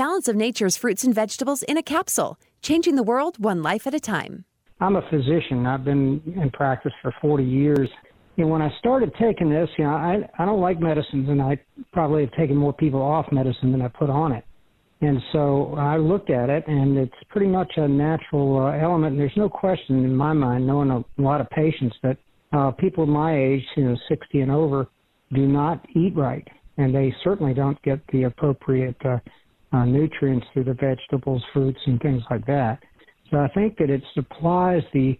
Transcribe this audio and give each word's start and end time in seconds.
Balance 0.00 0.28
of 0.28 0.34
Nature's 0.34 0.78
fruits 0.78 1.04
and 1.04 1.14
vegetables 1.14 1.62
in 1.64 1.76
a 1.76 1.82
capsule, 1.82 2.38
changing 2.62 2.94
the 2.94 3.02
world 3.02 3.36
one 3.38 3.62
life 3.62 3.86
at 3.86 3.92
a 3.92 4.00
time. 4.00 4.46
I'm 4.80 4.96
a 4.96 5.02
physician. 5.10 5.66
I've 5.66 5.84
been 5.84 6.22
in 6.40 6.48
practice 6.54 6.94
for 7.02 7.12
40 7.20 7.44
years. 7.44 7.86
And 8.38 8.48
when 8.48 8.62
I 8.62 8.70
started 8.78 9.12
taking 9.20 9.50
this, 9.50 9.68
you 9.76 9.84
know, 9.84 9.90
I, 9.90 10.26
I 10.38 10.46
don't 10.46 10.62
like 10.62 10.80
medicines, 10.80 11.28
and 11.28 11.42
I 11.42 11.58
probably 11.92 12.22
have 12.22 12.32
taken 12.32 12.56
more 12.56 12.72
people 12.72 13.02
off 13.02 13.26
medicine 13.30 13.72
than 13.72 13.82
I 13.82 13.88
put 13.88 14.08
on 14.08 14.32
it. 14.32 14.42
And 15.02 15.20
so 15.32 15.74
I 15.76 15.98
looked 15.98 16.30
at 16.30 16.48
it, 16.48 16.64
and 16.66 16.96
it's 16.96 17.12
pretty 17.28 17.48
much 17.48 17.70
a 17.76 17.86
natural 17.86 18.58
uh, 18.58 18.82
element. 18.82 19.12
And 19.12 19.20
there's 19.20 19.36
no 19.36 19.50
question 19.50 20.02
in 20.02 20.16
my 20.16 20.32
mind, 20.32 20.66
knowing 20.66 20.90
a 20.90 21.04
lot 21.20 21.42
of 21.42 21.50
patients, 21.50 21.94
that 22.02 22.16
uh, 22.54 22.70
people 22.70 23.04
my 23.04 23.36
age, 23.36 23.64
you 23.76 23.84
know, 23.84 23.96
60 24.08 24.40
and 24.40 24.50
over, 24.50 24.86
do 25.34 25.46
not 25.46 25.84
eat 25.94 26.16
right, 26.16 26.48
and 26.78 26.94
they 26.94 27.14
certainly 27.22 27.52
don't 27.52 27.80
get 27.82 28.00
the 28.14 28.22
appropriate 28.22 28.96
uh, 29.04 29.18
uh, 29.72 29.84
nutrients 29.84 30.46
through 30.52 30.64
the 30.64 30.74
vegetables, 30.74 31.42
fruits, 31.52 31.80
and 31.86 32.00
things 32.00 32.22
like 32.30 32.46
that. 32.46 32.78
So 33.30 33.38
I 33.38 33.48
think 33.48 33.78
that 33.78 33.90
it 33.90 34.02
supplies 34.14 34.82
the 34.92 35.18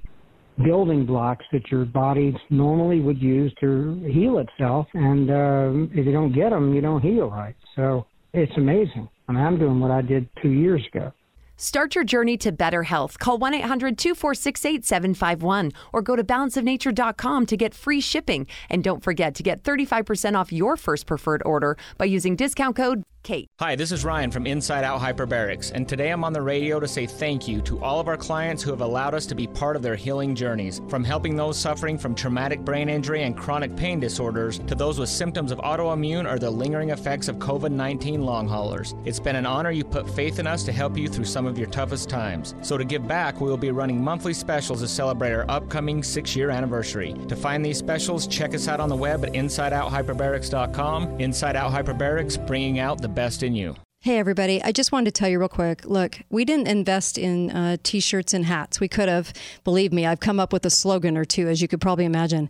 building 0.64 1.06
blocks 1.06 1.44
that 1.52 1.70
your 1.70 1.84
body 1.84 2.36
normally 2.50 3.00
would 3.00 3.20
use 3.20 3.52
to 3.60 4.02
heal 4.12 4.38
itself, 4.38 4.86
and 4.94 5.30
uh, 5.30 5.98
if 5.98 6.06
you 6.06 6.12
don't 6.12 6.32
get 6.32 6.50
them, 6.50 6.74
you 6.74 6.80
don't 6.80 7.00
heal 7.00 7.30
right. 7.30 7.54
So 7.76 8.06
it's 8.32 8.52
amazing. 8.56 9.08
I 9.28 9.32
mean, 9.32 9.42
I'm 9.42 9.58
doing 9.58 9.80
what 9.80 9.90
I 9.90 10.02
did 10.02 10.28
two 10.42 10.50
years 10.50 10.82
ago. 10.92 11.12
Start 11.56 11.94
your 11.94 12.04
journey 12.04 12.38
to 12.38 12.52
better 12.52 12.84
health. 12.84 13.18
Call 13.18 13.36
1 13.36 13.52
800 13.52 13.98
246 13.98 14.64
8751 14.64 15.72
or 15.92 16.00
go 16.00 16.16
to 16.16 16.24
balanceofnature.com 16.24 17.44
to 17.44 17.56
get 17.56 17.74
free 17.74 18.00
shipping. 18.00 18.46
And 18.70 18.82
don't 18.82 19.04
forget 19.04 19.34
to 19.34 19.42
get 19.42 19.62
35% 19.62 20.38
off 20.38 20.52
your 20.52 20.78
first 20.78 21.04
preferred 21.04 21.42
order 21.44 21.76
by 21.98 22.06
using 22.06 22.34
discount 22.34 22.76
code 22.76 23.02
KATE. 23.22 23.48
Hi, 23.60 23.76
this 23.76 23.92
is 23.92 24.04
Ryan 24.04 24.30
from 24.30 24.46
Inside 24.46 24.82
Out 24.82 25.00
Hyperbarics, 25.00 25.72
and 25.72 25.86
today 25.86 26.10
I'm 26.10 26.24
on 26.24 26.32
the 26.32 26.40
radio 26.40 26.80
to 26.80 26.88
say 26.88 27.04
thank 27.04 27.46
you 27.46 27.60
to 27.62 27.78
all 27.82 28.00
of 28.00 28.08
our 28.08 28.16
clients 28.16 28.62
who 28.62 28.70
have 28.70 28.80
allowed 28.80 29.14
us 29.14 29.26
to 29.26 29.34
be 29.34 29.46
part 29.46 29.76
of 29.76 29.82
their 29.82 29.94
healing 29.94 30.34
journeys. 30.34 30.80
From 30.88 31.04
helping 31.04 31.36
those 31.36 31.58
suffering 31.58 31.98
from 31.98 32.14
traumatic 32.14 32.60
brain 32.60 32.88
injury 32.88 33.24
and 33.24 33.36
chronic 33.36 33.76
pain 33.76 34.00
disorders 34.00 34.58
to 34.60 34.74
those 34.74 34.98
with 34.98 35.10
symptoms 35.10 35.52
of 35.52 35.58
autoimmune 35.58 36.30
or 36.30 36.38
the 36.38 36.50
lingering 36.50 36.90
effects 36.90 37.28
of 37.28 37.36
COVID 37.36 37.70
19 37.70 38.24
long 38.24 38.48
haulers. 38.48 38.94
It's 39.04 39.20
been 39.20 39.36
an 39.36 39.46
honor 39.46 39.70
you 39.70 39.84
put 39.84 40.08
faith 40.08 40.38
in 40.38 40.46
us 40.46 40.62
to 40.64 40.72
help 40.72 40.96
you 40.96 41.08
through 41.08 41.26
some 41.26 41.46
of 41.46 41.58
your 41.58 41.68
toughest 41.68 42.08
times. 42.08 42.54
So, 42.62 42.78
to 42.78 42.84
give 42.84 43.06
back, 43.06 43.40
we 43.40 43.50
will 43.50 43.58
be 43.58 43.70
running 43.70 44.02
monthly 44.02 44.32
specials 44.32 44.80
to 44.80 44.88
celebrate 44.88 45.32
our 45.32 45.44
upcoming 45.50 46.02
six 46.02 46.34
year 46.34 46.48
anniversary. 46.48 47.14
To 47.28 47.36
find 47.36 47.64
these 47.64 47.78
specials, 47.78 48.26
check 48.26 48.54
us 48.54 48.66
out 48.66 48.80
on 48.80 48.88
the 48.88 48.96
web 48.96 49.24
at 49.24 49.32
InsideOutHyperbarics.com. 49.32 51.20
Inside 51.20 51.56
Out 51.56 51.72
Hyperbarics, 51.72 52.46
bringing 52.46 52.78
out 52.78 53.02
the 53.02 53.09
best 53.14 53.42
in 53.42 53.54
you. 53.54 53.74
Hey, 54.02 54.18
everybody. 54.18 54.62
I 54.62 54.72
just 54.72 54.92
wanted 54.92 55.14
to 55.14 55.18
tell 55.18 55.28
you 55.28 55.38
real 55.38 55.48
quick 55.48 55.84
look, 55.84 56.20
we 56.30 56.46
didn't 56.46 56.68
invest 56.68 57.18
in 57.18 57.50
uh, 57.50 57.76
t 57.82 58.00
shirts 58.00 58.32
and 58.32 58.46
hats. 58.46 58.80
We 58.80 58.88
could 58.88 59.10
have. 59.10 59.32
Believe 59.62 59.92
me, 59.92 60.06
I've 60.06 60.20
come 60.20 60.40
up 60.40 60.54
with 60.54 60.64
a 60.64 60.70
slogan 60.70 61.18
or 61.18 61.26
two, 61.26 61.48
as 61.48 61.60
you 61.60 61.68
could 61.68 61.82
probably 61.82 62.06
imagine. 62.06 62.48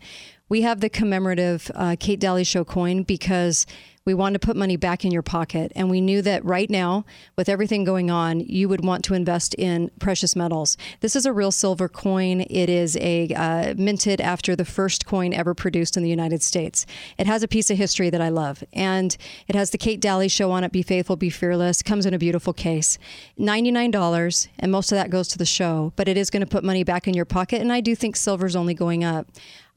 We 0.50 0.62
have 0.62 0.80
the 0.80 0.90
commemorative 0.90 1.70
uh, 1.76 1.94
Kate 1.98 2.18
Dalley 2.18 2.42
Show 2.42 2.64
coin 2.64 3.04
because 3.04 3.66
we 4.04 4.14
wanted 4.14 4.40
to 4.40 4.46
put 4.46 4.56
money 4.56 4.76
back 4.76 5.04
in 5.04 5.12
your 5.12 5.22
pocket. 5.22 5.70
And 5.76 5.88
we 5.88 6.00
knew 6.00 6.22
that 6.22 6.44
right 6.44 6.68
now, 6.68 7.04
with 7.36 7.48
everything 7.48 7.84
going 7.84 8.10
on, 8.10 8.40
you 8.40 8.68
would 8.68 8.84
want 8.84 9.04
to 9.04 9.14
invest 9.14 9.54
in 9.54 9.92
precious 10.00 10.34
metals. 10.34 10.76
This 10.98 11.14
is 11.14 11.24
a 11.24 11.32
real 11.32 11.52
silver 11.52 11.88
coin. 11.88 12.40
It 12.40 12.68
is 12.68 12.96
a 12.96 13.28
uh, 13.28 13.74
minted 13.76 14.20
after 14.20 14.56
the 14.56 14.64
first 14.64 15.06
coin 15.06 15.32
ever 15.32 15.54
produced 15.54 15.96
in 15.96 16.02
the 16.02 16.10
United 16.10 16.42
States. 16.42 16.84
It 17.16 17.28
has 17.28 17.44
a 17.44 17.48
piece 17.48 17.70
of 17.70 17.76
history 17.76 18.10
that 18.10 18.20
I 18.20 18.30
love. 18.30 18.64
And 18.72 19.16
it 19.46 19.54
has 19.54 19.70
the 19.70 19.78
Kate 19.78 20.00
Dalley 20.00 20.26
show 20.26 20.50
on 20.50 20.64
it 20.64 20.72
Be 20.72 20.82
Faithful, 20.82 21.14
Be 21.14 21.30
Fearless. 21.30 21.80
Comes 21.80 22.06
in 22.06 22.12
a 22.12 22.18
beautiful 22.18 22.52
case. 22.52 22.98
$99, 23.38 24.48
and 24.58 24.72
most 24.72 24.90
of 24.90 24.96
that 24.96 25.10
goes 25.10 25.28
to 25.28 25.38
the 25.38 25.46
show, 25.46 25.92
but 25.94 26.08
it 26.08 26.16
is 26.16 26.30
going 26.30 26.40
to 26.40 26.46
put 26.46 26.64
money 26.64 26.82
back 26.82 27.06
in 27.06 27.14
your 27.14 27.24
pocket. 27.24 27.60
And 27.60 27.72
I 27.72 27.80
do 27.80 27.94
think 27.94 28.16
silver's 28.16 28.56
only 28.56 28.74
going 28.74 29.04
up. 29.04 29.28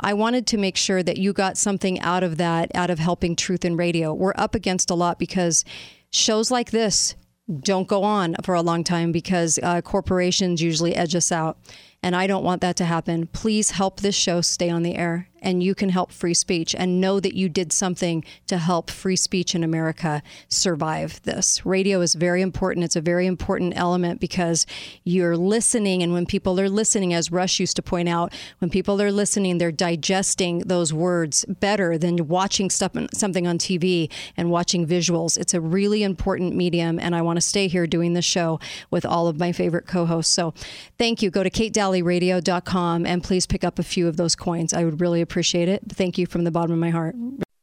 I 0.03 0.13
wanted 0.13 0.45
to 0.47 0.57
make 0.57 0.75
sure 0.75 1.01
that 1.01 1.17
you 1.17 1.31
got 1.31 1.57
something 1.57 1.99
out 2.01 2.23
of 2.23 2.37
that, 2.37 2.71
out 2.75 2.89
of 2.89 2.99
helping 2.99 3.35
truth 3.35 3.63
in 3.63 3.77
radio. 3.77 4.13
We're 4.13 4.33
up 4.35 4.53
against 4.53 4.89
a 4.89 4.95
lot 4.95 5.17
because 5.17 5.63
shows 6.11 6.51
like 6.51 6.71
this 6.71 7.15
don't 7.61 7.87
go 7.87 8.03
on 8.03 8.35
for 8.43 8.55
a 8.55 8.61
long 8.61 8.83
time 8.83 9.11
because 9.11 9.59
uh, 9.61 9.81
corporations 9.81 10.61
usually 10.61 10.95
edge 10.95 11.15
us 11.15 11.31
out. 11.31 11.57
And 12.01 12.15
I 12.15 12.27
don't 12.27 12.43
want 12.43 12.61
that 12.61 12.75
to 12.77 12.85
happen. 12.85 13.27
Please 13.27 13.71
help 13.71 14.01
this 14.01 14.15
show 14.15 14.41
stay 14.41 14.69
on 14.69 14.83
the 14.83 14.95
air 14.95 15.29
and 15.43 15.61
you 15.61 15.75
can 15.75 15.89
help 15.89 16.11
free 16.11 16.33
speech 16.33 16.73
and 16.73 16.99
know 16.99 17.19
that 17.19 17.35
you 17.35 17.49
did 17.49 17.71
something 17.71 18.23
to 18.47 18.57
help 18.57 18.89
free 18.89 19.17
speech 19.17 19.53
in 19.53 19.63
America 19.63 20.23
survive 20.47 21.21
this. 21.23 21.65
Radio 21.65 22.01
is 22.01 22.15
very 22.15 22.41
important. 22.41 22.85
It's 22.85 22.95
a 22.95 23.01
very 23.01 23.27
important 23.27 23.73
element 23.75 24.19
because 24.19 24.65
you're 25.03 25.37
listening. 25.37 26.01
And 26.01 26.13
when 26.13 26.25
people 26.25 26.59
are 26.59 26.69
listening, 26.69 27.13
as 27.13 27.31
Rush 27.31 27.59
used 27.59 27.75
to 27.75 27.81
point 27.81 28.09
out, 28.09 28.33
when 28.59 28.69
people 28.69 29.01
are 29.01 29.11
listening, 29.11 29.57
they're 29.57 29.71
digesting 29.71 30.59
those 30.59 30.93
words 30.93 31.45
better 31.45 31.97
than 31.97 32.27
watching 32.27 32.69
stuff, 32.69 32.93
something 33.13 33.45
on 33.45 33.57
TV 33.57 34.09
and 34.37 34.49
watching 34.49 34.87
visuals. 34.87 35.37
It's 35.37 35.53
a 35.53 35.61
really 35.61 36.03
important 36.03 36.55
medium. 36.55 36.99
And 36.99 37.15
I 37.15 37.21
want 37.21 37.37
to 37.37 37.41
stay 37.41 37.67
here 37.67 37.85
doing 37.85 38.13
this 38.13 38.25
show 38.25 38.59
with 38.89 39.05
all 39.05 39.27
of 39.27 39.37
my 39.37 39.51
favorite 39.51 39.87
co 39.87 40.05
hosts. 40.05 40.33
So 40.33 40.53
thank 40.97 41.21
you. 41.21 41.29
Go 41.29 41.43
to 41.43 41.49
katedalleyradio.com 41.49 43.05
and 43.05 43.21
please 43.21 43.45
pick 43.45 43.65
up 43.65 43.77
a 43.77 43.83
few 43.83 44.07
of 44.07 44.15
those 44.15 44.35
coins. 44.35 44.73
I 44.73 44.85
would 44.85 45.01
really 45.01 45.19
appreciate 45.19 45.32
appreciate 45.33 45.67
it. 45.67 45.81
Thank 45.89 46.19
you 46.19 46.27
from 46.27 46.43
the 46.43 46.51
bottom 46.51 46.73
of 46.73 46.77
my 46.77 46.91
heart. 46.91 47.15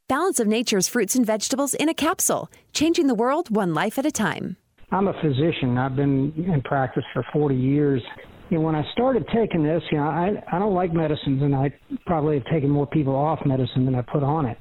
Balance 0.09 0.41
of 0.41 0.47
Nature's 0.47 0.89
fruits 0.89 1.15
and 1.15 1.25
vegetables 1.25 1.73
in 1.73 1.87
a 1.87 1.93
capsule, 1.93 2.51
changing 2.73 3.07
the 3.07 3.15
world 3.15 3.49
one 3.49 3.73
life 3.73 3.97
at 3.97 4.05
a 4.05 4.11
time. 4.11 4.57
I'm 4.91 5.07
a 5.07 5.13
physician. 5.21 5.77
I've 5.77 5.95
been 5.95 6.33
in 6.35 6.61
practice 6.65 7.05
for 7.13 7.23
40 7.31 7.55
years. 7.55 8.01
You 8.49 8.57
know, 8.57 8.65
when 8.65 8.75
I 8.75 8.83
started 8.91 9.25
taking 9.33 9.63
this, 9.63 9.81
you 9.89 9.99
know, 9.99 10.03
I 10.03 10.31
I 10.51 10.59
don't 10.59 10.73
like 10.73 10.91
medicines, 10.93 11.41
and 11.41 11.55
I 11.55 11.73
probably 12.05 12.39
have 12.39 12.45
taken 12.51 12.69
more 12.69 12.87
people 12.87 13.15
off 13.15 13.39
medicine 13.45 13.85
than 13.85 13.95
I 13.95 14.01
put 14.01 14.21
on 14.21 14.45
it. 14.47 14.57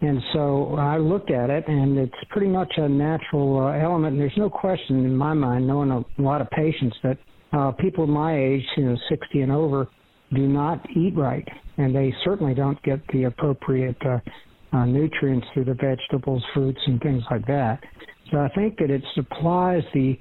And 0.00 0.20
so 0.32 0.74
I 0.74 0.98
looked 0.98 1.30
at 1.30 1.50
it, 1.50 1.62
and 1.68 1.96
it's 1.96 2.12
pretty 2.30 2.48
much 2.48 2.72
a 2.76 2.88
natural 2.88 3.68
uh, 3.68 3.78
element. 3.78 4.14
And 4.14 4.20
there's 4.20 4.36
no 4.36 4.50
question 4.50 5.04
in 5.04 5.16
my 5.16 5.32
mind, 5.32 5.64
knowing 5.64 5.92
a 5.92 6.04
lot 6.20 6.40
of 6.40 6.50
patients, 6.50 6.96
that 7.04 7.18
uh, 7.52 7.70
people 7.70 8.08
my 8.08 8.36
age, 8.36 8.64
you 8.76 8.86
know, 8.86 8.96
60 9.08 9.42
and 9.42 9.52
over, 9.52 9.86
do 10.34 10.46
not 10.46 10.84
eat 10.96 11.16
right, 11.16 11.46
and 11.76 11.94
they 11.94 12.14
certainly 12.24 12.54
don't 12.54 12.80
get 12.82 13.00
the 13.12 13.24
appropriate 13.24 13.96
uh, 14.04 14.18
uh, 14.72 14.84
nutrients 14.84 15.46
through 15.54 15.64
the 15.64 15.74
vegetables, 15.74 16.42
fruits, 16.52 16.80
and 16.86 17.00
things 17.00 17.22
like 17.30 17.46
that. 17.46 17.80
So 18.30 18.38
I 18.38 18.48
think 18.54 18.78
that 18.78 18.90
it 18.90 19.02
supplies 19.14 19.82
the 19.94 20.18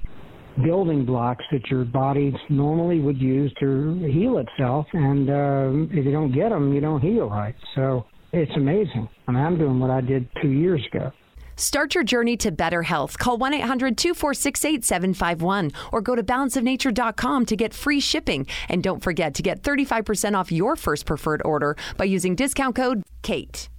building 0.64 1.06
blocks 1.06 1.44
that 1.52 1.68
your 1.70 1.86
body 1.86 2.34
normally 2.50 3.00
would 3.00 3.18
use 3.18 3.54
to 3.60 4.10
heal 4.12 4.38
itself, 4.38 4.88
and 4.94 5.30
uh, 5.30 5.98
if 5.98 6.06
you 6.06 6.12
don't 6.12 6.34
get 6.34 6.50
them, 6.50 6.74
you 6.74 6.82
don't 6.82 7.02
heal 7.02 7.30
right. 7.30 7.56
So 7.76 8.06
it's 8.32 8.52
amazing. 8.56 9.08
I 9.28 9.32
mean, 9.32 9.44
I'm 9.44 9.58
doing 9.58 9.80
what 9.80 9.92
I 9.92 10.02
did 10.02 10.28
two 10.42 10.50
years 10.50 10.82
ago. 10.92 11.12
Start 11.58 11.96
your 11.96 12.04
journey 12.04 12.38
to 12.38 12.52
better 12.52 12.84
health. 12.84 13.18
Call 13.18 13.38
1 13.38 13.56
800 13.56 13.98
246 13.98 14.64
8751 14.64 15.72
or 15.92 16.02
go 16.02 16.16
to 16.16 16.24
balanceofnature.com 16.24 17.46
to 17.46 17.56
get 17.56 17.74
free 17.74 18.00
shipping. 18.00 18.48
And 18.70 18.82
don't 18.82 19.04
forget 19.04 19.34
to 19.36 19.44
get 19.44 19.64
35% 19.64 20.38
off 20.38 20.52
your 20.52 20.76
first 20.76 21.06
preferred 21.06 21.42
order 21.44 21.76
by 21.98 22.06
using 22.06 22.36
discount 22.36 22.76
code 22.76 23.04
KATE. 23.24 23.70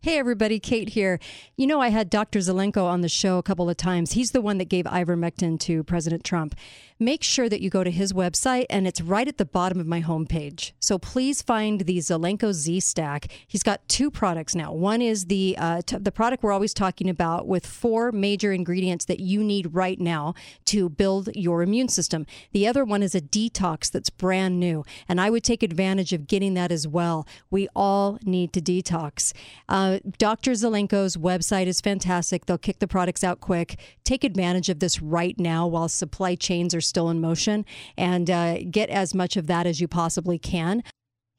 Hey, 0.00 0.18
everybody, 0.18 0.58
Kate 0.58 0.88
here. 0.90 1.20
You 1.56 1.68
know, 1.68 1.80
I 1.80 1.90
had 1.90 2.10
Dr. 2.10 2.40
Zelenko 2.40 2.84
on 2.84 3.02
the 3.02 3.08
show 3.08 3.38
a 3.38 3.42
couple 3.42 3.70
of 3.70 3.76
times. 3.76 4.12
He's 4.12 4.32
the 4.32 4.40
one 4.40 4.58
that 4.58 4.68
gave 4.68 4.84
ivermectin 4.84 5.60
to 5.60 5.84
President 5.84 6.24
Trump 6.24 6.56
make 7.04 7.22
sure 7.22 7.48
that 7.48 7.60
you 7.60 7.70
go 7.70 7.84
to 7.84 7.90
his 7.90 8.12
website 8.12 8.66
and 8.70 8.86
it's 8.86 9.00
right 9.00 9.26
at 9.28 9.38
the 9.38 9.44
bottom 9.44 9.80
of 9.80 9.86
my 9.86 10.00
homepage. 10.00 10.72
So 10.80 10.98
please 10.98 11.42
find 11.42 11.82
the 11.82 11.98
Zelenko 11.98 12.52
Z 12.52 12.80
Stack. 12.80 13.28
He's 13.46 13.62
got 13.62 13.86
two 13.88 14.10
products 14.10 14.54
now. 14.54 14.72
One 14.72 15.02
is 15.02 15.26
the 15.26 15.56
uh, 15.58 15.82
t- 15.84 15.98
the 15.98 16.12
product 16.12 16.42
we're 16.42 16.52
always 16.52 16.74
talking 16.74 17.08
about 17.08 17.46
with 17.46 17.66
four 17.66 18.12
major 18.12 18.52
ingredients 18.52 19.04
that 19.06 19.20
you 19.20 19.42
need 19.42 19.74
right 19.74 20.00
now 20.00 20.34
to 20.66 20.88
build 20.88 21.28
your 21.34 21.62
immune 21.62 21.88
system. 21.88 22.26
The 22.52 22.66
other 22.66 22.84
one 22.84 23.02
is 23.02 23.14
a 23.14 23.20
detox 23.20 23.90
that's 23.90 24.10
brand 24.10 24.60
new, 24.60 24.84
and 25.08 25.20
I 25.20 25.30
would 25.30 25.44
take 25.44 25.62
advantage 25.62 26.12
of 26.12 26.26
getting 26.26 26.54
that 26.54 26.72
as 26.72 26.86
well. 26.86 27.26
We 27.50 27.68
all 27.74 28.18
need 28.24 28.52
to 28.52 28.60
detox. 28.60 29.32
Uh, 29.68 29.98
Dr. 30.18 30.52
Zelenko's 30.52 31.16
website 31.16 31.66
is 31.66 31.80
fantastic. 31.80 32.46
They'll 32.46 32.58
kick 32.58 32.78
the 32.78 32.88
products 32.88 33.24
out 33.24 33.40
quick. 33.40 33.78
Take 34.04 34.24
advantage 34.24 34.68
of 34.68 34.80
this 34.80 35.00
right 35.00 35.38
now 35.38 35.66
while 35.66 35.88
supply 35.88 36.34
chains 36.34 36.74
are 36.74 36.80
still 36.92 37.08
in 37.08 37.22
motion 37.22 37.64
and 37.96 38.30
uh, 38.30 38.58
get 38.70 38.90
as 38.90 39.14
much 39.14 39.38
of 39.38 39.46
that 39.46 39.66
as 39.66 39.80
you 39.80 39.88
possibly 39.88 40.38
can. 40.38 40.82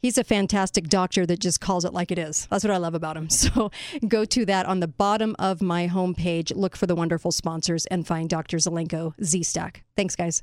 He's 0.01 0.17
a 0.17 0.23
fantastic 0.23 0.87
doctor 0.89 1.27
that 1.27 1.39
just 1.39 1.61
calls 1.61 1.85
it 1.85 1.93
like 1.93 2.11
it 2.11 2.17
is. 2.17 2.47
That's 2.49 2.63
what 2.63 2.73
I 2.73 2.77
love 2.77 2.95
about 2.95 3.15
him. 3.15 3.29
So 3.43 3.69
go 4.07 4.25
to 4.25 4.45
that 4.45 4.65
on 4.65 4.79
the 4.79 4.87
bottom 4.87 5.35
of 5.37 5.61
my 5.61 5.87
homepage, 5.87 6.51
look 6.55 6.75
for 6.75 6.87
the 6.87 6.95
wonderful 6.95 7.31
sponsors, 7.31 7.85
and 7.85 8.07
find 8.07 8.27
Dr. 8.29 8.57
Zelenko 8.57 9.13
Z 9.23 9.43
Stack. 9.43 9.83
Thanks, 9.95 10.15
guys. 10.15 10.41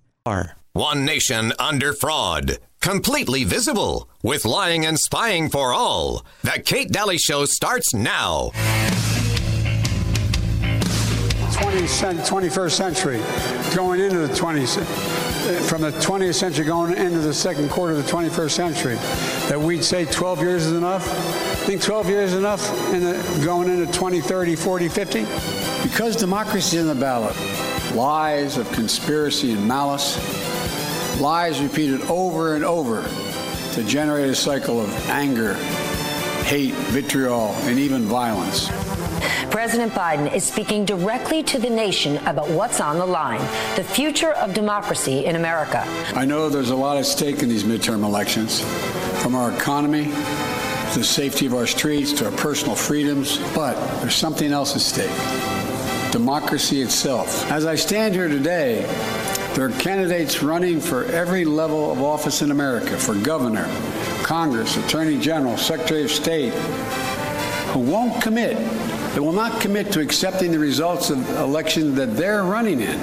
One 0.73 1.05
nation 1.05 1.53
under 1.59 1.93
fraud. 1.93 2.59
Completely 2.81 3.43
visible 3.43 4.09
with 4.23 4.45
lying 4.45 4.87
and 4.87 4.97
spying 4.99 5.51
for 5.51 5.73
all. 5.75 6.25
The 6.43 6.63
Kate 6.65 6.93
Dalley 6.93 7.19
Show 7.19 7.45
starts 7.47 7.93
now. 7.93 8.53
20th, 11.61 12.27
21st 12.27 12.71
century, 12.71 13.21
going 13.77 14.01
into 14.01 14.19
the 14.19 14.33
20th, 14.33 14.83
from 15.69 15.83
the 15.83 15.91
20th 15.93 16.35
century 16.35 16.65
going 16.65 16.97
into 16.97 17.19
the 17.19 17.35
second 17.35 17.69
quarter 17.69 17.93
of 17.93 18.03
the 18.05 18.11
21st 18.11 18.51
century, 18.51 18.95
that 19.49 19.61
we'd 19.61 19.85
say 19.85 20.07
12 20.07 20.41
years 20.41 20.67
is 20.67 20.73
enough? 20.73 21.05
Think 21.67 21.83
12 21.83 22.09
years 22.09 22.33
is 22.33 22.39
enough 22.39 22.95
in 22.95 23.05
the, 23.05 23.43
going 23.45 23.69
into 23.69 23.93
20, 23.93 24.23
30, 24.23 24.57
40, 24.57 24.89
50? 24.89 25.27
Because 25.83 26.17
democracy 26.17 26.79
is 26.79 26.83
in 26.83 26.89
the 26.89 26.95
ballot, 26.95 27.37
lies 27.95 28.57
of 28.57 28.71
conspiracy 28.73 29.53
and 29.53 29.69
malice, 29.69 30.17
lies 31.21 31.61
repeated 31.61 32.01
over 32.03 32.55
and 32.55 32.65
over 32.65 33.03
to 33.75 33.85
generate 33.85 34.31
a 34.31 34.35
cycle 34.35 34.81
of 34.81 34.89
anger, 35.11 35.55
hate, 36.45 36.73
vitriol, 36.89 37.53
and 37.65 37.79
even 37.79 38.05
violence. 38.05 38.71
President 39.51 39.93
Biden 39.93 40.33
is 40.35 40.45
speaking 40.45 40.85
directly 40.85 41.43
to 41.45 41.59
the 41.59 41.71
nation 41.71 42.17
about 42.27 42.49
what's 42.51 42.81
on 42.81 42.99
the 42.99 43.07
line 43.07 43.41
the 43.77 43.85
future 43.85 44.33
of 44.33 44.55
democracy 44.55 45.25
in 45.25 45.37
America. 45.37 45.85
I 46.15 46.25
know 46.25 46.49
there's 46.49 46.71
a 46.71 46.77
lot 46.77 46.97
at 46.97 47.07
stake 47.07 47.43
in 47.43 47.49
these 47.49 47.65
midterm 47.65 48.05
elections, 48.05 48.61
from 49.23 49.35
our 49.35 49.53
economy 49.53 50.05
to 50.05 50.99
the 50.99 51.05
safety 51.05 51.47
of 51.47 51.55
our 51.55 51.67
streets 51.67 52.13
to 52.15 52.27
our 52.27 52.33
personal 52.33 52.75
freedoms, 52.75 53.39
but 53.55 53.75
there's 54.01 54.17
something 54.17 54.53
else 54.53 54.75
at 54.75 54.83
stake 54.83 55.51
democracy 56.11 56.83
itself. 56.83 57.49
As 57.51 57.65
I 57.67 57.77
stand 57.77 58.15
here 58.15 58.29
today, 58.29 58.83
there 59.55 59.67
are 59.67 59.71
candidates 59.79 60.43
running 60.43 60.81
for 60.81 61.05
every 61.07 61.45
level 61.45 61.93
of 61.93 62.03
office 62.03 62.43
in 62.43 62.51
America 62.51 62.99
for 62.99 63.15
governor, 63.15 63.69
Congress, 64.23 64.77
Attorney 64.77 65.19
General, 65.19 65.57
Secretary 65.57 66.03
of 66.03 66.11
State 66.11 66.53
who 67.71 67.81
won't 67.81 68.23
commit, 68.23 68.57
they 69.15 69.21
will 69.21 69.33
not 69.33 69.61
commit 69.61 69.93
to 69.93 70.01
accepting 70.01 70.53
the 70.53 70.59
results 70.59 71.11
of 71.11 71.29
elections 71.37 71.97
that 71.97 72.17
they're 72.17 72.45
running 72.45 72.81
in. 72.81 72.99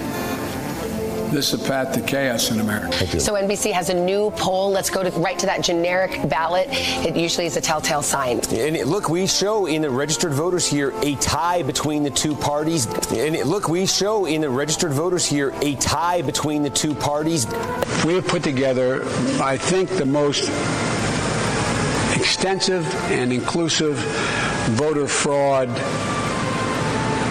This 1.32 1.54
is 1.54 1.62
a 1.62 1.68
path 1.68 1.94
to 1.94 2.02
chaos 2.02 2.52
in 2.52 2.62
America. 2.62 3.20
So 3.20 3.34
NBC 3.34 3.74
has 3.74 3.90
a 3.90 3.94
new 3.94 4.32
poll. 4.32 4.72
Let's 4.72 4.90
go 4.90 5.04
to, 5.04 5.12
right 5.20 5.38
to 5.40 5.46
that 5.46 5.62
generic 5.62 6.30
ballot. 6.30 6.68
It 6.72 7.18
usually 7.18 7.46
is 7.46 7.58
a 7.58 7.62
telltale 7.62 8.02
sign. 8.02 8.40
And 8.50 8.78
look, 8.90 9.10
we 9.10 9.28
show 9.28 9.66
in 9.66 9.82
the 9.82 9.90
registered 9.90 10.32
voters 10.32 10.66
here 10.66 10.94
a 11.02 11.16
tie 11.16 11.64
between 11.64 12.04
the 12.04 12.10
two 12.10 12.34
parties. 12.34 12.86
And 13.12 13.36
look, 13.46 13.68
we 13.68 13.86
show 13.86 14.26
in 14.26 14.40
the 14.40 14.50
registered 14.50 14.94
voters 14.94 15.26
here 15.26 15.54
a 15.62 15.76
tie 15.76 16.22
between 16.22 16.64
the 16.64 16.70
two 16.70 16.96
parties. 16.96 17.46
We 18.06 18.14
have 18.14 18.28
put 18.28 18.42
together, 18.44 19.04
I 19.42 19.58
think, 19.58 19.90
the 19.90 20.06
most 20.06 20.50
extensive 22.18 22.86
and 23.12 23.34
inclusive 23.34 23.98
voter 24.72 25.08
fraud 25.08 25.70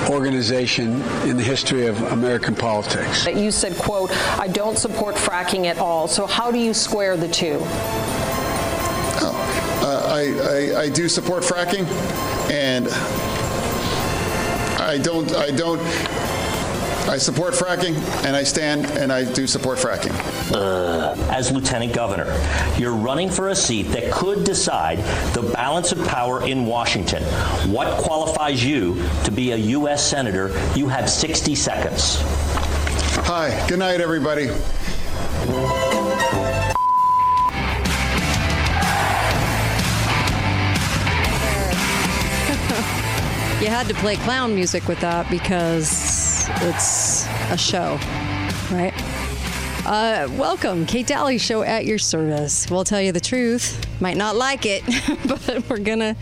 organization 0.09 1.03
in 1.29 1.37
the 1.37 1.43
history 1.43 1.87
of 1.87 2.01
American 2.13 2.55
politics. 2.55 3.27
You 3.27 3.51
said, 3.51 3.77
quote, 3.77 4.11
I 4.39 4.49
don't 4.49 4.79
support 4.79 5.17
fracking 5.17 5.67
at 5.67 5.79
all. 5.79 6.09
So 6.09 6.27
how 6.27 6.51
do 6.51 6.59
you 6.59 6.73
square 6.73 7.17
the 7.17 7.29
two? 7.29 7.59
Oh, 9.19 9.81
uh, 9.83 10.15
I, 10.15 10.77
I, 10.79 10.83
I 10.83 10.89
do 10.89 11.09
support 11.09 11.43
fracking, 11.43 11.87
and 12.51 12.89
I 14.81 14.99
don't 14.99 15.35
I 15.35 15.51
don't 15.51 15.81
I 17.09 17.19
support 17.19 17.55
fracking, 17.55 17.95
and 18.25 18.35
I 18.35 18.43
stand 18.43 18.85
and 18.99 19.13
I 19.13 19.31
do 19.33 19.47
support 19.47 19.79
fracking. 19.79 20.13
Uh, 20.53 21.15
as 21.31 21.53
lieutenant 21.53 21.95
governor, 21.95 22.27
you're 22.77 22.95
running 22.95 23.31
for 23.31 23.49
a 23.49 23.55
seat 23.55 23.85
that 23.85 24.11
could 24.11 24.43
decide 24.43 24.99
the 25.33 25.43
balance 25.55 25.93
of 25.93 26.05
power 26.09 26.45
in 26.47 26.67
Washington. 26.67 27.23
What 27.71 27.97
qualifies 28.03 28.65
you 28.65 29.03
to 29.25 29.31
be 29.31 29.53
a 29.53 29.57
U.S. 29.57 30.05
senator? 30.05 30.49
You 30.75 30.89
have 30.89 31.09
60 31.09 31.55
seconds. 31.55 32.19
Hi. 33.25 33.67
Good 33.69 33.79
night, 33.79 34.01
everybody. 34.01 34.51
You 43.59 43.69
had 43.73 43.89
to 43.89 43.95
play 43.95 44.17
clown 44.17 44.55
music 44.55 44.87
with 44.87 45.01
that 45.01 45.31
because 45.31 46.06
it's 46.49 47.27
a 47.51 47.57
show, 47.57 47.99
right? 48.71 48.93
Uh, 49.87 50.29
welcome, 50.33 50.85
Kate 50.87 51.07
Dalley 51.07 51.39
Show 51.39 51.63
at 51.63 51.87
your 51.87 51.99
service. 51.99 52.69
We'll 52.71 52.85
tell 52.85 53.01
you 53.01 53.13
the 53.13 53.21
truth. 53.21 53.85
Might 54.01 54.17
not 54.17 54.37
like 54.37 54.67
it, 54.67 54.83
but 55.29 55.69
we're 55.69 55.79
gonna 55.79 56.17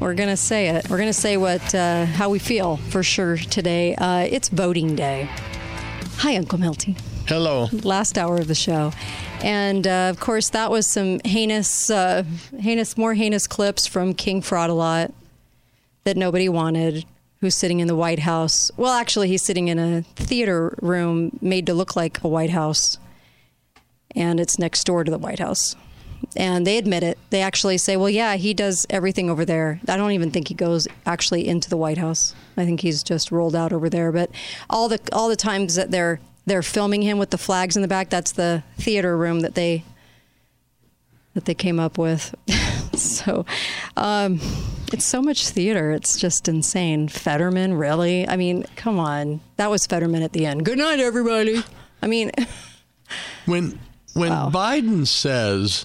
we're 0.00 0.14
gonna 0.14 0.36
say 0.36 0.68
it. 0.68 0.88
We're 0.88 0.98
gonna 0.98 1.12
say 1.12 1.36
what 1.36 1.74
uh, 1.74 2.06
how 2.06 2.30
we 2.30 2.38
feel 2.38 2.76
for 2.76 3.02
sure 3.02 3.36
today. 3.36 3.94
Uh, 3.96 4.20
it's 4.20 4.48
voting 4.48 4.94
day. 4.94 5.28
Hi, 6.18 6.36
Uncle 6.36 6.58
Milty. 6.58 6.96
Hello. 7.26 7.68
Last 7.82 8.18
hour 8.18 8.36
of 8.36 8.46
the 8.46 8.54
show, 8.54 8.92
and 9.42 9.86
uh, 9.86 10.08
of 10.10 10.20
course 10.20 10.50
that 10.50 10.70
was 10.70 10.86
some 10.86 11.20
heinous, 11.24 11.90
uh, 11.90 12.22
heinous, 12.60 12.96
more 12.96 13.14
heinous 13.14 13.46
clips 13.46 13.86
from 13.86 14.14
King 14.14 14.42
Fraud 14.42 14.70
a 14.70 14.74
lot 14.74 15.12
that 16.04 16.16
nobody 16.16 16.48
wanted. 16.48 17.04
Who's 17.40 17.54
sitting 17.54 17.80
in 17.80 17.86
the 17.86 17.96
White 17.96 18.20
House? 18.20 18.70
Well, 18.76 18.92
actually, 18.92 19.28
he's 19.28 19.42
sitting 19.42 19.68
in 19.68 19.78
a 19.78 20.02
theater 20.02 20.76
room 20.80 21.38
made 21.42 21.66
to 21.66 21.74
look 21.74 21.94
like 21.94 22.22
a 22.24 22.28
White 22.28 22.50
House, 22.50 22.98
and 24.14 24.40
it's 24.40 24.58
next 24.58 24.84
door 24.84 25.04
to 25.04 25.10
the 25.10 25.18
White 25.18 25.38
House. 25.38 25.76
And 26.34 26.66
they 26.66 26.78
admit 26.78 27.02
it. 27.02 27.18
They 27.28 27.42
actually 27.42 27.76
say, 27.76 27.96
"Well, 27.96 28.08
yeah, 28.08 28.36
he 28.36 28.54
does 28.54 28.86
everything 28.88 29.28
over 29.28 29.44
there." 29.44 29.80
I 29.86 29.98
don't 29.98 30.12
even 30.12 30.30
think 30.30 30.48
he 30.48 30.54
goes 30.54 30.88
actually 31.04 31.46
into 31.46 31.68
the 31.68 31.76
White 31.76 31.98
House. 31.98 32.34
I 32.56 32.64
think 32.64 32.80
he's 32.80 33.02
just 33.02 33.30
rolled 33.30 33.54
out 33.54 33.72
over 33.72 33.90
there. 33.90 34.10
But 34.12 34.30
all 34.70 34.88
the 34.88 34.98
all 35.12 35.28
the 35.28 35.36
times 35.36 35.74
that 35.74 35.90
they're 35.90 36.20
they're 36.46 36.62
filming 36.62 37.02
him 37.02 37.18
with 37.18 37.30
the 37.30 37.38
flags 37.38 37.76
in 37.76 37.82
the 37.82 37.88
back, 37.88 38.08
that's 38.08 38.32
the 38.32 38.62
theater 38.78 39.16
room 39.16 39.40
that 39.40 39.54
they 39.54 39.84
that 41.34 41.44
they 41.44 41.54
came 41.54 41.78
up 41.78 41.98
with. 41.98 42.34
so 43.02 43.44
um, 43.96 44.40
it's 44.92 45.04
so 45.04 45.20
much 45.22 45.48
theater. 45.48 45.90
It's 45.90 46.18
just 46.18 46.48
insane. 46.48 47.08
Fetterman, 47.08 47.74
really? 47.74 48.28
I 48.28 48.36
mean, 48.36 48.64
come 48.76 48.98
on. 48.98 49.40
That 49.56 49.70
was 49.70 49.86
Fetterman 49.86 50.22
at 50.22 50.32
the 50.32 50.46
end. 50.46 50.64
Good 50.64 50.78
night, 50.78 51.00
everybody. 51.00 51.62
I 52.02 52.06
mean, 52.06 52.30
when 53.46 53.78
when 54.14 54.30
Wow. 54.30 54.50
Biden 54.52 55.06
says 55.06 55.84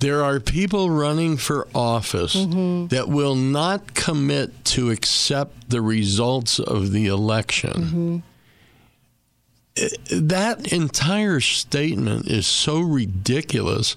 there 0.00 0.24
are 0.24 0.40
people 0.40 0.90
running 0.90 1.36
for 1.36 1.68
office 1.74 2.34
Mm-hmm. 2.34 2.88
that 2.88 3.08
will 3.08 3.36
not 3.36 3.94
commit 3.94 4.64
to 4.66 4.90
accept 4.90 5.70
the 5.70 5.80
results 5.80 6.58
of 6.58 6.90
the 6.90 7.06
election. 7.06 8.22
Mm-hmm. 9.76 10.28
That 10.28 10.70
entire 10.72 11.40
statement 11.40 12.26
is 12.26 12.46
so 12.46 12.80
ridiculous 12.80 13.96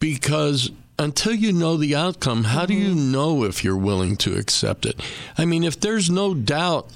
because 0.00 0.70
until 0.98 1.34
you 1.34 1.52
know 1.52 1.76
the 1.76 1.94
outcome, 1.94 2.44
how 2.44 2.66
do 2.66 2.74
you 2.74 2.90
Mm-hmm. 2.94 3.12
know 3.12 3.44
if 3.44 3.62
you're 3.64 3.76
willing 3.76 4.16
to 4.18 4.36
accept 4.36 4.84
it? 4.86 5.00
I 5.36 5.44
mean, 5.44 5.62
if 5.64 5.78
there's 5.80 6.10
no 6.10 6.34
doubt 6.34 6.90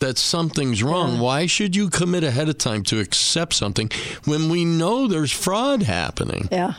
that 0.00 0.16
something's 0.16 0.82
wrong, 0.82 1.18
why 1.18 1.46
should 1.46 1.74
you 1.74 1.90
commit 1.90 2.22
ahead 2.22 2.48
of 2.48 2.58
time 2.58 2.82
to 2.84 3.00
accept 3.00 3.52
something 3.54 3.90
when 4.24 4.48
we 4.48 4.64
know 4.64 5.08
there's 5.08 5.32
fraud 5.32 5.82
happening? 5.82 6.48
yeah. 6.52 6.74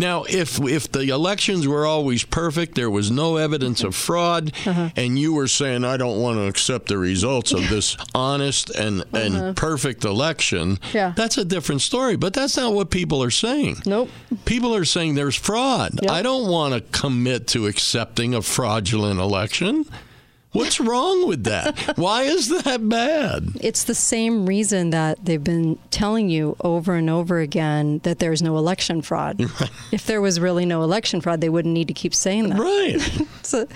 Now, 0.00 0.22
if 0.28 0.60
if 0.60 0.92
the 0.92 1.08
elections 1.08 1.66
were 1.66 1.84
always 1.84 2.22
perfect, 2.24 2.76
there 2.76 2.88
was 2.90 3.10
no 3.10 3.36
evidence 3.36 3.82
of 3.82 3.96
fraud, 3.96 4.52
Uh-huh. 4.64 4.90
and 4.94 5.18
you 5.18 5.32
were 5.32 5.48
saying, 5.48 5.84
"I 5.84 5.96
don't 5.96 6.20
want 6.20 6.36
to 6.38 6.46
accept 6.46 6.86
the 6.86 6.98
results 6.98 7.52
of 7.52 7.68
this 7.68 7.96
honest 8.14 8.70
and 8.70 9.00
Uh-huh. 9.00 9.18
and 9.18 9.56
perfect 9.56 10.04
election," 10.04 10.78
Yeah. 10.94 11.12
that's 11.16 11.36
a 11.36 11.44
different 11.44 11.82
story. 11.82 12.14
But 12.16 12.32
that's 12.32 12.56
not 12.56 12.74
what 12.74 12.90
people 12.90 13.20
are 13.24 13.30
saying. 13.32 13.82
Nope. 13.86 14.08
People 14.44 14.72
are 14.74 14.84
saying 14.84 15.16
there's 15.16 15.34
fraud. 15.34 15.98
Yep. 16.02 16.10
I 16.12 16.22
don't 16.22 16.46
want 16.48 16.74
to 16.74 16.80
commit 16.98 17.48
to 17.48 17.66
accepting 17.66 18.34
a 18.34 18.42
fraudulent 18.42 19.18
election. 19.18 19.84
What's 20.52 20.80
wrong 20.80 21.28
with 21.28 21.44
that? 21.44 21.98
Why 21.98 22.22
is 22.22 22.48
that 22.48 22.88
bad? 22.88 23.50
It's 23.60 23.84
the 23.84 23.94
same 23.94 24.46
reason 24.46 24.90
that 24.90 25.22
they've 25.24 25.42
been 25.44 25.78
telling 25.90 26.30
you 26.30 26.56
over 26.60 26.94
and 26.94 27.10
over 27.10 27.38
again 27.40 27.98
that 28.04 28.18
there's 28.18 28.40
no 28.42 28.56
election 28.56 29.02
fraud. 29.02 29.40
If 29.92 30.06
there 30.06 30.20
was 30.20 30.40
really 30.40 30.64
no 30.66 30.82
election 30.82 31.20
fraud, 31.20 31.40
they 31.40 31.48
wouldn't 31.48 31.74
need 31.74 31.88
to 31.88 31.94
keep 31.94 32.14
saying 32.14 32.48
that. 32.50 32.58
Right. 32.58 32.96
It's, 33.40 33.54
a, 33.54 33.66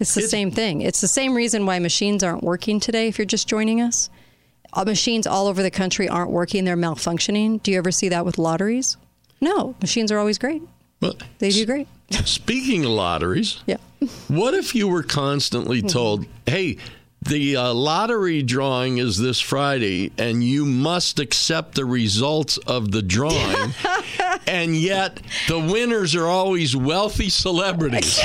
it's 0.00 0.14
the 0.14 0.22
same 0.22 0.50
thing. 0.50 0.80
It's 0.82 1.00
the 1.00 1.08
same 1.08 1.34
reason 1.34 1.66
why 1.66 1.78
machines 1.78 2.22
aren't 2.22 2.42
working 2.42 2.80
today 2.80 3.08
if 3.08 3.18
you're 3.18 3.26
just 3.26 3.46
joining 3.48 3.80
us. 3.80 4.08
Uh, 4.72 4.84
machines 4.84 5.26
all 5.26 5.46
over 5.46 5.62
the 5.62 5.70
country 5.70 6.08
aren't 6.08 6.30
working, 6.30 6.64
they're 6.64 6.76
malfunctioning. 6.76 7.62
Do 7.62 7.70
you 7.70 7.78
ever 7.78 7.90
see 7.92 8.08
that 8.08 8.24
with 8.24 8.38
lotteries? 8.38 8.96
No, 9.42 9.74
machines 9.82 10.10
are 10.10 10.18
always 10.18 10.38
great. 10.38 10.62
Well, 11.02 11.14
They 11.38 11.50
do 11.50 11.66
great. 11.66 11.88
Speaking 12.24 12.84
of 12.84 12.90
lotteries, 12.90 13.60
Yeah. 13.66 13.76
What 14.28 14.54
if 14.54 14.74
you 14.74 14.88
were 14.88 15.04
constantly 15.04 15.80
told, 15.80 16.26
hey, 16.46 16.78
the 17.24 17.54
uh, 17.56 17.72
lottery 17.72 18.42
drawing 18.42 18.98
is 18.98 19.16
this 19.16 19.38
Friday, 19.40 20.10
and 20.18 20.42
you 20.42 20.64
must 20.66 21.20
accept 21.20 21.76
the 21.76 21.84
results 21.84 22.56
of 22.58 22.90
the 22.90 23.00
drawing, 23.00 23.72
and 24.48 24.74
yet 24.76 25.20
the 25.46 25.60
winners 25.60 26.16
are 26.16 26.26
always 26.26 26.74
wealthy 26.74 27.28
celebrities? 27.28 28.18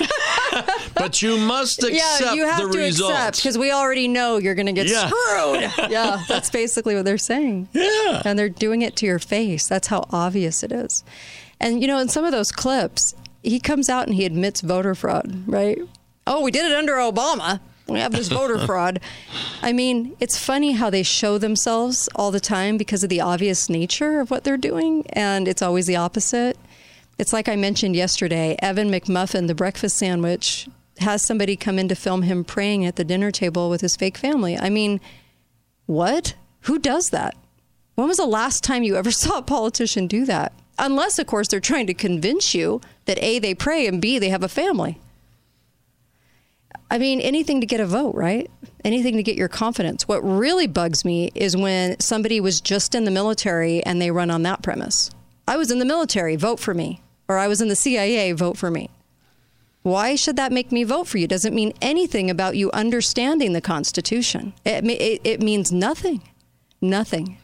but 0.94 1.22
you 1.22 1.38
must 1.38 1.82
accept 1.84 2.20
yeah, 2.20 2.32
you 2.34 2.46
have 2.46 2.66
the 2.66 2.72
to 2.72 2.78
results. 2.78 3.12
accept 3.16 3.36
because 3.38 3.56
we 3.58 3.70
already 3.70 4.08
know 4.08 4.38
you're 4.38 4.54
going 4.56 4.66
to 4.66 4.72
get 4.72 4.88
Yeah. 4.88 5.08
screwed. 5.08 5.90
yeah, 5.90 6.22
that's 6.28 6.50
basically 6.50 6.94
what 6.96 7.04
they're 7.04 7.18
saying. 7.18 7.68
Yeah. 7.72 8.22
And 8.24 8.38
they're 8.38 8.48
doing 8.48 8.82
it 8.82 8.96
to 8.96 9.06
your 9.06 9.18
face. 9.20 9.68
That's 9.68 9.86
how 9.88 10.04
obvious 10.10 10.62
it 10.62 10.72
is. 10.72 11.04
And, 11.62 11.80
you 11.80 11.86
know, 11.86 11.98
in 11.98 12.08
some 12.08 12.24
of 12.24 12.32
those 12.32 12.52
clips, 12.52 13.14
he 13.42 13.60
comes 13.60 13.88
out 13.88 14.06
and 14.06 14.14
he 14.14 14.24
admits 14.24 14.60
voter 14.60 14.94
fraud, 14.94 15.44
right? 15.46 15.78
Oh, 16.26 16.42
we 16.42 16.50
did 16.50 16.70
it 16.70 16.76
under 16.76 16.94
Obama. 16.94 17.60
We 17.88 18.00
have 18.00 18.12
this 18.12 18.28
voter 18.28 18.58
fraud. 18.66 19.00
I 19.62 19.72
mean, 19.72 20.16
it's 20.20 20.36
funny 20.36 20.72
how 20.72 20.90
they 20.90 21.02
show 21.02 21.38
themselves 21.38 22.08
all 22.14 22.30
the 22.30 22.40
time 22.40 22.76
because 22.76 23.02
of 23.02 23.10
the 23.10 23.20
obvious 23.20 23.68
nature 23.68 24.20
of 24.20 24.30
what 24.30 24.44
they're 24.44 24.56
doing, 24.56 25.06
and 25.12 25.48
it's 25.48 25.62
always 25.62 25.86
the 25.86 25.96
opposite. 25.96 26.58
It's 27.18 27.32
like 27.32 27.48
I 27.48 27.56
mentioned 27.56 27.94
yesterday 27.94 28.56
Evan 28.60 28.90
McMuffin, 28.90 29.46
the 29.46 29.54
breakfast 29.54 29.96
sandwich, 29.96 30.68
has 30.98 31.22
somebody 31.22 31.56
come 31.56 31.78
in 31.78 31.88
to 31.88 31.94
film 31.94 32.22
him 32.22 32.44
praying 32.44 32.84
at 32.84 32.96
the 32.96 33.04
dinner 33.04 33.30
table 33.30 33.70
with 33.70 33.80
his 33.80 33.96
fake 33.96 34.18
family. 34.18 34.58
I 34.58 34.68
mean, 34.68 35.00
what? 35.86 36.34
Who 36.62 36.78
does 36.78 37.10
that? 37.10 37.36
When 37.94 38.08
was 38.08 38.16
the 38.16 38.26
last 38.26 38.64
time 38.64 38.82
you 38.82 38.96
ever 38.96 39.10
saw 39.12 39.38
a 39.38 39.42
politician 39.42 40.06
do 40.06 40.24
that? 40.26 40.52
Unless, 40.82 41.20
of 41.20 41.28
course, 41.28 41.46
they're 41.46 41.60
trying 41.60 41.86
to 41.86 41.94
convince 41.94 42.54
you 42.54 42.80
that 43.04 43.16
A, 43.22 43.38
they 43.38 43.54
pray, 43.54 43.86
and 43.86 44.02
B, 44.02 44.18
they 44.18 44.30
have 44.30 44.42
a 44.42 44.48
family. 44.48 44.98
I 46.90 46.98
mean, 46.98 47.20
anything 47.20 47.60
to 47.60 47.66
get 47.66 47.78
a 47.80 47.86
vote, 47.86 48.16
right? 48.16 48.50
Anything 48.84 49.16
to 49.16 49.22
get 49.22 49.36
your 49.36 49.48
confidence. 49.48 50.08
What 50.08 50.20
really 50.22 50.66
bugs 50.66 51.04
me 51.04 51.30
is 51.36 51.56
when 51.56 51.98
somebody 52.00 52.40
was 52.40 52.60
just 52.60 52.96
in 52.96 53.04
the 53.04 53.12
military 53.12 53.82
and 53.86 54.02
they 54.02 54.10
run 54.10 54.28
on 54.28 54.42
that 54.42 54.60
premise. 54.60 55.10
I 55.46 55.56
was 55.56 55.70
in 55.70 55.78
the 55.78 55.84
military, 55.84 56.34
vote 56.34 56.58
for 56.58 56.74
me. 56.74 57.00
Or 57.28 57.38
I 57.38 57.46
was 57.46 57.62
in 57.62 57.68
the 57.68 57.76
CIA, 57.76 58.32
vote 58.32 58.58
for 58.58 58.70
me. 58.70 58.90
Why 59.82 60.16
should 60.16 60.36
that 60.36 60.52
make 60.52 60.72
me 60.72 60.82
vote 60.82 61.06
for 61.06 61.18
you? 61.18 61.28
Doesn't 61.28 61.54
mean 61.54 61.72
anything 61.80 62.28
about 62.28 62.56
you 62.56 62.72
understanding 62.72 63.52
the 63.52 63.60
Constitution. 63.60 64.52
It, 64.64 64.84
it, 64.84 65.20
it 65.22 65.40
means 65.40 65.70
nothing. 65.70 66.22
Nothing. 66.80 67.38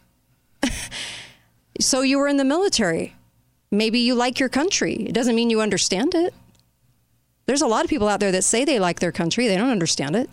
so 1.80 2.02
you 2.02 2.18
were 2.18 2.28
in 2.28 2.36
the 2.36 2.44
military. 2.44 3.14
Maybe 3.70 3.98
you 3.98 4.14
like 4.14 4.40
your 4.40 4.48
country. 4.48 4.94
It 4.94 5.12
doesn't 5.12 5.34
mean 5.34 5.50
you 5.50 5.60
understand 5.60 6.14
it. 6.14 6.34
There's 7.46 7.62
a 7.62 7.66
lot 7.66 7.84
of 7.84 7.90
people 7.90 8.08
out 8.08 8.20
there 8.20 8.32
that 8.32 8.44
say 8.44 8.64
they 8.64 8.78
like 8.78 9.00
their 9.00 9.12
country. 9.12 9.48
They 9.48 9.56
don't 9.56 9.70
understand 9.70 10.16
it. 10.16 10.28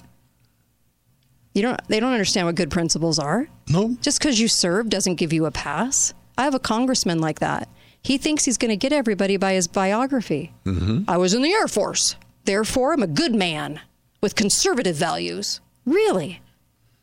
You 1.54 1.62
don't. 1.62 1.88
They 1.88 2.01
don't 2.01 2.12
understand 2.12 2.48
what 2.48 2.56
good 2.56 2.70
principles 2.70 3.18
are. 3.18 3.48
No. 3.70 3.96
Just 4.01 4.20
because 4.20 4.39
you 4.39 4.48
serve 4.50 4.89
doesn't 4.89 5.15
give 5.15 5.32
you 5.32 5.46
a 5.46 5.51
pass. 5.51 6.13
I 6.38 6.44
have 6.44 6.54
a 6.54 6.60
congressman 6.60 7.20
like 7.20 7.39
that. 7.39 7.70
He 8.01 8.18
thinks 8.18 8.44
he's 8.46 8.58
going 8.58 8.70
to 8.70 8.77
get 8.77 8.92
everybody 8.92 9.38
by 9.38 9.54
his 9.54 9.68
biography. 9.68 10.54
Mm-hmm. 10.65 11.10
I 11.10 11.18
was 11.18 11.34
in 11.34 11.42
the 11.42 11.51
Air 11.51 11.68
Force. 11.68 12.18
Therefore, 12.44 12.94
I'm 12.94 13.01
a 13.01 13.08
good 13.08 13.34
man 13.34 13.80
with 14.22 14.36
conservative 14.36 14.96
values. 14.96 15.62
Really? 15.86 16.42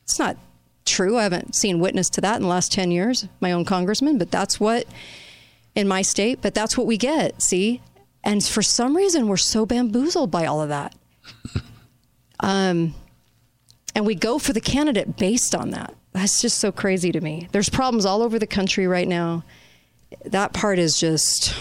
It's 0.04 0.18
not 0.18 0.36
true. 0.84 1.18
I 1.18 1.24
haven't 1.24 1.56
seen 1.56 1.80
witness 1.80 2.10
to 2.10 2.20
that 2.20 2.36
in 2.36 2.42
the 2.42 2.48
last 2.48 2.72
10 2.72 2.90
years, 2.90 3.26
my 3.40 3.52
own 3.52 3.64
congressman, 3.64 4.18
but 4.18 4.30
that's 4.30 4.60
what, 4.60 4.86
in 5.74 5.88
my 5.88 6.02
state, 6.02 6.40
but 6.42 6.54
that's 6.54 6.76
what 6.76 6.86
we 6.86 6.96
get, 6.96 7.42
see? 7.42 7.80
And 8.24 8.44
for 8.44 8.62
some 8.62 8.96
reason, 8.96 9.26
we're 9.26 9.36
so 9.36 9.66
bamboozled 9.66 10.30
by 10.30 10.46
all 10.46 10.60
of 10.60 10.68
that. 10.68 10.94
Um, 12.44 12.96
and 13.94 14.04
we 14.04 14.16
go 14.16 14.38
for 14.38 14.52
the 14.52 14.60
candidate 14.60 15.16
based 15.16 15.54
on 15.54 15.70
that. 15.70 15.94
That's 16.12 16.40
just 16.40 16.58
so 16.58 16.72
crazy 16.72 17.12
to 17.12 17.20
me. 17.20 17.48
There's 17.52 17.68
problems 17.68 18.04
all 18.04 18.22
over 18.22 18.38
the 18.38 18.46
country 18.46 18.86
right 18.86 19.08
now. 19.08 19.44
That 20.24 20.52
part 20.52 20.78
is 20.78 20.98
just 20.98 21.54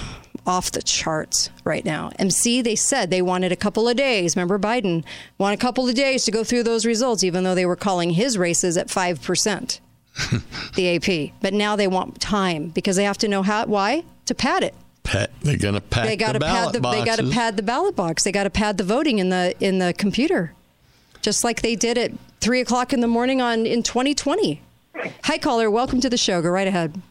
off 0.46 0.72
the 0.72 0.82
charts 0.82 1.50
right 1.64 1.86
now. 1.86 2.12
MC, 2.18 2.62
they 2.62 2.76
said 2.76 3.10
they 3.10 3.22
wanted 3.22 3.52
a 3.52 3.56
couple 3.56 3.88
of 3.88 3.96
days. 3.96 4.36
Remember, 4.36 4.58
Biden 4.58 5.04
wanted 5.38 5.60
a 5.60 5.62
couple 5.62 5.88
of 5.88 5.96
days 5.96 6.26
to 6.26 6.32
go 6.32 6.44
through 6.44 6.64
those 6.64 6.86
results, 6.86 7.24
even 7.24 7.44
though 7.44 7.56
they 7.56 7.66
were 7.66 7.76
calling 7.76 8.12
his 8.12 8.38
races 8.38 8.76
at 8.76 8.88
5%, 8.88 9.80
the 10.76 10.96
AP. 10.96 11.34
But 11.42 11.54
now 11.54 11.76
they 11.76 11.88
want 11.88 12.20
time 12.20 12.70
because 12.70 12.96
they 12.96 13.04
have 13.04 13.18
to 13.20 13.28
know 13.28 13.44
how, 13.44 13.66
why? 13.66 14.04
To 14.26 14.36
pad 14.36 14.64
it 14.64 14.76
Pet, 15.04 15.32
they're 15.42 15.58
going 15.58 15.74
to 15.74 15.82
pack 15.82 16.06
they 16.06 16.16
got 16.16 16.34
the 16.34 16.40
to 16.40 16.46
pad 16.46 16.54
ballot 16.54 16.74
the 16.74 16.92
they 16.92 17.04
got 17.04 17.18
to 17.18 17.30
pad 17.30 17.58
the 17.58 17.64
ballot 17.64 17.96
box. 17.96 18.24
They 18.24 18.32
got 18.32 18.44
to 18.44 18.50
pad 18.50 18.78
the 18.78 18.84
voting 18.84 19.20
in 19.20 19.30
the 19.30 19.56
in 19.60 19.80
the 19.80 19.94
computer, 19.98 20.54
just 21.22 21.44
like 21.44 21.62
they 21.62 21.76
did 21.76 21.98
at 21.98 22.12
three 22.40 22.62
o'clock 22.62 22.94
in 22.94 23.02
the 23.02 23.08
morning 23.08 23.42
on 23.42 23.66
in 23.66 23.84
2020. 23.84 24.62
Hi, 25.24 25.38
caller. 25.38 25.72
Welcome 25.72 26.02
to 26.02 26.10
the 26.10 26.18
show. 26.18 26.42
Go 26.42 26.50
right 26.50 26.68
ahead. 26.68 27.02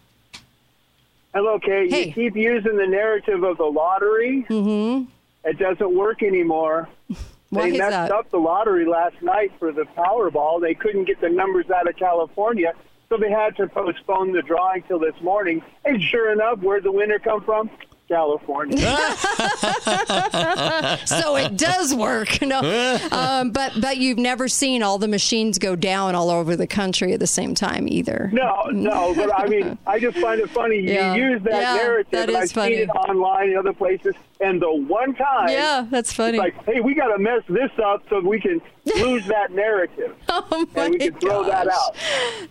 Hello, 1.34 1.58
Kate. 1.58 1.90
Hey. 1.90 2.06
You 2.06 2.12
keep 2.12 2.36
using 2.36 2.76
the 2.76 2.86
narrative 2.86 3.42
of 3.42 3.56
the 3.56 3.64
lottery. 3.64 4.46
Mm-hmm. 4.48 5.10
It 5.44 5.58
doesn't 5.58 5.94
work 5.94 6.22
anymore. 6.22 6.88
Why 7.50 7.70
they 7.70 7.78
messed 7.78 7.90
that? 7.90 8.12
up 8.12 8.30
the 8.30 8.38
lottery 8.38 8.86
last 8.86 9.20
night 9.20 9.52
for 9.58 9.72
the 9.72 9.82
Powerball. 9.82 10.60
They 10.60 10.74
couldn't 10.74 11.04
get 11.04 11.20
the 11.20 11.28
numbers 11.28 11.68
out 11.70 11.88
of 11.88 11.96
California, 11.96 12.74
so 13.10 13.16
they 13.16 13.30
had 13.30 13.56
to 13.56 13.66
postpone 13.66 14.32
the 14.32 14.42
drawing 14.42 14.82
till 14.84 15.00
this 15.00 15.20
morning. 15.20 15.62
And 15.84 16.00
sure 16.00 16.32
enough, 16.32 16.60
where'd 16.60 16.84
the 16.84 16.92
winner 16.92 17.18
come 17.18 17.42
from? 17.42 17.68
California. 18.08 18.78
so 21.06 21.36
it 21.36 21.56
does 21.56 21.94
work. 21.94 22.42
No, 22.42 22.58
um, 23.12 23.52
but 23.52 23.72
but 23.80 23.98
you've 23.98 24.18
never 24.18 24.48
seen 24.48 24.82
all 24.82 24.98
the 24.98 25.06
machines 25.06 25.60
go 25.60 25.76
down 25.76 26.16
all 26.16 26.28
over 26.28 26.56
the 26.56 26.66
country 26.66 27.12
at 27.12 27.20
the 27.20 27.26
same 27.28 27.54
time 27.54 27.86
either. 27.86 28.28
No, 28.32 28.64
no, 28.72 29.14
but 29.14 29.32
I 29.38 29.46
mean, 29.46 29.78
I 29.86 30.00
just 30.00 30.18
find 30.18 30.40
it 30.40 30.50
funny. 30.50 30.80
Yeah. 30.80 31.14
You 31.14 31.30
use 31.30 31.42
that 31.44 31.52
Yeah, 31.52 31.74
narrative, 31.74 32.10
that 32.10 32.30
I've 32.30 32.50
funny. 32.50 32.74
seen 32.78 32.82
it 32.84 32.90
online 32.90 33.50
and 33.50 33.58
other 33.58 33.72
places. 33.72 34.14
And 34.40 34.60
the 34.60 34.72
one 34.72 35.14
time, 35.14 35.50
Yeah, 35.50 35.86
that's 35.88 36.12
funny. 36.12 36.38
It's 36.38 36.56
like, 36.56 36.64
hey, 36.64 36.80
we 36.80 36.94
got 36.94 37.12
to 37.16 37.18
mess 37.18 37.42
this 37.48 37.70
up 37.84 38.02
so 38.08 38.18
we 38.20 38.40
can 38.40 38.60
lose 38.96 39.26
that 39.26 39.52
narrative, 39.52 40.14
oh 40.28 40.66
and 40.74 40.92
we 40.94 40.98
can 40.98 41.14
throw 41.20 41.44
that 41.44 41.68
out. 41.68 41.96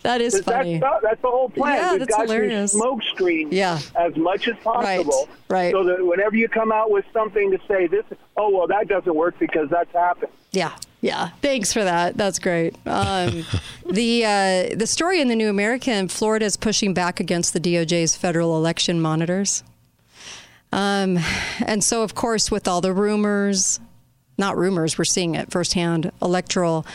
That 0.04 0.22
is 0.22 0.40
funny. 0.42 0.80
That's, 0.80 1.02
the- 1.02 1.08
that's 1.08 1.22
the 1.22 1.28
whole 1.30 1.50
plan. 1.50 1.76
Yeah, 1.76 1.92
We've 1.92 2.00
that's 2.00 2.12
got 2.16 2.22
hilarious. 2.28 2.72
smoke 2.74 3.02
screen 3.04 3.50
Yeah. 3.52 3.80
as 3.96 4.16
much 4.16 4.48
as 4.48 4.56
possible, 4.64 5.28
right. 5.50 5.72
So 5.72 5.84
that 5.84 6.06
whenever 6.06 6.36
you 6.36 6.48
come 6.50 6.72
out 6.72 6.92
with 6.92 7.06
something 7.14 7.52
to 7.52 7.60
say 7.68 7.88
this, 7.88 8.06
oh 8.38 8.50
well, 8.50 8.68
that 8.68 8.88
doesn't 8.88 9.16
work 9.16 9.38
because 9.40 9.70
that's 9.70 9.92
happened. 9.94 10.32
Yeah, 10.52 10.76
yeah. 11.02 11.30
Thanks 11.42 11.72
for 11.74 11.84
that. 11.84 12.18
That's 12.18 12.40
great. 12.40 12.76
Um, 12.88 13.46
the 13.90 14.26
uh, 14.26 14.76
the 14.76 14.88
story 14.88 15.22
in 15.22 15.28
the 15.28 15.36
New 15.36 15.50
American, 15.50 16.08
Florida 16.08 16.46
is 16.46 16.58
pushing 16.58 16.94
back 16.94 17.20
against 17.20 17.54
the 17.54 17.60
DOJ's 17.60 18.16
federal 18.16 18.56
election 18.58 19.00
monitors, 19.00 19.64
um, 20.72 21.20
and 21.66 21.84
so 21.84 22.04
of 22.04 22.16
course 22.16 22.50
with 22.52 22.68
all 22.68 22.82
the 22.82 22.94
rumors, 22.94 23.80
not 24.40 24.58
rumors, 24.58 24.98
we're 24.98 25.04
seeing 25.04 25.36
it 25.36 25.52
firsthand. 25.52 26.12
Electoral 26.22 26.86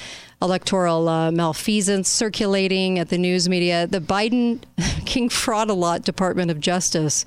electoral 0.42 1.08
uh, 1.08 1.30
malfeasance 1.30 2.08
circulating 2.08 2.98
at 2.98 3.08
the 3.08 3.16
news 3.16 3.48
media. 3.48 3.86
The 3.86 4.00
Biden 4.00 4.62
King 5.06 5.28
Fraud 5.28 5.70
a 5.70 5.74
Lot 5.74 6.02
Department 6.02 6.50
of 6.50 6.60
Justice. 6.60 7.24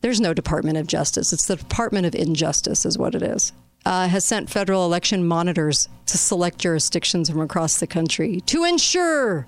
There's 0.00 0.20
no 0.20 0.32
Department 0.32 0.78
of 0.78 0.86
Justice. 0.86 1.32
It's 1.32 1.46
the 1.46 1.56
Department 1.56 2.06
of 2.06 2.14
Injustice, 2.14 2.84
is 2.84 2.98
what 2.98 3.14
it 3.14 3.22
is. 3.22 3.52
Uh, 3.84 4.08
has 4.08 4.24
sent 4.24 4.50
federal 4.50 4.84
election 4.84 5.26
monitors 5.26 5.88
to 6.06 6.18
select 6.18 6.58
jurisdictions 6.58 7.30
from 7.30 7.40
across 7.40 7.78
the 7.78 7.86
country 7.86 8.40
to 8.42 8.64
ensure 8.64 9.46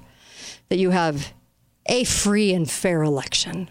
that 0.68 0.78
you 0.78 0.90
have 0.90 1.32
a 1.86 2.04
free 2.04 2.52
and 2.52 2.70
fair 2.70 3.02
election. 3.02 3.68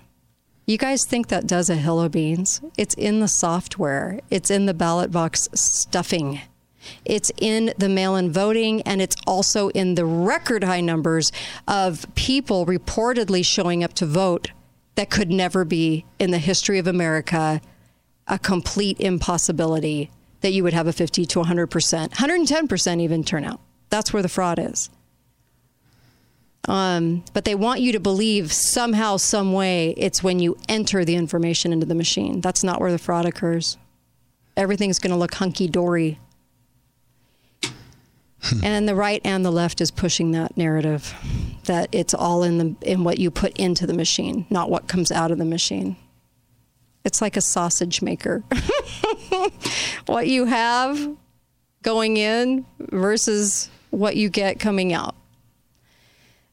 You 0.70 0.78
guys 0.78 1.06
think 1.06 1.30
that 1.30 1.48
does 1.48 1.70
a 1.70 1.76
hill 1.76 2.02
of 2.02 2.12
beans? 2.12 2.60
It's 2.78 2.94
in 2.96 3.22
the 3.22 3.30
software, 3.30 4.20
it's 4.30 4.52
in 4.52 4.66
the 4.66 4.74
ballot 4.74 5.12
box 5.12 5.48
stuffing. 5.54 6.42
It's 7.06 7.32
in 7.38 7.74
the 7.78 7.88
mail 7.88 8.18
in 8.18 8.34
voting, 8.34 8.82
and 8.82 9.02
it's 9.02 9.16
also 9.26 9.70
in 9.70 9.96
the 9.96 10.04
record 10.04 10.66
high 10.66 10.82
numbers 10.82 11.32
of 11.70 12.06
people 12.16 12.66
reportedly 12.66 13.46
showing 13.46 13.82
up 13.82 13.94
to 13.94 14.06
vote 14.06 14.52
that 14.96 15.10
could 15.10 15.32
never 15.32 15.64
be 15.64 16.06
in 16.20 16.32
the 16.32 16.38
history 16.38 16.80
of 16.80 16.88
America 16.88 17.62
a 18.28 18.38
complete 18.38 19.00
impossibility 19.00 20.12
that 20.42 20.52
you 20.52 20.64
would 20.64 20.74
have 20.74 20.88
a 20.88 20.92
50 20.92 21.26
to 21.26 21.40
100%, 21.40 22.10
110% 22.10 23.02
even 23.02 23.24
turnout. 23.24 23.62
That's 23.90 24.12
where 24.12 24.22
the 24.22 24.28
fraud 24.28 24.60
is. 24.60 24.90
Um, 26.68 27.24
but 27.34 27.46
they 27.46 27.56
want 27.56 27.80
you 27.80 27.94
to 27.94 28.00
believe 28.00 28.52
somehow, 28.52 29.18
some 29.18 29.54
way, 29.54 29.94
it's 29.98 30.22
when 30.22 30.40
you 30.40 30.58
enter 30.68 31.06
the 31.06 31.16
information 31.16 31.72
into 31.72 31.86
the 31.86 31.96
machine. 31.96 32.42
That's 32.42 32.64
not 32.64 32.82
where 32.82 32.92
the 32.92 32.98
fraud 32.98 33.26
occurs. 33.26 33.78
Everything's 34.58 35.00
going 35.00 35.12
to 35.12 35.18
look 35.18 35.36
hunky 35.36 35.68
dory. 35.68 36.20
and 38.64 38.88
the 38.88 38.96
right 38.96 39.22
and 39.24 39.46
the 39.46 39.52
left 39.52 39.82
is 39.82 39.92
pushing 39.92 40.32
that 40.32 40.58
narrative 40.58 41.14
that 41.64 41.90
it's 41.92 42.14
all 42.14 42.44
in 42.44 42.58
the 42.58 42.76
in 42.82 43.04
what 43.04 43.20
you 43.20 43.30
put 43.30 43.56
into 43.58 43.86
the 43.86 43.94
machine, 43.94 44.46
not 44.50 44.70
what 44.70 44.88
comes 44.88 45.12
out 45.12 45.32
of 45.32 45.38
the 45.38 45.46
machine. 45.46 45.96
It's 47.06 47.22
like 47.22 47.38
a 47.38 47.42
sausage 47.42 48.02
maker. 48.02 48.44
what 50.08 50.28
you 50.28 50.46
have 50.46 51.16
going 51.82 52.18
in 52.18 52.66
versus 52.80 53.70
what 53.92 54.16
you 54.18 54.30
get 54.30 54.60
coming 54.60 54.92
out. 54.92 55.16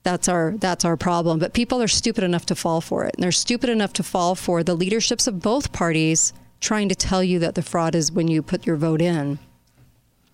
That's 0.05 0.29
our 0.29 0.53
that's 0.59 0.85
our 0.85 0.97
problem. 0.97 1.39
But 1.41 1.55
people 1.55 1.83
are 1.83 1.89
stupid 1.89 2.25
enough 2.25 2.47
to 2.47 2.55
fall 2.55 2.81
for 2.81 3.05
it. 3.05 3.15
And 3.17 3.25
they're 3.25 3.33
stupid 3.33 3.71
enough 3.71 3.93
to 3.95 4.03
fall 4.05 4.35
for 4.37 4.63
the 4.63 4.75
leaderships 4.75 5.27
of 5.27 5.41
both 5.41 5.73
parties 5.73 6.33
trying 6.61 6.89
to 6.91 6.95
tell 6.95 7.23
you 7.25 7.39
that 7.41 7.57
the 7.57 7.63
fraud 7.63 7.95
is 7.95 8.13
when 8.13 8.29
you 8.29 8.43
put 8.43 8.67
your 8.67 8.77
vote 8.77 9.03
in. 9.03 9.39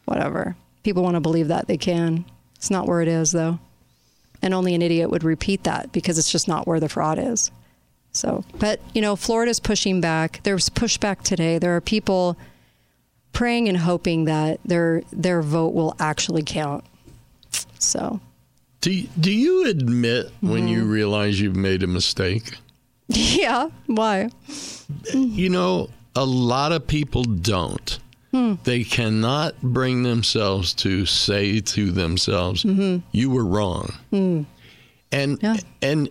whatever. 0.05 0.57
People 0.83 1.03
want 1.03 1.15
to 1.15 1.21
believe 1.21 1.49
that 1.49 1.69
they 1.69 1.77
can. 1.77 2.25
It's 2.57 2.71
not 2.71 2.87
where 2.87 3.01
it 3.01 3.09
is, 3.09 3.33
though. 3.33 3.59
And 4.43 4.55
only 4.55 4.75
an 4.75 4.83
idiot 4.83 5.11
would 5.11 5.25
repeat 5.25 5.65
that 5.65 5.93
because 5.93 6.19
it's 6.19 6.33
just 6.33 6.49
not 6.49 6.67
where 6.67 6.81
the 6.81 6.89
fraud 6.89 7.19
is. 7.19 7.51
So, 8.13 8.45
but, 8.59 8.81
you 8.95 9.01
know, 9.03 9.15
Florida's 9.17 9.61
pushing 9.61 10.01
back. 10.01 10.41
There's 10.43 10.69
pushback 10.69 11.23
today. 11.23 11.59
There 11.59 11.77
are 11.77 11.81
people 11.81 12.37
praying 13.33 13.69
and 13.69 13.79
hoping 13.79 14.25
that 14.25 14.59
their 14.65 15.03
their 15.13 15.43
vote 15.43 15.75
will 15.75 15.95
actually 16.01 16.43
count. 16.43 16.85
So, 17.79 18.21
do 18.81 19.03
do 19.19 19.33
you 19.33 19.67
admit 19.67 20.31
when 20.41 20.69
you 20.69 20.85
realize 20.85 21.41
you've 21.41 21.57
made 21.57 21.83
a 21.83 21.87
mistake? 21.87 22.57
yeah, 23.09 23.69
why? 23.87 24.31
You 25.15 25.49
know, 25.49 25.91
a 26.15 26.25
lot 26.25 26.73
of 26.73 26.87
people 26.87 27.25
don't. 27.25 27.99
Hmm. 28.31 28.55
They 28.65 28.85
cannot 28.85 29.61
bring 29.61 30.05
themselves 30.05 30.73
to 30.75 31.05
say 31.07 31.59
to 31.61 31.91
themselves, 31.91 32.63
Mhm. 32.63 33.03
"You 33.13 33.31
were 33.31 33.45
wrong." 33.45 33.93
Hmm. 34.11 34.43
And 35.13 35.39
and 35.83 36.09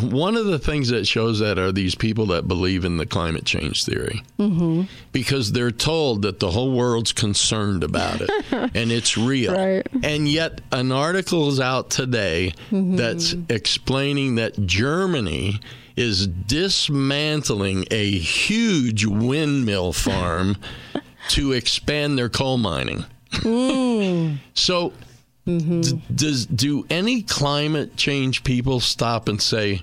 one 0.00 0.36
of 0.36 0.46
the 0.46 0.58
things 0.58 0.88
that 0.88 1.06
shows 1.06 1.38
that 1.40 1.58
are 1.58 1.72
these 1.72 1.94
people 1.94 2.26
that 2.26 2.46
believe 2.48 2.84
in 2.84 2.96
the 2.96 3.06
climate 3.06 3.44
change 3.44 3.84
theory 3.84 4.22
Mm-hmm. 4.38 4.82
because 5.12 5.52
they're 5.52 5.70
told 5.70 6.22
that 6.22 6.40
the 6.40 6.50
whole 6.50 6.72
world's 6.72 7.12
concerned 7.12 7.84
about 7.84 8.20
it 8.20 8.30
and 8.74 8.90
it's 8.92 9.16
real. 9.16 9.52
Right. 9.54 9.86
And 10.02 10.28
yet 10.28 10.60
an 10.72 10.92
article 10.92 11.48
is 11.48 11.60
out 11.60 11.90
today 11.90 12.54
Mhm. 12.70 12.96
that's 12.96 13.34
explaining 13.48 14.36
that 14.36 14.66
Germany 14.66 15.60
is 15.96 16.26
dismantling 16.26 17.84
a 17.90 18.10
huge 18.18 19.04
windmill 19.06 19.92
farm 19.92 20.56
to 21.28 21.52
expand 21.52 22.18
their 22.18 22.28
coal 22.28 22.58
mining. 22.58 23.04
Mm. 23.32 24.38
So, 24.54 24.92
Mm-hmm. 25.46 25.80
d- 25.80 26.02
does 26.14 26.46
do 26.46 26.86
any 26.88 27.22
climate 27.22 27.96
change 27.96 28.44
people 28.44 28.78
stop 28.80 29.28
and 29.28 29.42
say, 29.42 29.82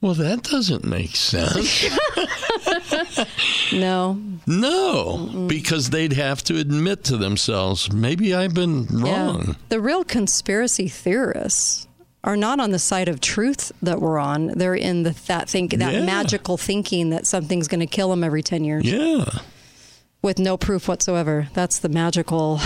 "Well, 0.00 0.14
that 0.14 0.42
doesn't 0.42 0.84
make 0.84 1.16
sense"? 1.16 1.86
no. 3.72 4.20
No, 4.46 5.46
because 5.46 5.90
they'd 5.90 6.12
have 6.14 6.42
to 6.44 6.58
admit 6.58 7.04
to 7.04 7.16
themselves, 7.16 7.92
"Maybe 7.92 8.34
I've 8.34 8.54
been 8.54 8.86
wrong." 8.86 9.44
Yeah. 9.48 9.54
The 9.68 9.80
real 9.80 10.04
conspiracy 10.04 10.88
theorists 10.88 11.86
are 12.24 12.36
not 12.36 12.60
on 12.60 12.70
the 12.70 12.78
side 12.78 13.08
of 13.08 13.20
truth 13.20 13.72
that 13.82 14.00
we're 14.00 14.18
on. 14.18 14.48
They're 14.48 14.74
in 14.74 15.02
the 15.02 15.10
that 15.28 15.48
think 15.48 15.72
that 15.78 15.92
Yeah. 15.94 16.04
magical 16.04 16.56
thinking 16.56 17.10
that 17.10 17.26
something's 17.26 17.68
going 17.68 17.80
to 17.80 17.86
kill 17.86 18.10
them 18.10 18.24
every 18.24 18.42
10 18.42 18.64
years. 18.64 18.84
Yeah. 18.84 19.24
With 20.20 20.38
no 20.38 20.56
proof 20.56 20.88
whatsoever. 20.88 21.48
That's 21.54 21.78
the 21.78 21.88
magical 21.88 22.60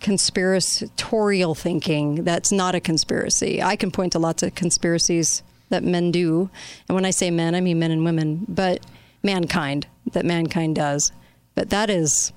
conspiratorial 0.00 1.54
thinking. 1.54 2.24
That's 2.24 2.50
not 2.50 2.74
a 2.74 2.80
conspiracy. 2.80 3.62
I 3.62 3.76
can 3.76 3.90
point 3.90 4.12
to 4.12 4.18
lots 4.18 4.42
of 4.42 4.54
conspiracies 4.54 5.42
that 5.68 5.84
men 5.84 6.10
do. 6.10 6.50
And 6.88 6.94
when 6.94 7.04
I 7.04 7.10
say 7.10 7.30
men, 7.30 7.54
I 7.54 7.60
mean 7.60 7.78
men 7.78 7.90
and 7.90 8.04
women, 8.04 8.46
but 8.48 8.84
mankind, 9.22 9.86
that 10.12 10.24
mankind 10.24 10.76
does. 10.76 11.12
But 11.54 11.70
that 11.70 11.90
is 11.90 12.32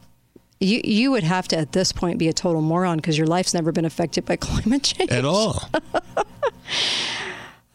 you 0.60 0.82
you 0.84 1.12
would 1.12 1.24
have 1.24 1.48
to 1.50 1.58
at 1.58 1.72
this 1.72 1.92
point 1.92 2.18
be 2.20 2.28
a 2.28 2.34
total 2.34 2.62
moron 2.62 2.98
because 2.98 3.18
your 3.18 3.28
life's 3.28 3.54
never 3.54 3.72
been 3.72 3.86
affected 3.86 4.26
by 4.26 4.36
climate 4.48 4.84
change 4.84 5.12
At 5.12 5.26
all. 5.26 5.70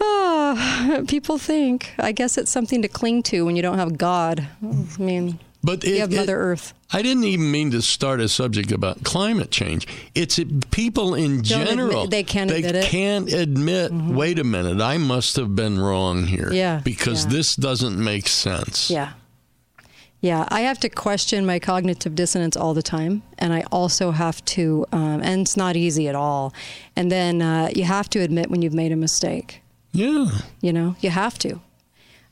Oh, 0.01 1.05
people 1.09 1.39
think. 1.39 1.95
I 1.99 2.13
guess 2.13 2.37
it's 2.37 2.51
something 2.51 2.83
to 2.83 2.89
cling 2.89 3.23
to 3.25 3.45
when 3.45 3.55
you 3.57 3.63
don't 3.63 3.79
have 3.79 3.99
God. 3.99 4.49
I 4.63 5.03
mean, 5.03 5.39
But 5.65 5.85
you 5.85 5.95
it- 5.95 6.01
have 6.01 6.13
it- 6.13 6.17
Mother 6.17 6.37
Earth. 6.39 6.75
I 6.93 7.01
didn't 7.03 7.25
even 7.25 7.51
mean 7.51 7.71
to 7.71 7.81
start 7.81 8.21
a 8.21 8.29
subject 8.29 8.71
about 8.73 9.03
climate 9.05 9.51
change. 9.51 9.87
It's 10.15 10.39
people 10.71 11.15
in 11.15 11.37
Don't 11.37 11.45
general. 11.67 12.03
admit- 12.03 12.11
they 12.11 12.23
can't 12.25 12.51
they 12.51 12.59
admit 12.59 12.75
it. 12.77 12.85
can't 12.85 13.33
admit. 13.33 13.93
Wait 13.93 14.39
a 14.39 14.45
minute, 14.45 14.81
I 14.81 14.99
must 14.99 15.37
have 15.37 15.55
been 15.57 15.79
wrong 15.79 16.27
here. 16.27 16.53
Yeah, 16.53 16.81
because 16.85 17.25
yeah. 17.25 17.31
this 17.31 17.57
doesn't 17.57 17.97
make 18.03 18.29
sense. 18.29 18.91
Yeah. 18.91 19.13
Yeah, 20.21 20.47
I 20.51 20.61
have 20.61 20.79
to 20.81 20.89
question 20.89 21.45
my 21.45 21.59
cognitive 21.59 22.15
dissonance 22.15 22.57
all 22.57 22.75
the 22.75 22.83
time, 22.83 23.23
and 23.39 23.53
I 23.53 23.63
also 23.73 24.13
have 24.13 24.45
to, 24.57 24.87
um, 24.93 25.21
and 25.21 25.41
it's 25.41 25.57
not 25.57 25.75
easy 25.75 26.07
at 26.07 26.15
all. 26.15 26.55
And 26.95 27.11
then 27.11 27.43
uh, 27.43 27.71
you 27.75 27.83
have 27.85 28.09
to 28.11 28.21
admit 28.21 28.49
when 28.49 28.63
you've 28.63 28.73
made 28.75 28.93
a 28.93 28.97
mistake. 28.97 29.63
Yeah. 29.93 30.27
You 30.61 30.73
know, 30.73 30.95
you 31.01 31.11
have 31.11 31.39
to. 31.41 31.61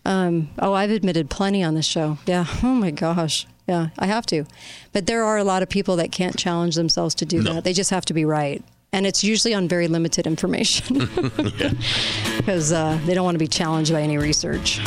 Um, 0.04 0.50
oh, 0.58 0.72
I've 0.72 0.90
admitted 0.90 1.30
plenty 1.30 1.62
on 1.62 1.74
this 1.74 1.86
show. 1.86 2.18
Yeah. 2.26 2.46
Oh 2.62 2.74
my 2.74 2.90
gosh. 2.90 3.46
Yeah, 3.66 3.88
I 3.98 4.06
have 4.06 4.26
to. 4.26 4.46
But 4.92 5.06
there 5.06 5.22
are 5.24 5.36
a 5.38 5.44
lot 5.44 5.62
of 5.62 5.68
people 5.68 5.96
that 5.96 6.10
can't 6.10 6.36
challenge 6.36 6.74
themselves 6.74 7.14
to 7.16 7.24
do 7.24 7.40
that. 7.42 7.62
They 7.62 7.72
just 7.72 7.90
have 7.90 8.04
to 8.06 8.14
be 8.14 8.24
right. 8.24 8.64
And 8.92 9.06
it's 9.06 9.22
usually 9.22 9.54
on 9.54 9.68
very 9.68 9.86
limited 9.86 10.26
information 10.26 10.98
because 12.36 12.72
uh, 12.72 12.98
they 13.06 13.14
don't 13.14 13.24
want 13.24 13.36
to 13.36 13.38
be 13.38 13.46
challenged 13.46 13.92
by 13.92 14.02
any 14.02 14.18
research. 14.18 14.80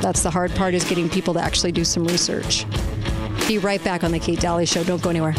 That's 0.00 0.22
the 0.24 0.30
hard 0.30 0.52
part 0.56 0.74
is 0.74 0.84
getting 0.84 1.08
people 1.08 1.34
to 1.34 1.40
actually 1.40 1.70
do 1.70 1.84
some 1.84 2.04
research. 2.04 2.66
Be 3.46 3.58
right 3.58 3.82
back 3.84 4.02
on 4.02 4.10
the 4.10 4.18
Kate 4.18 4.40
Dalley 4.40 4.66
Show. 4.66 4.82
Don't 4.82 5.00
go 5.02 5.10
anywhere. 5.10 5.34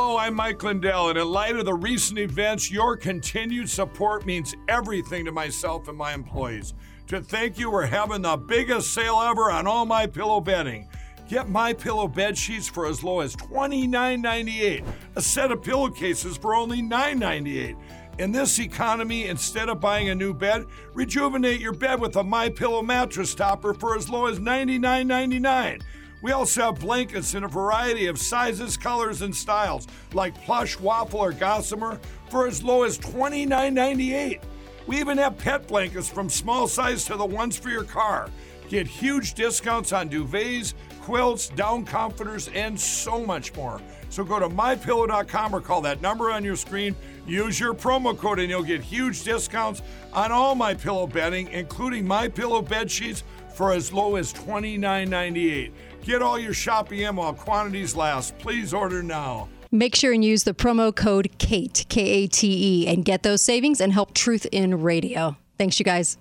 Hello, 0.00 0.16
I'm 0.16 0.36
Mike 0.36 0.62
Lindell, 0.62 1.08
and 1.08 1.18
in 1.18 1.28
light 1.28 1.56
of 1.56 1.64
the 1.64 1.74
recent 1.74 2.20
events, 2.20 2.70
your 2.70 2.96
continued 2.96 3.68
support 3.68 4.24
means 4.24 4.54
everything 4.68 5.24
to 5.24 5.32
myself 5.32 5.88
and 5.88 5.98
my 5.98 6.14
employees. 6.14 6.72
To 7.08 7.20
thank 7.20 7.58
you, 7.58 7.68
we're 7.68 7.84
having 7.84 8.22
the 8.22 8.36
biggest 8.36 8.94
sale 8.94 9.20
ever 9.20 9.50
on 9.50 9.66
all 9.66 9.84
my 9.86 10.06
pillow 10.06 10.40
bedding. 10.40 10.88
Get 11.28 11.48
my 11.48 11.72
pillow 11.72 12.06
bed 12.06 12.38
sheets 12.38 12.68
for 12.68 12.86
as 12.86 13.02
low 13.02 13.18
as 13.18 13.34
$29.98, 13.34 14.86
a 15.16 15.20
set 15.20 15.50
of 15.50 15.62
pillowcases 15.62 16.36
for 16.36 16.54
only 16.54 16.80
$9.98. 16.80 17.76
In 18.20 18.30
this 18.30 18.60
economy, 18.60 19.26
instead 19.26 19.68
of 19.68 19.80
buying 19.80 20.10
a 20.10 20.14
new 20.14 20.32
bed, 20.32 20.66
rejuvenate 20.94 21.60
your 21.60 21.72
bed 21.72 22.00
with 22.00 22.14
a 22.14 22.22
My 22.22 22.48
Pillow 22.48 22.82
mattress 22.82 23.34
topper 23.34 23.74
for 23.74 23.96
as 23.96 24.08
low 24.08 24.26
as 24.26 24.38
$99.99. 24.38 25.82
We 26.20 26.32
also 26.32 26.62
have 26.62 26.80
blankets 26.80 27.34
in 27.34 27.44
a 27.44 27.48
variety 27.48 28.06
of 28.06 28.18
sizes, 28.18 28.76
colors, 28.76 29.22
and 29.22 29.34
styles, 29.34 29.86
like 30.12 30.34
plush, 30.44 30.78
waffle, 30.78 31.20
or 31.20 31.32
gossamer, 31.32 32.00
for 32.28 32.46
as 32.46 32.62
low 32.62 32.82
as 32.82 32.98
$29.98. 32.98 34.40
We 34.86 34.98
even 34.98 35.18
have 35.18 35.38
pet 35.38 35.68
blankets 35.68 36.08
from 36.08 36.28
small 36.28 36.66
size 36.66 37.04
to 37.04 37.16
the 37.16 37.26
ones 37.26 37.56
for 37.58 37.68
your 37.68 37.84
car. 37.84 38.30
Get 38.68 38.86
huge 38.86 39.34
discounts 39.34 39.92
on 39.92 40.10
duvets, 40.10 40.74
quilts, 41.02 41.48
down 41.48 41.84
comforters, 41.84 42.48
and 42.48 42.78
so 42.78 43.24
much 43.24 43.54
more. 43.54 43.80
So 44.10 44.24
go 44.24 44.38
to 44.38 44.48
mypillow.com 44.48 45.54
or 45.54 45.60
call 45.60 45.80
that 45.82 46.02
number 46.02 46.30
on 46.30 46.44
your 46.44 46.56
screen. 46.56 46.94
Use 47.26 47.60
your 47.60 47.74
promo 47.74 48.16
code 48.16 48.38
and 48.38 48.48
you'll 48.48 48.62
get 48.62 48.82
huge 48.82 49.22
discounts 49.22 49.82
on 50.12 50.32
all 50.32 50.54
my 50.54 50.74
pillow 50.74 51.06
bedding, 51.06 51.48
including 51.48 52.06
my 52.06 52.28
pillow 52.28 52.62
bed 52.62 52.90
sheets 52.90 53.24
for 53.54 53.72
as 53.72 53.92
low 53.92 54.16
as 54.16 54.32
$29.98. 54.32 55.72
Get 56.08 56.22
all 56.22 56.38
your 56.38 56.54
shopping 56.54 57.00
in 57.00 57.16
while 57.16 57.34
quantities 57.34 57.94
last. 57.94 58.38
Please 58.38 58.72
order 58.72 59.02
now. 59.02 59.46
Make 59.70 59.94
sure 59.94 60.14
and 60.14 60.24
use 60.24 60.42
the 60.42 60.54
promo 60.54 60.94
code 60.96 61.28
KATE, 61.36 61.84
K 61.90 62.00
A 62.00 62.26
T 62.26 62.46
E, 62.48 62.88
and 62.88 63.04
get 63.04 63.22
those 63.22 63.42
savings 63.42 63.78
and 63.78 63.92
help 63.92 64.14
Truth 64.14 64.46
in 64.50 64.80
Radio. 64.80 65.36
Thanks, 65.58 65.78
you 65.78 65.84
guys. 65.84 66.16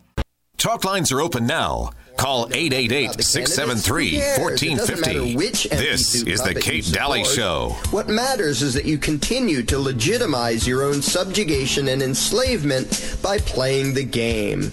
Talk 0.58 0.84
lines 0.84 1.10
are 1.13 1.21
open 1.21 1.47
now. 1.47 1.91
Call 2.17 2.47
888 2.52 3.23
673 3.23 4.17
1450. 4.43 5.36
This 5.78 6.15
is 6.15 6.41
the 6.41 6.54
Kate 6.54 6.84
Dalley 6.91 7.23
Show. 7.23 7.78
What 7.91 8.10
matters 8.10 8.62
is 8.62 8.73
that 8.73 8.84
you 8.84 8.97
continue 8.97 9.63
to 9.63 9.80
legitimize 9.80 10.67
your 10.67 10.84
own 10.84 11.02
subjugation 11.02 11.88
and 11.88 12.02
enslavement 12.02 13.17
by 13.23 13.38
playing 13.38 13.93
the 13.93 14.04
game. 14.04 14.69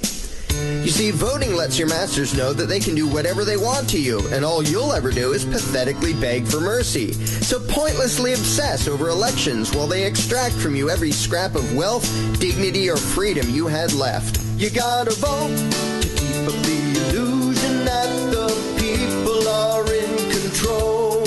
You 0.85 0.91
see, 0.91 1.11
voting 1.11 1.55
lets 1.55 1.79
your 1.79 1.89
masters 1.89 2.37
know 2.37 2.53
that 2.53 2.67
they 2.67 2.79
can 2.79 2.95
do 2.95 3.09
whatever 3.09 3.45
they 3.45 3.57
want 3.57 3.89
to 3.91 3.99
you, 3.99 4.21
and 4.29 4.45
all 4.45 4.63
you'll 4.63 4.93
ever 4.93 5.11
do 5.11 5.33
is 5.33 5.45
pathetically 5.45 6.13
beg 6.13 6.47
for 6.47 6.61
mercy. 6.61 7.13
So 7.15 7.59
pointlessly 7.69 8.33
obsess 8.35 8.87
over 8.87 9.09
elections 9.09 9.75
while 9.75 9.87
they 9.87 10.05
extract 10.05 10.55
from 10.55 10.77
you 10.77 10.91
every 10.91 11.11
scrap 11.11 11.55
of 11.55 11.75
wealth, 11.75 12.07
dignity, 12.39 12.91
or 12.91 12.97
freedom 12.97 13.49
you 13.49 13.67
had 13.67 13.93
left. 13.95 14.41
You 14.59 14.71
gotta 14.71 15.15
vote 15.15 15.57
to 16.03 16.09
keep 16.09 16.47
up 16.47 16.55
the 16.65 16.79
illusion 17.11 17.85
that 17.87 18.09
the 18.31 18.49
people 18.79 19.49
are 19.49 19.91
in 19.93 20.31
control. 20.31 21.27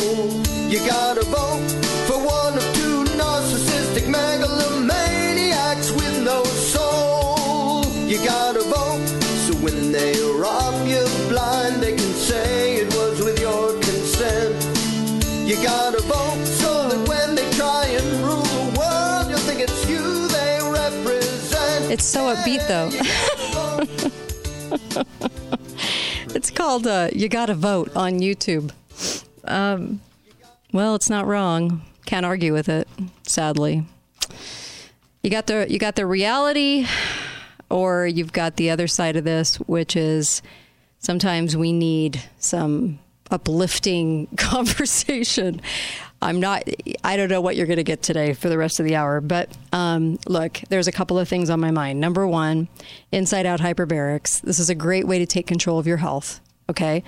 You 0.70 0.80
gotta 0.86 1.24
vote 1.26 1.68
for 2.08 2.18
one 2.20 2.54
of 2.58 2.64
two 2.76 3.04
narcissistic 3.18 4.08
megalomaniacs 4.08 5.92
with 5.96 6.24
no 6.24 6.44
soul. 6.44 7.86
You 8.06 8.18
gotta 8.24 8.62
vote 8.62 8.97
when 9.68 9.92
they 9.92 10.14
rob 10.40 10.88
you 10.88 11.06
blind, 11.28 11.84
they 11.84 11.92
can 11.92 12.14
say 12.14 12.78
it 12.78 12.88
was 12.96 13.20
with 13.22 13.40
your 13.40 13.74
consent. 13.74 14.56
You 15.46 15.56
gotta 15.62 16.02
vote 16.04 16.46
so 16.46 16.88
that 16.88 17.08
when 17.10 17.36
they 17.36 17.50
try 17.52 17.86
and 17.86 18.06
rule 18.26 18.44
the 18.44 18.80
world, 18.80 19.30
you'll 19.30 19.40
think 19.40 19.60
it's 19.60 19.90
you 19.90 20.28
they 20.30 20.60
represent. 20.72 21.92
It's 21.92 22.06
so 22.06 22.34
upbeat, 22.34 22.66
though. 22.68 22.90
it's 26.36 26.50
called 26.50 26.88
uh, 26.88 27.10
You 27.14 27.28
Gotta 27.28 27.56
Vote 27.56 27.94
on 27.94 28.20
YouTube. 28.20 28.72
Um, 29.44 30.00
well, 30.72 30.96
it's 30.96 31.10
not 31.10 31.28
wrong. 31.28 31.82
Can't 32.06 32.26
argue 32.26 32.54
with 32.54 32.70
it. 32.70 32.88
Sadly, 33.24 33.84
you 35.24 35.30
got 35.30 35.48
the 35.48 35.68
you 35.70 35.78
got 35.78 35.96
the 35.96 36.06
reality, 36.06 36.88
or 37.70 38.08
you've 38.08 38.34
got 38.34 38.56
the 38.56 38.70
other 38.70 38.88
side 38.88 39.16
of 39.16 39.24
this, 39.24 39.58
which 39.62 39.96
is 39.96 40.42
sometimes 41.00 41.56
we 41.56 41.74
need 41.74 42.22
some 42.40 43.00
uplifting 43.32 44.28
conversation. 44.38 45.62
I'm 46.22 46.40
not, 46.40 46.64
I 47.04 47.16
don't 47.16 47.30
know 47.30 47.42
what 47.42 47.56
you're 47.56 47.68
going 47.68 47.78
to 47.78 47.84
get 47.84 48.02
today 48.02 48.34
for 48.34 48.50
the 48.50 48.58
rest 48.58 48.80
of 48.80 48.86
the 48.86 48.96
hour, 48.96 49.22
but 49.22 49.56
um, 49.72 50.18
look, 50.26 50.62
there's 50.70 50.88
a 50.88 50.92
couple 50.92 51.20
of 51.20 51.28
things 51.28 51.50
on 51.50 51.60
my 51.60 51.70
mind. 51.70 52.00
Number 52.00 52.28
one, 52.28 52.68
inside 53.12 53.46
out 53.46 53.60
hyperbarics. 53.60 54.42
This 54.42 54.58
is 54.58 54.70
a 54.70 54.76
great 54.76 55.06
way 55.06 55.20
to 55.20 55.28
take 55.28 55.46
control 55.46 55.78
of 55.78 55.86
your 55.86 55.98
health. 55.98 56.40
Okay. 56.70 57.04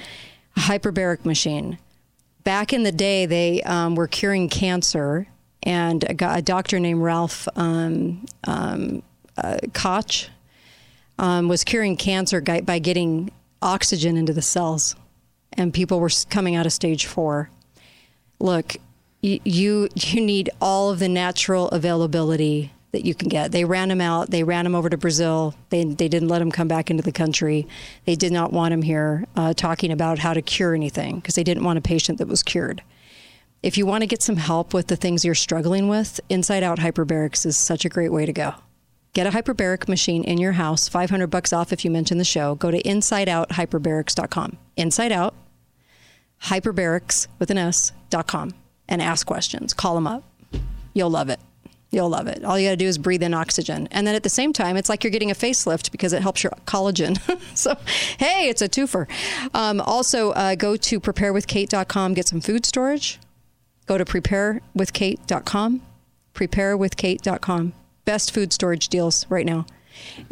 A 0.56 0.60
hyperbaric 0.60 1.26
machine. 1.26 1.80
Back 2.44 2.72
in 2.72 2.84
the 2.84 2.92
day, 2.92 3.26
they 3.26 3.62
um, 3.64 3.96
were 3.96 4.08
curing 4.08 4.48
cancer, 4.48 5.28
and 5.64 6.04
a, 6.04 6.36
a 6.36 6.42
doctor 6.42 6.80
named 6.80 7.02
Ralph 7.02 7.48
um, 7.56 8.26
um, 8.46 9.04
uh, 9.38 9.58
Koch 9.74 10.30
um, 11.20 11.50
was 11.50 11.64
curing 11.64 11.98
cancer 11.98 12.42
by 12.42 12.80
getting 12.80 13.30
oxygen 13.62 14.18
into 14.18 14.34
the 14.34 14.42
cells, 14.42 14.96
and 15.54 15.74
people 15.74 16.00
were 16.00 16.10
coming 16.30 16.56
out 16.56 16.66
of 16.66 16.74
stage 16.74 17.06
four. 17.06 17.50
Look, 18.40 18.78
you 19.22 19.90
you 19.96 20.22
need 20.22 20.50
all 20.62 20.90
of 20.92 21.00
the 21.00 21.10
natural 21.10 21.68
availability 21.70 22.72
that 22.92 23.06
you 23.06 23.14
can 23.14 23.28
get. 23.30 23.52
They 23.52 23.66
ran 23.66 23.92
him 23.92 24.02
out. 24.02 24.32
They 24.32 24.44
ran 24.44 24.66
him 24.66 24.74
over 24.74 24.90
to 24.90 24.98
Brazil. 24.98 25.54
They 25.70 25.84
they 25.84 26.08
didn't 26.08 26.30
let 26.30 26.42
him 26.42 26.52
come 26.52 26.70
back 26.70 26.90
into 26.90 27.04
the 27.04 27.12
country. 27.12 27.68
They 28.06 28.16
did 28.16 28.32
not 28.32 28.54
want 28.54 28.74
him 28.74 28.82
here 28.82 29.26
uh, 29.36 29.54
talking 29.54 29.92
about 29.92 30.20
how 30.20 30.34
to 30.34 30.42
cure 30.42 30.74
anything 30.74 31.18
because 31.18 31.36
they 31.36 31.44
didn't 31.44 31.66
want 31.66 31.78
a 31.78 31.82
patient 31.82 32.18
that 32.20 32.30
was 32.30 32.44
cured. 32.44 32.82
If 33.62 33.78
you 33.78 33.86
want 33.86 34.04
to 34.04 34.08
get 34.08 34.24
some 34.24 34.38
help 34.38 34.74
with 34.74 34.88
the 34.88 34.96
things 34.96 35.26
you're 35.26 35.36
struggling 35.36 35.90
with, 35.90 36.22
Inside 36.30 36.64
Out 36.64 36.80
Hyperbarics 36.80 37.46
is 37.46 37.58
such 37.58 37.84
a 37.84 37.90
great 37.90 38.14
way 38.14 38.26
to 38.26 38.32
go. 38.32 38.54
Get 39.14 39.26
a 39.28 39.32
hyperbaric 39.32 39.88
machine 39.88 40.24
in 40.24 40.38
your 40.38 40.54
house, 40.54 40.88
500 40.88 41.28
bucks 41.28 41.52
off 41.52 41.74
if 41.74 41.84
you 41.84 41.92
mention 41.92 42.18
the 42.20 42.24
show. 42.24 42.56
Go 42.56 42.72
to 42.72 42.82
insideouthyperbarics.com. 42.84 44.58
Inside 44.78 45.12
Out 45.12 45.34
hyperbarics 46.44 47.28
with 47.38 47.52
an 47.52 47.58
S.com 47.58 48.54
and 48.88 49.02
ask 49.02 49.26
questions. 49.28 49.74
Call 49.74 49.96
them 49.96 50.08
up. 50.08 50.24
You'll 50.94 51.10
love 51.10 51.30
it. 51.30 51.40
You'll 51.92 52.10
love 52.10 52.28
it. 52.28 52.44
All 52.44 52.60
you 52.60 52.68
got 52.68 52.72
to 52.72 52.78
do 52.78 52.88
is 52.88 53.00
breathe 53.00 53.24
in 53.24 53.34
oxygen. 53.34 53.88
And 53.92 54.06
then 54.06 54.14
at 54.14 54.22
the 54.22 54.30
same 54.30 54.54
time, 54.54 54.78
it's 54.78 54.90
like 54.90 55.04
you're 55.04 55.12
getting 55.12 55.32
a 55.32 55.36
facelift 55.36 55.92
because 55.92 56.14
it 56.14 56.22
helps 56.22 56.44
your 56.44 56.52
collagen. 56.66 57.18
so, 57.58 57.76
hey, 58.20 58.48
it's 58.48 58.62
a 58.62 58.70
twofer. 58.70 59.10
Um, 59.56 59.82
also, 59.82 60.32
uh, 60.32 60.54
go 60.56 60.76
to 60.76 61.00
preparewithkate.com, 61.00 62.14
get 62.14 62.28
some 62.28 62.42
food 62.42 62.66
storage. 62.66 63.20
Go 63.88 63.98
to 63.98 64.06
preparewithkate.com, 64.06 65.82
preparewithkate.com. 66.36 67.74
Best 68.10 68.34
food 68.34 68.52
storage 68.52 68.88
deals 68.88 69.28
right 69.30 69.46
now. 69.46 69.68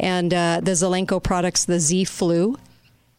And 0.00 0.34
uh, 0.34 0.60
the 0.60 0.72
Zelenko 0.72 1.22
products, 1.22 1.64
the 1.64 1.78
Z 1.78 2.06
Flu, 2.06 2.58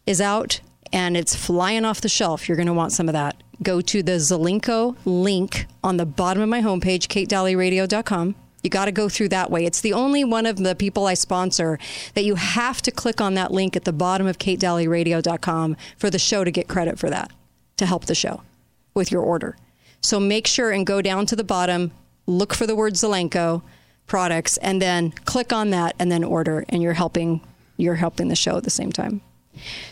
is 0.04 0.20
out 0.20 0.60
and 0.92 1.16
it's 1.16 1.34
flying 1.34 1.86
off 1.86 2.02
the 2.02 2.10
shelf. 2.10 2.46
You're 2.46 2.58
going 2.58 2.66
to 2.66 2.74
want 2.74 2.92
some 2.92 3.08
of 3.08 3.14
that. 3.14 3.42
Go 3.62 3.80
to 3.80 4.02
the 4.02 4.18
Zelenko 4.18 4.96
link 5.06 5.64
on 5.82 5.96
the 5.96 6.04
bottom 6.04 6.42
of 6.42 6.50
my 6.50 6.60
homepage, 6.60 7.06
katedalleyradio.com. 7.06 8.34
You 8.62 8.68
got 8.68 8.84
to 8.84 8.92
go 8.92 9.08
through 9.08 9.30
that 9.30 9.50
way. 9.50 9.64
It's 9.64 9.80
the 9.80 9.94
only 9.94 10.24
one 10.24 10.44
of 10.44 10.58
the 10.58 10.74
people 10.74 11.06
I 11.06 11.14
sponsor 11.14 11.78
that 12.12 12.24
you 12.24 12.34
have 12.34 12.82
to 12.82 12.90
click 12.90 13.22
on 13.22 13.32
that 13.36 13.52
link 13.52 13.76
at 13.76 13.84
the 13.84 13.94
bottom 13.94 14.26
of 14.26 14.36
katedalleyradio.com 14.36 15.78
for 15.96 16.10
the 16.10 16.18
show 16.18 16.44
to 16.44 16.50
get 16.50 16.68
credit 16.68 16.98
for 16.98 17.08
that, 17.08 17.32
to 17.78 17.86
help 17.86 18.04
the 18.04 18.14
show 18.14 18.42
with 18.92 19.10
your 19.10 19.22
order. 19.22 19.56
So 20.02 20.20
make 20.20 20.46
sure 20.46 20.70
and 20.70 20.86
go 20.86 21.00
down 21.00 21.24
to 21.24 21.34
the 21.34 21.44
bottom, 21.44 21.92
look 22.26 22.52
for 22.52 22.66
the 22.66 22.76
word 22.76 22.92
Zelenko 22.92 23.62
products, 24.10 24.56
and 24.56 24.82
then 24.82 25.12
click 25.24 25.52
on 25.52 25.70
that 25.70 25.94
and 26.00 26.10
then 26.10 26.24
order, 26.24 26.64
and 26.68 26.82
you're 26.82 26.94
helping 26.94 27.40
you're 27.76 27.94
helping 27.94 28.28
the 28.28 28.36
show 28.36 28.56
at 28.56 28.64
the 28.64 28.70
same 28.70 28.92
time. 28.92 29.22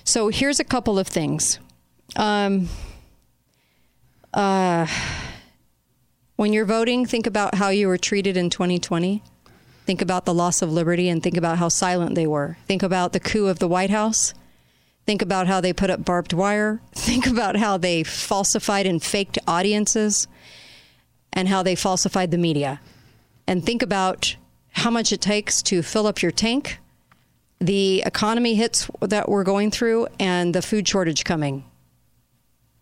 So 0.05 0.29
here's 0.29 0.61
a 0.61 0.65
couple 0.65 0.99
of 0.99 1.07
things. 1.07 1.59
Um, 2.17 2.69
uh, 4.35 4.87
when 6.37 6.53
you're 6.53 6.67
voting, 6.67 7.07
think 7.07 7.27
about 7.27 7.55
how 7.55 7.71
you 7.71 7.89
were 7.89 7.97
treated 7.97 8.37
in 8.37 8.51
2020. 8.51 9.23
Think 9.87 10.03
about 10.03 10.27
the 10.27 10.35
loss 10.35 10.61
of 10.61 10.71
liberty 10.71 11.09
and 11.09 11.23
think 11.23 11.37
about 11.37 11.57
how 11.59 11.69
silent 11.69 12.15
they 12.15 12.27
were. 12.27 12.59
Think 12.67 12.83
about 12.83 13.13
the 13.13 13.21
coup 13.21 13.47
of 13.47 13.59
the 13.59 13.69
White 13.69 13.91
House. 13.91 14.35
Think 15.07 15.23
about 15.23 15.47
how 15.47 15.63
they 15.63 15.73
put 15.73 15.89
up 15.89 16.05
barbed 16.05 16.35
wire. 16.35 16.83
Think 16.93 17.27
about 17.27 17.57
how 17.57 17.79
they 17.79 18.03
falsified 18.03 18.85
and 18.85 19.03
faked 19.03 19.39
audiences 19.47 20.29
and 21.33 21.49
how 21.49 21.63
they 21.63 21.75
falsified 21.75 22.31
the 22.31 22.37
media. 22.37 22.81
And 23.49 23.67
think 23.67 23.83
about 23.83 24.37
how 24.71 24.91
much 24.91 25.13
it 25.13 25.21
takes 25.21 25.61
to 25.63 25.83
fill 25.83 26.07
up 26.07 26.23
your 26.23 26.31
tank 26.31 26.79
the 27.61 28.03
economy 28.07 28.55
hits 28.55 28.91
that 29.01 29.29
we're 29.29 29.45
going 29.45 29.71
through 29.71 30.07
and 30.19 30.55
the 30.55 30.63
food 30.63 30.87
shortage 30.87 31.25
coming 31.25 31.65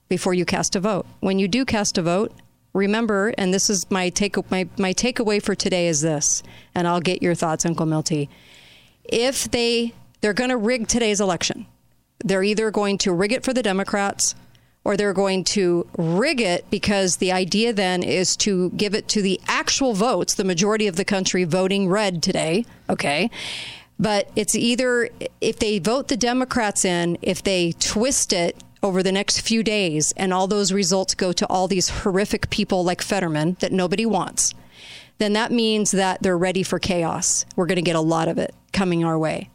before 0.08 0.34
you 0.34 0.44
cast 0.44 0.76
a 0.76 0.80
vote. 0.80 1.06
When 1.20 1.38
you 1.38 1.48
do 1.48 1.64
cast 1.64 1.98
a 1.98 2.02
vote, 2.02 2.32
remember, 2.72 3.32
and 3.38 3.52
this 3.52 3.70
is 3.70 3.90
my 3.90 4.10
take 4.10 4.36
my, 4.50 4.68
my 4.76 4.92
takeaway 4.92 5.42
for 5.42 5.54
today 5.54 5.88
is 5.88 6.02
this, 6.02 6.42
and 6.74 6.86
I'll 6.86 7.00
get 7.00 7.22
your 7.22 7.34
thoughts, 7.34 7.64
Uncle 7.64 7.86
Milty. 7.86 8.28
If 9.04 9.50
they 9.50 9.94
they're 10.20 10.34
going 10.34 10.50
to 10.50 10.56
rig 10.56 10.88
today's 10.88 11.20
election, 11.20 11.66
they're 12.24 12.44
either 12.44 12.70
going 12.70 12.98
to 12.98 13.12
rig 13.12 13.32
it 13.32 13.44
for 13.44 13.52
the 13.52 13.62
Democrats 13.62 14.34
or 14.86 14.96
they're 14.96 15.12
going 15.12 15.42
to 15.42 15.84
rig 15.98 16.40
it 16.40 16.64
because 16.70 17.16
the 17.16 17.32
idea 17.32 17.72
then 17.72 18.04
is 18.04 18.36
to 18.36 18.70
give 18.70 18.94
it 18.94 19.08
to 19.08 19.20
the 19.20 19.40
actual 19.48 19.94
votes, 19.94 20.34
the 20.34 20.44
majority 20.44 20.86
of 20.86 20.94
the 20.94 21.04
country 21.04 21.42
voting 21.42 21.88
red 21.88 22.22
today, 22.22 22.64
okay? 22.88 23.28
But 23.98 24.30
it's 24.36 24.54
either 24.54 25.08
if 25.40 25.58
they 25.58 25.80
vote 25.80 26.06
the 26.06 26.16
Democrats 26.16 26.84
in, 26.84 27.18
if 27.20 27.42
they 27.42 27.72
twist 27.72 28.32
it 28.32 28.62
over 28.80 29.02
the 29.02 29.10
next 29.10 29.40
few 29.40 29.64
days, 29.64 30.12
and 30.16 30.32
all 30.32 30.46
those 30.46 30.72
results 30.72 31.16
go 31.16 31.32
to 31.32 31.44
all 31.48 31.66
these 31.66 31.88
horrific 31.88 32.48
people 32.50 32.84
like 32.84 33.02
Fetterman 33.02 33.56
that 33.58 33.72
nobody 33.72 34.06
wants, 34.06 34.54
then 35.18 35.32
that 35.32 35.50
means 35.50 35.90
that 35.90 36.22
they're 36.22 36.38
ready 36.38 36.62
for 36.62 36.78
chaos. 36.78 37.44
We're 37.56 37.66
going 37.66 37.74
to 37.74 37.82
get 37.82 37.96
a 37.96 38.00
lot 38.00 38.28
of 38.28 38.38
it 38.38 38.54
coming 38.72 39.04
our 39.04 39.18
way. 39.18 39.50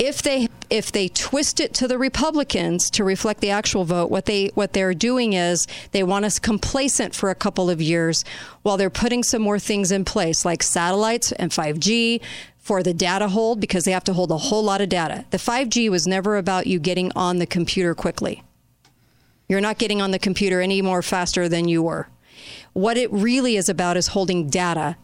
If 0.00 0.22
they 0.22 0.48
if 0.70 0.90
they 0.90 1.08
twist 1.08 1.60
it 1.60 1.74
to 1.74 1.86
the 1.86 1.98
Republicans 1.98 2.88
to 2.92 3.04
reflect 3.04 3.42
the 3.42 3.50
actual 3.50 3.84
vote, 3.84 4.10
what 4.10 4.24
they 4.24 4.50
what 4.54 4.72
they're 4.72 4.94
doing 4.94 5.34
is 5.34 5.66
they 5.92 6.02
want 6.02 6.24
us 6.24 6.38
complacent 6.38 7.14
for 7.14 7.28
a 7.28 7.34
couple 7.34 7.68
of 7.68 7.82
years 7.82 8.24
while 8.62 8.78
they're 8.78 8.88
putting 8.88 9.22
some 9.22 9.42
more 9.42 9.58
things 9.58 9.92
in 9.92 10.06
place 10.06 10.42
like 10.42 10.62
satellites 10.62 11.32
and 11.32 11.50
5G, 11.50 12.22
for 12.56 12.82
the 12.82 12.94
data 12.94 13.28
hold 13.28 13.60
because 13.60 13.84
they 13.84 13.90
have 13.90 14.04
to 14.04 14.12
hold 14.12 14.30
a 14.30 14.38
whole 14.38 14.62
lot 14.62 14.80
of 14.80 14.88
data. 14.88 15.26
The 15.30 15.38
5G 15.38 15.90
was 15.90 16.06
never 16.06 16.36
about 16.36 16.66
you 16.66 16.78
getting 16.78 17.10
on 17.16 17.38
the 17.38 17.46
computer 17.46 17.94
quickly. 17.94 18.42
You're 19.48 19.60
not 19.60 19.78
getting 19.78 20.00
on 20.00 20.12
the 20.12 20.18
computer 20.18 20.60
any 20.60 20.80
more 20.80 21.02
faster 21.02 21.48
than 21.48 21.68
you 21.68 21.82
were. 21.82 22.08
What 22.72 22.96
it 22.96 23.12
really 23.12 23.56
is 23.56 23.68
about 23.68 23.96
is 23.96 24.08
holding 24.08 24.48
data. 24.48 24.96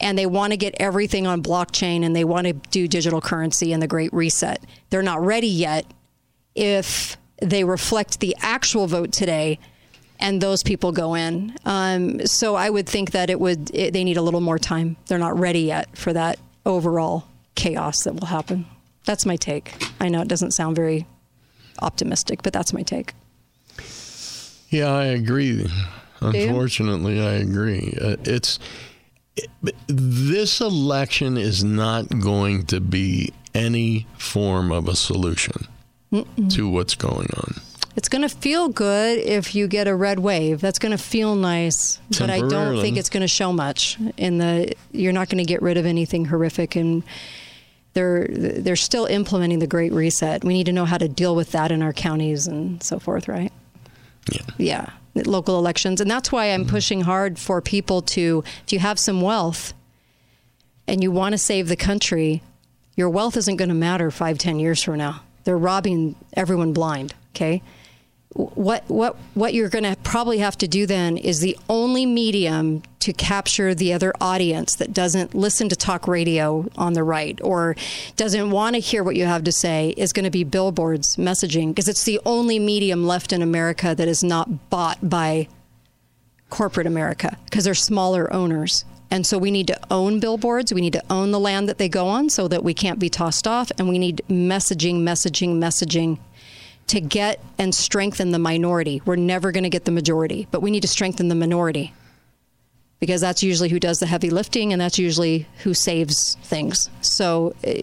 And 0.00 0.16
they 0.16 0.26
want 0.26 0.52
to 0.52 0.56
get 0.56 0.74
everything 0.80 1.26
on 1.26 1.42
blockchain 1.42 2.04
and 2.04 2.16
they 2.16 2.24
want 2.24 2.46
to 2.46 2.54
do 2.54 2.88
digital 2.88 3.20
currency 3.20 3.72
and 3.72 3.82
the 3.82 3.86
great 3.86 4.12
reset. 4.12 4.64
They're 4.88 5.02
not 5.02 5.20
ready 5.20 5.48
yet 5.48 5.84
if 6.54 7.16
they 7.42 7.64
reflect 7.64 8.20
the 8.20 8.34
actual 8.40 8.86
vote 8.86 9.12
today 9.12 9.58
and 10.18 10.40
those 10.40 10.62
people 10.62 10.92
go 10.92 11.14
in. 11.14 11.54
Um, 11.64 12.26
so 12.26 12.54
I 12.54 12.70
would 12.70 12.88
think 12.88 13.12
that 13.12 13.30
it 13.30 13.40
would 13.40 13.74
it, 13.74 13.92
they 13.92 14.04
need 14.04 14.16
a 14.16 14.22
little 14.22 14.40
more 14.40 14.58
time. 14.58 14.96
They're 15.06 15.18
not 15.18 15.38
ready 15.38 15.60
yet 15.60 15.96
for 15.96 16.12
that 16.12 16.38
overall 16.66 17.24
chaos 17.54 18.04
that 18.04 18.14
will 18.14 18.26
happen. 18.26 18.66
That's 19.06 19.26
my 19.26 19.36
take. 19.36 19.74
I 19.98 20.08
know 20.08 20.20
it 20.20 20.28
doesn't 20.28 20.52
sound 20.52 20.76
very 20.76 21.06
optimistic, 21.80 22.42
but 22.42 22.52
that's 22.52 22.72
my 22.72 22.82
take. 22.82 23.14
Yeah, 24.68 24.92
I 24.92 25.06
agree. 25.06 25.68
Unfortunately, 26.20 27.20
I 27.20 27.32
agree. 27.32 27.96
Uh, 28.00 28.16
it's 28.24 28.58
it, 28.58 28.64
this 29.86 30.60
election 30.60 31.36
is 31.36 31.64
not 31.64 32.08
going 32.20 32.66
to 32.66 32.80
be 32.80 33.32
any 33.54 34.06
form 34.18 34.70
of 34.72 34.88
a 34.88 34.96
solution 34.96 35.66
Mm-mm. 36.12 36.52
to 36.54 36.68
what's 36.68 36.94
going 36.94 37.28
on. 37.36 37.54
It's 37.96 38.08
going 38.08 38.22
to 38.22 38.28
feel 38.28 38.68
good 38.68 39.18
if 39.18 39.54
you 39.54 39.66
get 39.66 39.88
a 39.88 39.94
red 39.94 40.20
wave. 40.20 40.60
That's 40.60 40.78
going 40.78 40.92
to 40.92 41.02
feel 41.02 41.34
nice, 41.34 41.98
but 42.18 42.30
I 42.30 42.40
don't 42.40 42.80
think 42.80 42.96
it's 42.96 43.10
going 43.10 43.22
to 43.22 43.28
show 43.28 43.52
much. 43.52 43.98
In 44.16 44.38
the, 44.38 44.72
you're 44.92 45.12
not 45.12 45.28
going 45.28 45.38
to 45.38 45.44
get 45.44 45.60
rid 45.60 45.76
of 45.76 45.86
anything 45.86 46.24
horrific, 46.24 46.76
and 46.76 47.02
they're 47.92 48.28
they're 48.30 48.76
still 48.76 49.06
implementing 49.06 49.58
the 49.58 49.66
Great 49.66 49.92
Reset. 49.92 50.44
We 50.44 50.54
need 50.54 50.66
to 50.66 50.72
know 50.72 50.84
how 50.84 50.98
to 50.98 51.08
deal 51.08 51.34
with 51.34 51.52
that 51.52 51.72
in 51.72 51.82
our 51.82 51.92
counties 51.92 52.46
and 52.46 52.82
so 52.82 53.00
forth, 53.00 53.26
right? 53.26 53.52
Yeah. 54.30 54.42
Yeah. 54.56 54.90
Local 55.14 55.58
elections, 55.58 56.00
and 56.00 56.10
that's 56.10 56.30
why 56.30 56.46
I'm 56.46 56.62
mm-hmm. 56.62 56.70
pushing 56.70 57.00
hard 57.02 57.38
for 57.38 57.60
people 57.60 58.00
to, 58.02 58.44
if 58.64 58.72
you 58.72 58.78
have 58.78 58.98
some 58.98 59.20
wealth, 59.20 59.74
and 60.86 61.02
you 61.02 61.10
want 61.10 61.32
to 61.32 61.38
save 61.38 61.68
the 61.68 61.76
country, 61.76 62.42
your 62.96 63.10
wealth 63.10 63.36
isn't 63.36 63.56
going 63.56 63.68
to 63.68 63.74
matter 63.74 64.10
five, 64.10 64.38
ten 64.38 64.58
years 64.60 64.82
from 64.82 64.98
now. 64.98 65.22
They're 65.44 65.58
robbing 65.58 66.16
everyone 66.36 66.72
blind. 66.72 67.14
Okay 67.34 67.62
what 68.34 68.88
what 68.88 69.16
what 69.34 69.54
you're 69.54 69.68
going 69.68 69.82
to 69.82 69.96
probably 70.04 70.38
have 70.38 70.56
to 70.56 70.68
do 70.68 70.86
then 70.86 71.16
is 71.16 71.40
the 71.40 71.58
only 71.68 72.06
medium 72.06 72.80
to 73.00 73.12
capture 73.12 73.74
the 73.74 73.92
other 73.92 74.12
audience 74.20 74.76
that 74.76 74.92
doesn't 74.92 75.34
listen 75.34 75.68
to 75.68 75.74
talk 75.74 76.06
radio 76.06 76.68
on 76.76 76.92
the 76.92 77.02
right 77.02 77.40
or 77.42 77.74
doesn't 78.16 78.50
want 78.50 78.74
to 78.74 78.80
hear 78.80 79.02
what 79.02 79.16
you 79.16 79.24
have 79.24 79.42
to 79.42 79.50
say 79.50 79.94
is 79.96 80.12
going 80.12 80.24
to 80.24 80.30
be 80.30 80.44
billboards 80.44 81.16
messaging 81.16 81.68
because 81.68 81.88
it's 81.88 82.04
the 82.04 82.20
only 82.24 82.60
medium 82.60 83.04
left 83.04 83.32
in 83.32 83.42
America 83.42 83.96
that 83.96 84.06
is 84.06 84.22
not 84.22 84.70
bought 84.70 85.08
by 85.08 85.48
corporate 86.50 86.86
America 86.86 87.36
because 87.46 87.64
they're 87.64 87.74
smaller 87.74 88.32
owners. 88.32 88.84
And 89.12 89.26
so 89.26 89.38
we 89.38 89.50
need 89.50 89.66
to 89.66 89.80
own 89.90 90.20
billboards. 90.20 90.72
We 90.72 90.80
need 90.80 90.92
to 90.92 91.02
own 91.10 91.32
the 91.32 91.40
land 91.40 91.68
that 91.68 91.78
they 91.78 91.88
go 91.88 92.06
on 92.06 92.30
so 92.30 92.46
that 92.46 92.62
we 92.62 92.74
can't 92.74 93.00
be 93.00 93.08
tossed 93.08 93.48
off. 93.48 93.72
And 93.76 93.88
we 93.88 93.98
need 93.98 94.22
messaging, 94.28 95.00
messaging, 95.00 95.56
messaging 95.56 96.18
to 96.90 97.00
get 97.00 97.40
and 97.56 97.74
strengthen 97.74 98.32
the 98.32 98.38
minority. 98.38 99.00
We're 99.04 99.16
never 99.16 99.52
going 99.52 99.62
to 99.62 99.70
get 99.70 99.84
the 99.84 99.92
majority, 99.92 100.48
but 100.50 100.60
we 100.60 100.70
need 100.70 100.82
to 100.82 100.88
strengthen 100.88 101.28
the 101.28 101.34
minority 101.34 101.94
because 102.98 103.20
that's 103.20 103.42
usually 103.42 103.68
who 103.68 103.78
does 103.78 104.00
the 104.00 104.06
heavy 104.06 104.28
lifting 104.28 104.72
and 104.72 104.80
that's 104.80 104.98
usually 104.98 105.46
who 105.62 105.72
saves 105.72 106.36
things. 106.42 106.90
So 107.00 107.54
eh, 107.62 107.82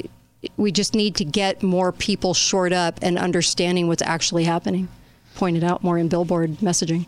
we 0.57 0.71
just 0.71 0.93
need 0.93 1.15
to 1.15 1.25
get 1.25 1.63
more 1.63 1.91
people 1.93 2.33
shored 2.33 2.73
up 2.73 2.99
and 3.01 3.17
understanding 3.17 3.87
what's 3.87 4.03
actually 4.03 4.43
happening, 4.43 4.89
pointed 5.35 5.63
out 5.63 5.83
more 5.83 5.97
in 5.97 6.09
billboard 6.09 6.51
messaging. 6.57 7.07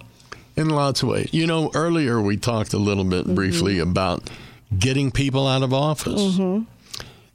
In 0.56 0.70
lots 0.70 1.04
of 1.04 1.10
ways. 1.10 1.30
You 1.34 1.48
know, 1.48 1.70
earlier 1.74 2.22
we 2.22 2.38
talked 2.38 2.74
a 2.74 2.78
little 2.78 3.04
bit 3.04 3.26
mm-hmm. 3.26 3.36
briefly 3.36 3.80
about 3.80 4.30
getting 4.78 5.12
people 5.12 5.48
out 5.48 5.64
of 5.64 5.74
office. 5.74 6.22
Mm-hmm. 6.22 6.64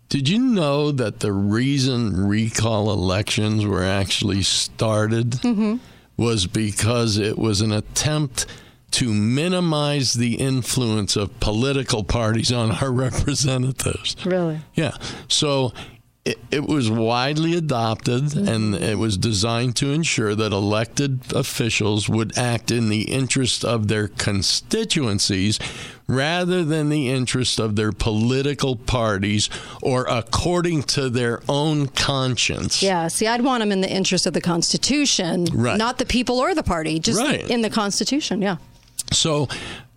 Did 0.08 0.28
you 0.28 0.38
know 0.38 0.92
that 0.92 1.20
the 1.20 1.32
reason 1.32 2.26
recall 2.26 2.90
elections 2.92 3.64
were 3.64 3.82
actually 3.82 4.42
started 4.42 5.30
mm-hmm. 5.32 5.76
was 6.16 6.46
because 6.46 7.18
it 7.18 7.38
was 7.38 7.60
an 7.60 7.72
attempt 7.72 8.46
to 8.92 9.12
minimize 9.12 10.12
the 10.12 10.36
influence 10.36 11.16
of 11.16 11.40
political 11.40 12.04
parties 12.04 12.52
on 12.52 12.70
our 12.70 12.92
representatives? 12.92 14.14
Really? 14.24 14.60
Yeah. 14.74 14.96
So 15.28 15.72
it, 16.24 16.38
it 16.50 16.64
was 16.64 16.90
widely 16.90 17.54
adopted 17.54 18.34
and 18.34 18.74
it 18.74 18.98
was 18.98 19.18
designed 19.18 19.76
to 19.76 19.90
ensure 19.90 20.34
that 20.34 20.52
elected 20.52 21.20
officials 21.34 22.08
would 22.08 22.36
act 22.38 22.70
in 22.70 22.88
the 22.88 23.02
interest 23.02 23.62
of 23.62 23.88
their 23.88 24.08
constituencies 24.08 25.58
rather 26.06 26.64
than 26.64 26.88
the 26.88 27.10
interest 27.10 27.58
of 27.58 27.76
their 27.76 27.92
political 27.92 28.74
parties 28.74 29.50
or 29.82 30.06
according 30.08 30.82
to 30.82 31.10
their 31.10 31.42
own 31.46 31.88
conscience. 31.88 32.82
Yeah, 32.82 33.08
see, 33.08 33.26
I'd 33.26 33.42
want 33.42 33.60
them 33.60 33.70
in 33.70 33.82
the 33.82 33.90
interest 33.90 34.26
of 34.26 34.32
the 34.32 34.40
Constitution, 34.40 35.44
right. 35.52 35.76
not 35.76 35.98
the 35.98 36.06
people 36.06 36.38
or 36.38 36.54
the 36.54 36.62
party, 36.62 36.98
just 36.98 37.20
right. 37.20 37.48
in 37.50 37.60
the 37.60 37.70
Constitution, 37.70 38.40
yeah. 38.40 38.56
So 39.12 39.48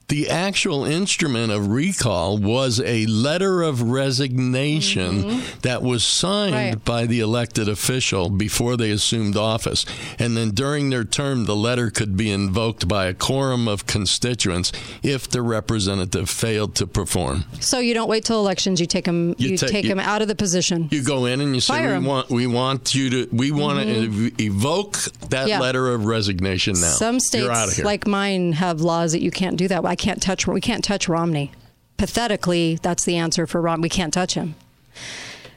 the 0.10 0.30
actual 0.30 0.86
instrument 0.86 1.52
of 1.52 1.67
recall 1.67 2.38
was 2.38 2.80
a 2.80 3.06
letter 3.08 3.62
of 3.62 3.82
resignation 3.82 5.24
mm-hmm. 5.24 5.60
that 5.63 5.82
was 5.82 6.06
signed 6.06 6.54
right. 6.54 6.86
by 6.86 7.06
the 7.06 7.20
elected 7.20 7.67
official 7.67 8.30
before 8.30 8.78
they 8.78 8.91
assumed 8.91 9.36
office. 9.36 9.86
And 10.17 10.38
then 10.38 10.52
during 10.52 10.91
their 10.91 11.04
term, 11.04 11.43
the 11.43 11.58
letter 11.58 11.89
could 11.89 12.15
be 12.15 12.32
invoked 12.32 12.88
by 12.88 13.08
a 13.08 13.13
quorum 13.13 13.67
of 13.67 13.86
constituents 13.86 14.72
if 15.04 15.30
the 15.30 15.41
representative 15.41 16.30
failed 16.30 16.76
to 16.76 16.88
perform. 16.88 17.43
So 17.60 17.80
you 17.80 17.93
don't 17.93 18.08
wait 18.08 18.24
till 18.24 18.39
elections; 18.39 18.80
you 18.80 18.88
take 18.88 19.06
them, 19.06 19.36
you, 19.38 19.50
you 19.50 19.58
ta- 19.58 19.67
take 19.67 19.84
you, 19.84 19.89
them 19.89 20.00
out 20.00 20.22
of 20.22 20.30
the 20.30 20.36
position. 20.36 20.88
You 20.89 21.04
go 21.04 21.26
in 21.26 21.41
and 21.41 21.54
you 21.54 21.60
say, 21.60 22.00
"We 22.00 22.08
want, 22.08 22.30
we 22.30 22.48
want 22.48 22.96
you 22.96 23.10
to, 23.10 23.36
we 23.36 23.52
want 23.52 23.80
mm-hmm. 23.80 24.13
to 24.13 24.28
ev- 24.28 24.39
evoke 24.39 24.98
that 25.32 25.50
yeah. 25.50 25.60
letter 25.60 25.89
of 25.93 26.06
resignation 26.06 26.76
now." 26.76 26.88
Some 26.88 27.20
states, 27.20 27.84
like 27.84 28.08
mine, 28.08 28.54
have 28.54 28.80
laws 28.80 29.12
that 29.12 29.22
you 29.22 29.32
can't 29.32 29.58
do 29.58 29.67
that. 29.67 29.84
I 29.84 29.97
can't 29.98 30.22
touch. 30.22 30.48
We 30.48 30.62
can't 30.62 30.84
touch 30.84 31.10
Romney. 31.10 31.52
Pathetically, 31.98 32.80
that's 32.82 33.04
the 33.04 33.18
answer 33.18 33.46
for 33.48 33.60
Romney. 33.62 33.84
We 33.84 33.90
can't 33.90 34.14
touch 34.14 34.36
him. 34.36 34.56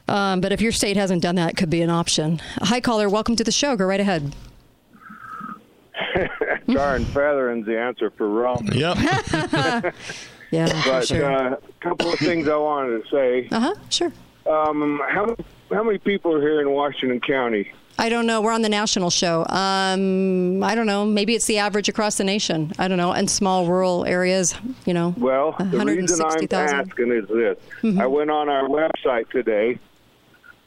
Um, 0.08 0.40
but 0.40 0.50
if 0.50 0.60
your 0.60 0.72
state 0.72 0.96
hasn't 0.96 1.22
done 1.22 1.36
that, 1.36 1.50
it 1.50 1.56
could 1.56 1.70
be 1.70 1.82
an 1.82 1.90
option. 1.90 2.40
Hi, 2.62 2.80
caller. 2.80 3.08
Welcome 3.08 3.36
to 3.36 3.44
the 3.44 3.52
show. 3.52 3.76
Go 3.76 3.84
right 3.84 4.00
ahead. 4.00 4.34
Tar 6.72 6.96
and 6.96 7.06
feathering's 7.06 7.66
the 7.66 7.78
answer 7.78 8.10
for 8.10 8.28
Romney. 8.28 8.78
Yep. 8.78 8.96
yeah. 10.50 10.82
But 10.84 11.04
a 11.04 11.06
sure. 11.06 11.32
uh, 11.32 11.56
couple 11.80 12.12
of 12.12 12.18
things 12.18 12.48
I 12.48 12.56
wanted 12.56 13.04
to 13.04 13.10
say. 13.10 13.48
Uh 13.52 13.60
huh. 13.60 13.74
Sure. 13.90 14.12
Um, 14.46 15.00
how 15.08 15.36
how 15.70 15.82
many 15.82 15.98
people 15.98 16.34
are 16.34 16.40
here 16.40 16.60
in 16.60 16.70
Washington 16.70 17.20
County? 17.20 17.72
I 17.98 18.08
don't 18.08 18.26
know. 18.26 18.40
We're 18.40 18.52
on 18.52 18.62
the 18.62 18.68
national 18.68 19.10
show. 19.10 19.44
Um, 19.48 20.62
I 20.62 20.74
don't 20.74 20.86
know. 20.86 21.04
Maybe 21.04 21.34
it's 21.34 21.44
the 21.44 21.58
average 21.58 21.88
across 21.88 22.16
the 22.16 22.24
nation. 22.24 22.72
I 22.78 22.88
don't 22.88 22.96
know. 22.96 23.12
And 23.12 23.30
small 23.30 23.66
rural 23.66 24.06
areas, 24.06 24.54
you 24.86 24.94
know. 24.94 25.14
Well, 25.18 25.54
the 25.58 25.84
reason 25.84 26.24
I'm 26.24 26.48
000. 26.48 26.48
asking 26.50 27.12
is 27.12 27.28
this: 27.28 27.58
mm-hmm. 27.82 28.00
I 28.00 28.06
went 28.06 28.30
on 28.30 28.48
our 28.48 28.68
website 28.68 29.28
today 29.30 29.78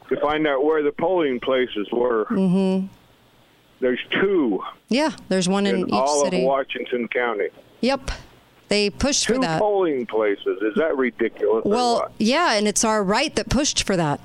to 0.10 0.20
find 0.20 0.46
out 0.46 0.64
where 0.64 0.84
the 0.84 0.92
polling 0.92 1.40
places 1.40 1.88
were. 1.92 2.26
Mm-hmm. 2.26 2.88
There's 3.80 4.02
two. 4.12 4.64
Yeah, 4.90 5.12
there's 5.28 5.50
one 5.50 5.66
in, 5.66 5.76
in 5.76 5.88
each 5.88 5.94
all 5.94 6.24
city. 6.24 6.38
of 6.38 6.44
Washington 6.44 7.08
County. 7.08 7.50
Yep. 7.82 8.12
They 8.70 8.90
pushed 8.90 9.26
two 9.26 9.36
for 9.36 9.42
that. 9.42 9.60
polling 9.60 10.06
places. 10.06 10.62
Is 10.62 10.76
that 10.76 10.96
ridiculous? 10.98 11.66
Well, 11.66 12.12
yeah, 12.18 12.54
and 12.54 12.68
it's 12.68 12.84
our 12.84 13.04
right 13.04 13.36
that 13.36 13.50
pushed 13.50 13.84
for 13.84 13.98
that. 13.98 14.22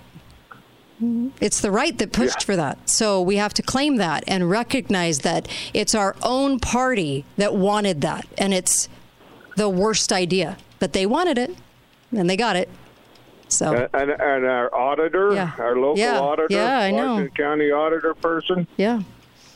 Mm-hmm. 1.02 1.28
It's 1.40 1.60
the 1.60 1.70
right 1.70 1.96
that 1.98 2.12
pushed 2.12 2.42
yeah. 2.42 2.46
for 2.46 2.56
that. 2.56 2.90
So 2.90 3.22
we 3.22 3.36
have 3.36 3.54
to 3.54 3.62
claim 3.62 3.96
that 3.96 4.24
and 4.26 4.50
recognize 4.50 5.20
that 5.20 5.48
it's 5.72 5.94
our 5.94 6.16
own 6.22 6.58
party 6.58 7.24
that 7.36 7.54
wanted 7.54 8.00
that. 8.00 8.26
And 8.36 8.52
it's 8.52 8.88
the 9.56 9.68
worst 9.68 10.12
idea. 10.12 10.56
But 10.80 10.92
they 10.92 11.06
wanted 11.06 11.38
it 11.38 11.56
and 12.10 12.28
they 12.28 12.36
got 12.36 12.56
it. 12.56 12.68
So 13.48 13.88
and, 13.94 14.10
and 14.10 14.44
our 14.44 14.74
auditor, 14.74 15.32
yeah. 15.34 15.52
our 15.58 15.76
local 15.76 15.98
yeah. 15.98 16.18
auditor, 16.18 16.54
yeah, 16.54 16.78
I 16.80 16.90
know. 16.90 17.28
County 17.28 17.70
auditor 17.70 18.14
person. 18.14 18.66
Yeah. 18.76 19.02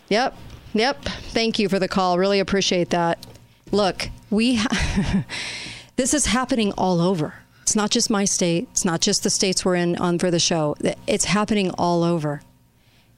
Yep. 0.09 0.37
Yep. 0.75 1.05
Thank 1.05 1.59
you 1.59 1.69
for 1.69 1.79
the 1.79 1.89
call. 1.89 2.19
Really 2.19 2.41
appreciate 2.41 2.91
that. 2.91 3.27
Look, 3.71 4.09
we 4.31 4.57
ha- 4.57 5.25
this 5.97 6.15
is 6.15 6.27
happening 6.27 6.73
all 6.73 7.01
over. 7.01 7.35
It's 7.63 7.77
not 7.77 7.91
just 7.91 8.11
my 8.11 8.25
state. 8.25 8.69
It's 8.73 8.85
not 8.85 9.01
just 9.01 9.23
the 9.23 9.31
states 9.31 9.65
we're 9.65 9.77
in 9.77 9.97
on 9.97 10.19
for 10.19 10.31
the 10.31 10.41
show. 10.41 10.77
It's 11.07 11.25
happening 11.25 11.71
all 11.73 12.03
over. 12.03 12.43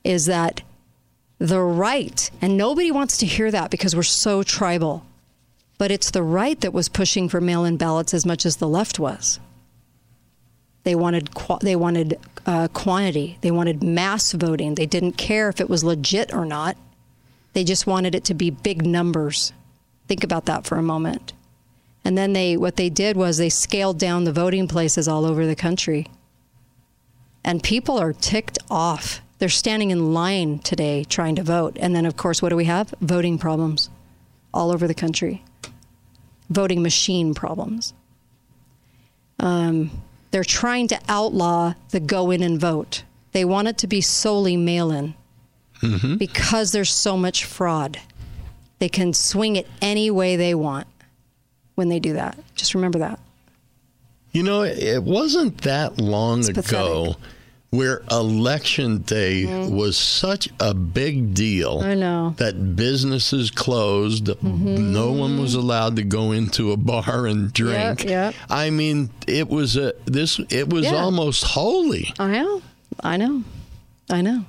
Is 0.05 0.27
that 0.27 0.63
the 1.39 1.61
right? 1.61 2.31
And 2.41 2.57
nobody 2.57 2.91
wants 2.91 3.17
to 3.19 3.27
hear 3.27 3.51
that 3.51 3.71
because 3.71 3.97
we're 3.97 4.03
so 4.03 4.43
tribal. 4.43 5.05
But 5.79 5.91
it's 5.91 6.11
the 6.11 6.23
right 6.23 6.61
that 6.61 6.73
was 6.73 6.89
pushing 6.89 7.29
for 7.29 7.41
mail-in 7.41 7.77
ballots 7.79 8.15
as 8.15 8.25
much 8.25 8.47
as 8.47 8.57
the 8.57 8.69
left 8.69 8.99
was. 8.99 9.41
They 10.85 10.95
wanted 10.95 11.31
they 11.63 11.77
wanted 11.77 12.21
uh, 12.47 12.69
quantity. 12.69 13.39
They 13.41 13.51
wanted 13.51 13.83
mass 13.83 14.33
voting. 14.33 14.75
They 14.75 14.87
didn't 14.87 15.13
care 15.13 15.49
if 15.49 15.61
it 15.61 15.71
was 15.71 15.83
legit 15.83 16.33
or 16.33 16.45
not. 16.45 16.77
They 17.55 17.65
just 17.65 17.87
wanted 17.87 18.15
it 18.15 18.25
to 18.25 18.35
be 18.35 18.51
big 18.51 18.85
numbers. 18.85 19.53
Think 20.07 20.23
about 20.23 20.45
that 20.45 20.67
for 20.67 20.77
a 20.77 20.83
moment. 20.83 21.33
And 22.05 22.19
then 22.19 22.35
they 22.35 22.57
what 22.57 22.77
they 22.77 22.90
did 22.90 23.17
was 23.17 23.38
they 23.38 23.49
scaled 23.49 23.99
down 23.99 24.25
the 24.25 24.33
voting 24.33 24.69
places 24.69 25.09
all 25.09 25.25
over 25.25 25.47
the 25.47 25.57
country. 25.57 26.07
And 27.43 27.62
people 27.62 27.99
are 27.99 28.12
ticked 28.12 28.59
off. 28.71 29.21
They're 29.38 29.49
standing 29.49 29.90
in 29.90 30.12
line 30.12 30.59
today 30.61 31.05
trying 31.05 31.37
to 31.37 31.43
vote. 31.43 31.77
And 31.81 31.95
then 31.95 32.05
of 32.05 32.17
course 32.17 32.43
what 32.43 32.51
do 32.51 32.57
we 32.57 32.67
have? 32.67 32.95
Voting 33.01 33.38
problems 33.38 33.88
all 34.53 34.71
over 34.71 34.87
the 34.87 34.95
country. 34.95 35.43
Voting 36.51 36.83
machine 36.83 37.35
problems. 37.35 37.95
Um, 39.38 39.90
they're 40.31 40.45
trying 40.45 40.88
to 40.88 41.01
outlaw 41.09 41.75
the 41.90 42.01
go 42.01 42.31
in 42.31 42.43
and 42.43 42.61
vote. 42.61 43.03
They 43.33 43.45
want 43.45 43.69
it 43.69 43.79
to 43.79 43.87
be 43.87 44.01
solely 44.01 44.57
mail 44.57 44.90
in 44.90 45.14
mm-hmm. 45.81 46.17
because 46.17 46.73
there's 46.73 46.90
so 46.90 47.17
much 47.17 47.45
fraud. 47.45 48.01
They 48.79 48.88
can 48.88 49.12
swing 49.12 49.57
it 49.57 49.67
any 49.81 50.11
way 50.11 50.37
they 50.37 50.55
want 50.55 50.87
when 51.75 51.89
they 51.89 52.01
do 52.01 52.15
that. 52.15 52.39
Just 52.55 52.75
remember 52.75 52.99
that. 53.01 53.19
You 54.33 54.43
know, 54.43 54.63
it 54.63 55.03
wasn't 55.03 55.59
that 55.63 55.99
long 55.99 56.41
it's 56.41 56.49
ago 56.49 56.59
pathetic. 56.61 57.17
where 57.71 58.03
election 58.11 58.99
day 58.99 59.45
mm-hmm. 59.45 59.75
was 59.75 59.97
such 59.97 60.49
a 60.59 60.75
big 60.75 61.35
deal. 61.35 61.81
I 61.81 61.95
know. 61.95 62.35
That 62.39 62.75
businesses 62.75 63.53
closed, 63.53 64.25
mm-hmm. 64.25 64.93
no 64.93 65.13
one 65.13 65.41
was 65.41 65.55
allowed 65.55 65.95
to 65.97 66.03
go 66.03 66.33
into 66.33 66.73
a 66.73 66.77
bar 66.77 67.27
and 67.27 67.53
drink. 67.53 68.03
Yep, 68.03 68.11
yep. 68.11 68.35
I 68.51 68.71
mean, 68.71 69.11
it 69.29 69.49
was 69.49 69.77
a 69.77 69.95
this 70.05 70.41
it 70.51 70.69
was 70.69 70.87
yeah. 70.87 70.97
almost 70.97 71.45
holy. 71.45 72.13
I 72.19 72.33
know. 72.33 72.63
I 73.01 73.17
know. 73.17 73.45
I 74.11 74.21
know. 74.21 74.45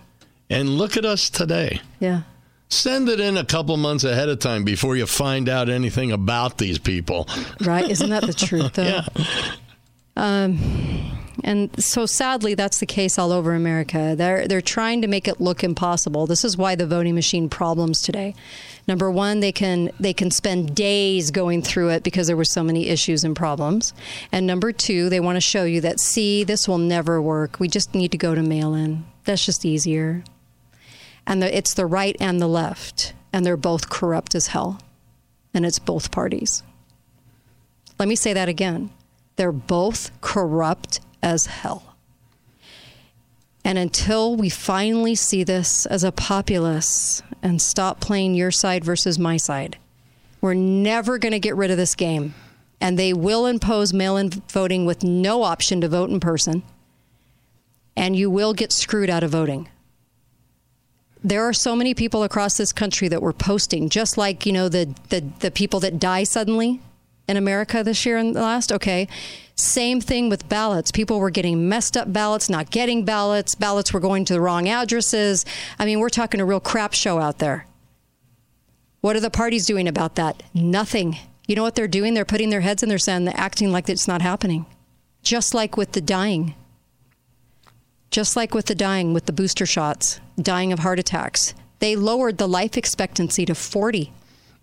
And 0.50 0.78
look 0.78 0.98
at 0.98 1.06
us 1.06 1.30
today. 1.30 1.80
Yeah. 2.00 2.22
Send 2.70 3.10
it 3.10 3.20
in 3.20 3.38
a 3.38 3.46
couple 3.46 3.78
months 3.78 4.04
ahead 4.04 4.28
of 4.30 4.40
time 4.40 4.64
before 4.64 4.96
you 4.96 5.06
find 5.06 5.48
out 5.48 5.70
anything 5.70 6.12
about 6.12 6.58
these 6.58 6.80
people. 6.80 7.28
Right? 7.62 7.90
Isn't 7.90 8.10
that 8.10 8.26
the 8.26 8.34
truth, 8.34 8.74
though? 8.74 8.84
yeah. 8.84 9.08
Um, 10.18 10.58
And 11.44 11.70
so 11.84 12.06
sadly, 12.08 12.56
that's 12.56 12.80
the 12.80 12.86
case 12.88 13.20
all 13.20 13.32
over 13.32 13.54
America. 13.54 14.16
They're, 14.18 14.48
they're 14.48 14.62
trying 14.62 15.02
to 15.04 15.08
make 15.08 15.28
it 15.28 15.40
look 15.40 15.64
impossible. 15.64 16.26
This 16.26 16.44
is 16.44 16.58
why 16.58 16.74
the 16.76 16.88
voting 16.88 17.14
machine 17.14 17.50
problems 17.50 18.02
today. 18.02 18.34
Number 18.88 19.12
one, 19.12 19.42
they 19.42 19.52
can 19.52 19.92
they 20.00 20.14
can 20.14 20.32
spend 20.32 20.76
days 20.76 21.32
going 21.32 21.62
through 21.62 21.90
it 21.90 22.04
because 22.04 22.28
there 22.28 22.38
were 22.38 22.46
so 22.46 22.64
many 22.64 22.88
issues 22.88 23.24
and 23.24 23.36
problems. 23.36 23.94
And 24.32 24.48
number 24.48 24.72
two, 24.72 25.10
they 25.10 25.20
want 25.20 25.36
to 25.38 25.42
show 25.42 25.66
you 25.66 25.82
that 25.82 26.00
see, 26.00 26.44
this 26.44 26.68
will 26.68 26.78
never 26.78 27.22
work. 27.22 27.60
We 27.60 27.68
just 27.68 27.94
need 27.94 28.12
to 28.12 28.18
go 28.18 28.34
to 28.36 28.42
mail 28.42 28.74
in. 28.74 29.06
That's 29.26 29.46
just 29.46 29.66
easier. 29.66 30.24
And 31.28 31.42
the, 31.42 31.56
it's 31.56 31.74
the 31.74 31.86
right 31.86 32.16
and 32.20 32.40
the 32.40 32.48
left, 32.48 33.14
and 33.34 33.46
they're 33.46 33.58
both 33.58 33.90
corrupt 33.90 34.36
as 34.36 34.48
hell. 34.48 34.80
And 35.54 35.66
it's 35.66 35.80
both 35.80 36.12
parties. 36.12 36.64
Let 37.98 38.08
me 38.08 38.16
say 38.16 38.34
that 38.34 38.50
again. 38.50 38.92
They're 39.38 39.52
both 39.52 40.12
corrupt 40.22 41.00
as 41.22 41.46
hell. 41.46 41.96
And 43.64 43.80
until 43.80 44.36
we 44.36 44.50
finally 44.50 45.16
see 45.16 45.44
this 45.44 45.88
as 45.88 46.04
a 46.04 46.12
populace 46.12 47.24
and 47.42 47.60
stop 47.60 48.00
playing 48.00 48.36
your 48.36 48.52
side 48.52 48.86
versus 48.86 49.18
my 49.18 49.38
side, 49.38 49.78
we're 50.40 50.54
never 50.54 51.18
going 51.18 51.32
to 51.32 51.40
get 51.40 51.56
rid 51.56 51.72
of 51.72 51.78
this 51.78 51.96
game. 51.96 52.36
And 52.80 53.00
they 53.00 53.14
will 53.14 53.48
impose 53.48 53.92
mail 53.92 54.18
in 54.18 54.30
voting 54.30 54.86
with 54.86 55.04
no 55.04 55.42
option 55.42 55.82
to 55.82 55.88
vote 55.88 56.12
in 56.12 56.20
person. 56.20 56.62
And 57.98 58.16
you 58.16 58.30
will 58.30 58.54
get 58.54 58.72
screwed 58.72 59.10
out 59.10 59.24
of 59.24 59.32
voting. 59.32 59.70
There 61.26 61.44
are 61.44 61.54
so 61.54 61.76
many 61.76 61.96
people 61.96 62.22
across 62.22 62.56
this 62.56 62.72
country 62.72 63.08
that 63.08 63.20
were 63.20 63.34
posting, 63.34 63.90
just 63.90 64.16
like, 64.16 64.46
you 64.46 64.54
know, 64.54 64.70
the, 64.70 64.94
the, 65.10 65.22
the 65.40 65.50
people 65.50 65.80
that 65.80 66.00
die 66.00 66.24
suddenly 66.24 66.82
in 67.28 67.36
America 67.36 67.84
this 67.84 68.06
year 68.06 68.18
and 68.18 68.36
last. 68.36 68.72
Okay. 68.72 69.08
Same 69.56 70.00
thing 70.02 70.30
with 70.30 70.48
ballots. 70.48 70.92
People 70.92 71.20
were 71.20 71.32
getting 71.32 71.68
messed 71.68 71.98
up 71.98 72.14
ballots, 72.14 72.48
not 72.48 72.70
getting 72.70 73.06
ballots. 73.06 73.56
Ballots 73.56 73.92
were 73.92 74.00
going 74.00 74.24
to 74.26 74.34
the 74.34 74.42
wrong 74.42 74.70
addresses. 74.70 75.46
I 75.80 75.86
mean, 75.86 76.00
we're 76.00 76.10
talking 76.10 76.40
a 76.42 76.46
real 76.46 76.60
crap 76.60 76.94
show 76.94 77.20
out 77.20 77.40
there. 77.40 77.66
What 79.02 79.16
are 79.16 79.22
the 79.22 79.32
parties 79.32 79.66
doing 79.66 79.88
about 79.88 80.16
that? 80.16 80.44
Nothing. 80.54 81.18
You 81.48 81.56
know 81.56 81.64
what 81.64 81.74
they're 81.74 81.88
doing? 81.88 82.14
They're 82.14 82.24
putting 82.24 82.52
their 82.52 82.62
heads 82.62 82.84
in 82.84 82.90
their 82.90 83.00
sand, 83.00 83.30
acting 83.34 83.72
like 83.72 83.90
it's 83.90 84.08
not 84.08 84.22
happening. 84.22 84.68
Just 85.24 85.56
like 85.56 85.76
with 85.76 85.94
the 85.94 86.02
dying. 86.02 86.54
Just 88.16 88.38
like 88.38 88.54
with 88.54 88.68
the 88.68 88.76
dying 88.76 89.14
with 89.14 89.26
the 89.26 89.34
booster 89.34 89.66
shots, 89.66 90.22
dying 90.42 90.72
of 90.72 90.80
heart 90.80 91.00
attacks. 91.00 91.54
They 91.80 91.98
lowered 91.98 92.38
the 92.38 92.48
life 92.48 92.78
expectancy 92.78 93.46
to 93.46 93.54
40. 93.54 94.14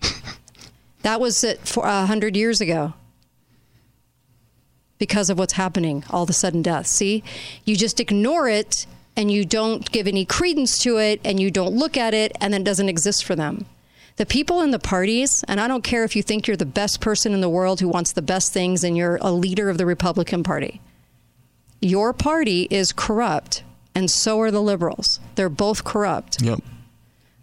that 1.02 1.20
was 1.20 1.44
it 1.44 1.58
for 1.68 1.82
100 1.82 2.34
years 2.34 2.62
ago 2.62 2.94
because 4.96 5.28
of 5.28 5.38
what's 5.38 5.52
happening, 5.52 6.02
all 6.08 6.24
a 6.26 6.32
sudden 6.32 6.62
death. 6.62 6.86
See, 6.86 7.22
you 7.66 7.76
just 7.76 8.00
ignore 8.00 8.48
it 8.48 8.86
and 9.18 9.30
you 9.30 9.44
don't 9.44 9.92
give 9.92 10.06
any 10.06 10.24
credence 10.24 10.78
to 10.84 10.96
it 10.96 11.20
and 11.22 11.38
you 11.38 11.50
don't 11.50 11.74
look 11.74 11.98
at 11.98 12.14
it 12.14 12.32
and 12.40 12.54
then 12.54 12.62
it 12.62 12.64
doesn't 12.64 12.88
exist 12.88 13.22
for 13.22 13.36
them. 13.36 13.66
The 14.16 14.24
people 14.24 14.62
in 14.62 14.70
the 14.70 14.78
parties, 14.78 15.44
and 15.46 15.60
I 15.60 15.68
don't 15.68 15.84
care 15.84 16.04
if 16.04 16.16
you 16.16 16.22
think 16.22 16.46
you're 16.46 16.56
the 16.56 16.64
best 16.64 17.02
person 17.02 17.34
in 17.34 17.42
the 17.42 17.50
world 17.50 17.80
who 17.80 17.88
wants 17.88 18.12
the 18.12 18.22
best 18.22 18.54
things 18.54 18.82
and 18.82 18.96
you're 18.96 19.18
a 19.20 19.30
leader 19.30 19.68
of 19.68 19.76
the 19.76 19.84
Republican 19.84 20.42
Party, 20.42 20.80
your 21.82 22.12
party 22.12 22.66
is 22.70 22.92
corrupt 22.92 23.64
and 23.94 24.10
so 24.10 24.40
are 24.40 24.50
the 24.50 24.62
liberals. 24.62 25.20
They're 25.34 25.48
both 25.48 25.84
corrupt. 25.84 26.40
Yep. 26.40 26.60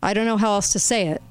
I 0.02 0.13
don't 0.13 0.25
know 0.25 0.38
how 0.38 0.54
else 0.54 0.71
to 0.71 0.80
say 0.80 1.08
it. 1.10 1.21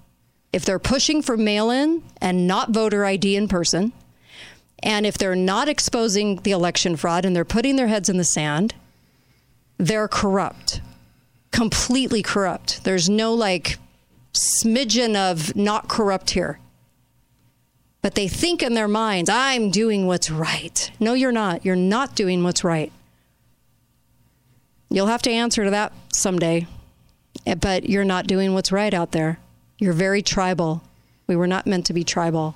If 0.53 0.65
they're 0.65 0.79
pushing 0.79 1.23
for 1.23 1.37
mail 1.37 1.71
in 1.71 2.03
and 2.21 2.47
not 2.47 2.71
voter 2.71 3.05
ID 3.05 3.35
in 3.37 3.49
person, 3.49 3.93
and 4.81 5.05
if 5.05 5.19
they're 5.19 5.35
not 5.35 5.69
exposing 5.69 6.37
the 6.37 6.53
election 6.53 6.97
fraud 6.97 7.25
and 7.25 7.35
they're 7.35 7.45
putting 7.45 7.77
their 7.77 7.89
heads 7.89 8.09
in 8.09 8.17
the 8.17 8.25
sand, 8.25 8.75
they're 9.79 10.09
corrupt, 10.09 10.81
completely 11.51 12.23
corrupt. 12.23 12.85
There's 12.85 13.09
no 13.09 13.35
like 13.35 13.79
smidgen 14.33 15.17
of 15.17 15.57
not 15.57 15.89
corrupt 15.89 16.31
here. 16.31 16.61
But 18.01 18.15
they 18.15 18.29
think 18.29 18.63
in 18.63 18.75
their 18.75 18.89
minds, 18.89 19.29
I'm 19.29 19.71
doing 19.71 20.07
what's 20.07 20.31
right. 20.31 20.91
No, 21.01 21.15
you're 21.15 21.33
not. 21.33 21.65
You're 21.65 21.77
not 21.77 22.15
doing 22.15 22.45
what's 22.45 22.63
right. 22.63 22.93
You'll 24.91 25.07
have 25.07 25.23
to 25.23 25.31
answer 25.31 25.65
to 25.65 25.71
that 25.71 25.93
someday. 26.13 26.67
Eh, 27.47 27.55
but 27.55 27.89
you're 27.89 28.05
not 28.05 28.27
doing 28.27 28.55
what's 28.55 28.73
right 28.73 28.93
out 28.93 29.13
there. 29.13 29.39
You're 29.79 29.93
very 29.93 30.23
tribal. 30.23 30.83
We 31.27 31.37
were 31.37 31.47
not 31.47 31.67
meant 31.67 31.87
to 31.87 31.93
be 31.93 32.05
tribal. 32.05 32.55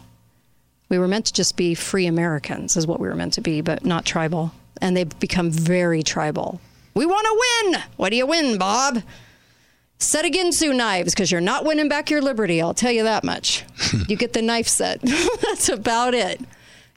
We 0.88 0.98
were 0.98 1.08
meant 1.08 1.26
to 1.26 1.32
just 1.32 1.56
be 1.56 1.74
free 1.74 2.06
Americans, 2.06 2.76
is 2.76 2.86
what 2.86 3.00
we 3.00 3.08
were 3.08 3.14
meant 3.14 3.34
to 3.34 3.40
be, 3.40 3.60
but 3.60 3.84
not 3.84 4.04
tribal. 4.04 4.52
And 4.80 4.96
they've 4.96 5.18
become 5.20 5.50
very 5.50 6.02
tribal. 6.02 6.60
We 6.94 7.06
want 7.06 7.26
to 7.26 7.70
win. 7.70 7.82
What 7.96 8.10
do 8.10 8.16
you 8.16 8.26
win, 8.26 8.58
Bob? 8.58 9.02
Set 9.98 10.24
a 10.24 10.30
Ginsu 10.30 10.74
knives, 10.74 11.14
because 11.14 11.30
you're 11.30 11.40
not 11.40 11.64
winning 11.64 11.88
back 11.88 12.10
your 12.10 12.20
liberty. 12.20 12.60
I'll 12.60 12.74
tell 12.74 12.90
you 12.90 13.04
that 13.04 13.24
much. 13.24 13.64
you 14.08 14.16
get 14.16 14.32
the 14.32 14.42
knife 14.42 14.68
set. 14.68 15.00
That's 15.42 15.68
about 15.68 16.12
it. 16.12 16.40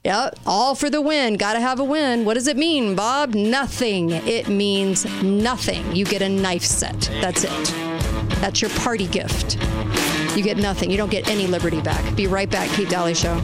Yeah, 0.06 0.30
all 0.46 0.76
for 0.76 0.88
the 0.88 1.00
win. 1.00 1.36
Got 1.36 1.54
to 1.54 1.60
have 1.60 1.80
a 1.80 1.84
win. 1.84 2.24
What 2.24 2.34
does 2.34 2.46
it 2.46 2.56
mean, 2.56 2.94
Bob? 2.94 3.34
Nothing. 3.34 4.10
It 4.10 4.46
means 4.46 5.04
nothing. 5.20 5.96
You 5.96 6.04
get 6.04 6.22
a 6.22 6.28
knife 6.28 6.62
set. 6.62 7.10
That's 7.20 7.42
it. 7.42 7.74
That's 8.40 8.62
your 8.62 8.70
party 8.70 9.08
gift. 9.08 9.56
You 10.36 10.44
get 10.44 10.58
nothing. 10.58 10.92
You 10.92 10.96
don't 10.96 11.10
get 11.10 11.28
any 11.28 11.48
liberty 11.48 11.80
back. 11.80 12.14
Be 12.14 12.28
right 12.28 12.48
back. 12.48 12.70
Kate 12.70 12.88
Dalley 12.88 13.14
Show. 13.14 13.34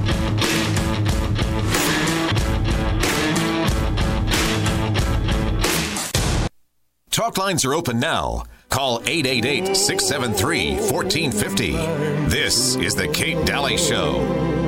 Talk 7.11 7.39
lines 7.39 7.65
are 7.65 7.75
open 7.75 7.99
now. 7.99 8.45
Call 8.69 9.01
888 9.05 9.77
673 9.77 10.75
1450. 10.75 11.73
This 12.31 12.77
is 12.77 12.95
The 12.95 13.09
Kate 13.09 13.45
Dalley 13.45 13.77
Show. 13.77 14.62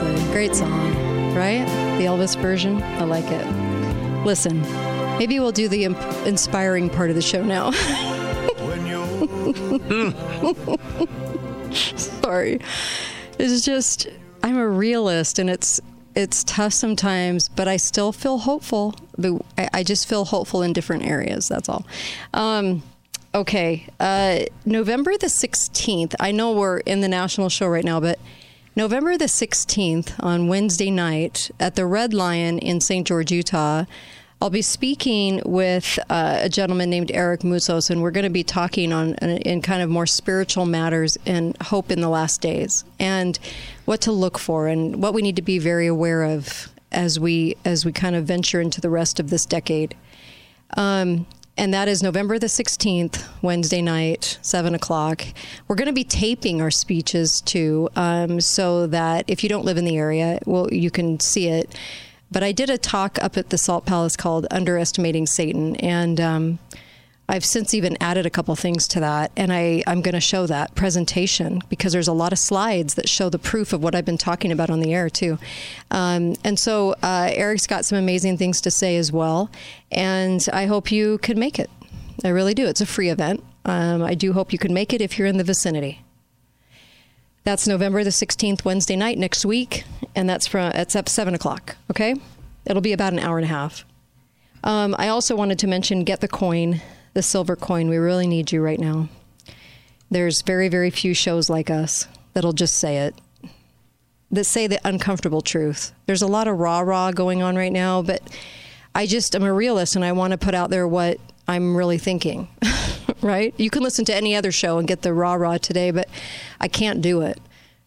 Great 0.00 0.56
song, 0.56 0.94
right? 1.34 1.66
The 1.98 2.04
Elvis 2.04 2.40
version. 2.40 2.82
I 2.82 3.04
like 3.04 3.26
it. 3.26 3.46
Listen, 4.24 4.62
maybe 5.18 5.38
we'll 5.38 5.52
do 5.52 5.68
the 5.68 5.84
imp- 5.84 6.00
inspiring 6.26 6.88
part 6.88 7.10
of 7.10 7.16
the 7.16 7.20
show 7.20 7.44
now. 7.44 7.72
Sorry. 11.72 12.58
It's 13.38 13.62
just 13.66 14.08
I'm 14.42 14.56
a 14.56 14.66
realist 14.66 15.38
and 15.38 15.50
it's 15.50 15.78
it's 16.14 16.42
tough 16.44 16.72
sometimes, 16.72 17.50
but 17.50 17.68
I 17.68 17.76
still 17.76 18.12
feel 18.12 18.38
hopeful. 18.38 18.94
I 19.58 19.82
just 19.82 20.08
feel 20.08 20.24
hopeful 20.24 20.62
in 20.62 20.72
different 20.72 21.04
areas. 21.04 21.48
That's 21.48 21.68
all. 21.68 21.84
Um, 22.32 22.82
okay, 23.34 23.86
uh, 24.00 24.44
November 24.64 25.18
the 25.18 25.26
16th. 25.26 26.14
I 26.18 26.32
know 26.32 26.52
we're 26.52 26.78
in 26.78 27.02
the 27.02 27.08
national 27.08 27.50
show 27.50 27.66
right 27.66 27.84
now, 27.84 28.00
but 28.00 28.18
November 28.74 29.18
the 29.18 29.26
16th 29.26 30.14
on 30.18 30.48
Wednesday 30.48 30.90
night 30.90 31.50
at 31.60 31.74
the 31.74 31.84
Red 31.84 32.14
Lion 32.14 32.58
in 32.58 32.80
St. 32.80 33.06
George, 33.06 33.30
Utah. 33.30 33.84
I'll 34.40 34.48
be 34.48 34.62
speaking 34.62 35.42
with 35.44 35.98
uh, 36.08 36.38
a 36.40 36.48
gentleman 36.48 36.88
named 36.88 37.10
Eric 37.12 37.42
Musos, 37.42 37.90
and 37.90 38.00
we're 38.00 38.10
going 38.10 38.24
to 38.24 38.30
be 38.30 38.42
talking 38.42 38.90
on 38.90 39.14
in 39.16 39.60
kind 39.60 39.82
of 39.82 39.90
more 39.90 40.06
spiritual 40.06 40.64
matters 40.64 41.18
and 41.26 41.54
hope 41.60 41.90
in 41.90 42.00
the 42.00 42.08
last 42.08 42.40
days, 42.40 42.82
and 42.98 43.38
what 43.84 44.00
to 44.00 44.10
look 44.10 44.38
for, 44.38 44.68
and 44.68 45.02
what 45.02 45.12
we 45.12 45.20
need 45.20 45.36
to 45.36 45.42
be 45.42 45.58
very 45.58 45.86
aware 45.86 46.22
of 46.22 46.72
as 46.90 47.20
we 47.20 47.56
as 47.66 47.84
we 47.84 47.92
kind 47.92 48.16
of 48.16 48.24
venture 48.24 48.60
into 48.60 48.80
the 48.80 48.90
rest 48.90 49.20
of 49.20 49.28
this 49.28 49.44
decade. 49.44 49.94
Um, 50.78 51.26
and 51.56 51.74
that 51.74 51.86
is 51.88 52.02
November 52.02 52.38
the 52.38 52.46
16th, 52.46 53.24
Wednesday 53.42 53.82
night, 53.82 54.38
7 54.42 54.74
o'clock. 54.74 55.24
We're 55.68 55.76
going 55.76 55.86
to 55.86 55.92
be 55.92 56.04
taping 56.04 56.62
our 56.62 56.70
speeches 56.70 57.40
too, 57.40 57.88
um, 57.94 58.40
so 58.40 58.86
that 58.86 59.24
if 59.28 59.42
you 59.42 59.48
don't 59.48 59.64
live 59.64 59.76
in 59.76 59.84
the 59.84 59.96
area, 59.96 60.38
well, 60.46 60.72
you 60.72 60.90
can 60.90 61.20
see 61.20 61.48
it. 61.48 61.74
But 62.30 62.42
I 62.42 62.52
did 62.52 62.70
a 62.70 62.78
talk 62.78 63.22
up 63.22 63.36
at 63.36 63.50
the 63.50 63.58
Salt 63.58 63.84
Palace 63.84 64.16
called 64.16 64.46
Underestimating 64.50 65.26
Satan, 65.26 65.76
and 65.76 66.18
um, 66.18 66.58
I've 67.32 67.46
since 67.46 67.72
even 67.72 67.96
added 67.98 68.26
a 68.26 68.30
couple 68.30 68.54
things 68.56 68.86
to 68.88 69.00
that, 69.00 69.32
and 69.38 69.50
I, 69.54 69.82
I'm 69.86 70.02
going 70.02 70.14
to 70.14 70.20
show 70.20 70.46
that 70.48 70.74
presentation 70.74 71.62
because 71.70 71.94
there's 71.94 72.06
a 72.06 72.12
lot 72.12 72.30
of 72.30 72.38
slides 72.38 72.92
that 72.96 73.08
show 73.08 73.30
the 73.30 73.38
proof 73.38 73.72
of 73.72 73.82
what 73.82 73.94
I've 73.94 74.04
been 74.04 74.18
talking 74.18 74.52
about 74.52 74.68
on 74.68 74.80
the 74.80 74.92
air, 74.92 75.08
too. 75.08 75.38
Um, 75.90 76.36
and 76.44 76.58
so 76.58 76.94
uh, 77.02 77.30
Eric's 77.32 77.66
got 77.66 77.86
some 77.86 77.96
amazing 77.96 78.36
things 78.36 78.60
to 78.60 78.70
say 78.70 78.98
as 78.98 79.10
well, 79.10 79.50
and 79.90 80.46
I 80.52 80.66
hope 80.66 80.92
you 80.92 81.16
can 81.16 81.38
make 81.38 81.58
it. 81.58 81.70
I 82.22 82.28
really 82.28 82.52
do. 82.52 82.66
It's 82.66 82.82
a 82.82 82.86
free 82.86 83.08
event. 83.08 83.42
Um, 83.64 84.02
I 84.02 84.12
do 84.12 84.34
hope 84.34 84.52
you 84.52 84.58
can 84.58 84.74
make 84.74 84.92
it 84.92 85.00
if 85.00 85.18
you're 85.18 85.26
in 85.26 85.38
the 85.38 85.44
vicinity. 85.44 86.02
That's 87.44 87.66
November 87.66 88.04
the 88.04 88.10
16th, 88.10 88.66
Wednesday 88.66 88.94
night 88.94 89.16
next 89.16 89.46
week, 89.46 89.84
and 90.14 90.28
that's 90.28 90.46
from 90.46 90.70
it's 90.72 90.94
up 90.94 91.08
seven 91.08 91.34
o'clock. 91.34 91.76
Okay, 91.90 92.14
it'll 92.66 92.82
be 92.82 92.92
about 92.92 93.14
an 93.14 93.20
hour 93.20 93.38
and 93.38 93.46
a 93.46 93.48
half. 93.48 93.86
Um, 94.62 94.94
I 94.98 95.08
also 95.08 95.34
wanted 95.34 95.58
to 95.60 95.66
mention 95.66 96.04
get 96.04 96.20
the 96.20 96.28
coin, 96.28 96.82
the 97.14 97.22
silver 97.22 97.56
coin. 97.56 97.88
We 97.88 97.96
really 97.96 98.26
need 98.26 98.52
you 98.52 98.62
right 98.62 98.80
now. 98.80 99.08
There's 100.10 100.42
very 100.42 100.68
very 100.68 100.90
few 100.90 101.14
shows 101.14 101.48
like 101.48 101.70
us 101.70 102.06
that'll 102.34 102.52
just 102.52 102.76
say 102.76 102.98
it, 102.98 103.14
that 104.30 104.44
say 104.44 104.66
the 104.66 104.80
uncomfortable 104.84 105.40
truth. 105.40 105.92
There's 106.06 106.22
a 106.22 106.26
lot 106.26 106.48
of 106.48 106.58
rah 106.58 106.80
rah 106.80 107.12
going 107.12 107.42
on 107.42 107.56
right 107.56 107.72
now, 107.72 108.02
but 108.02 108.22
I 108.94 109.06
just 109.06 109.34
am 109.34 109.42
a 109.42 109.52
realist 109.52 109.96
and 109.96 110.04
I 110.04 110.12
want 110.12 110.32
to 110.32 110.38
put 110.38 110.54
out 110.54 110.70
there 110.70 110.86
what 110.86 111.18
I'm 111.48 111.76
really 111.76 111.98
thinking. 111.98 112.48
right? 113.22 113.54
You 113.56 113.70
can 113.70 113.82
listen 113.82 114.04
to 114.06 114.14
any 114.14 114.34
other 114.34 114.52
show 114.52 114.78
and 114.78 114.86
get 114.86 115.02
the 115.02 115.14
rah 115.14 115.34
rah 115.34 115.58
today, 115.58 115.90
but 115.90 116.08
I 116.60 116.68
can't 116.68 117.00
do 117.00 117.22
it 117.22 117.38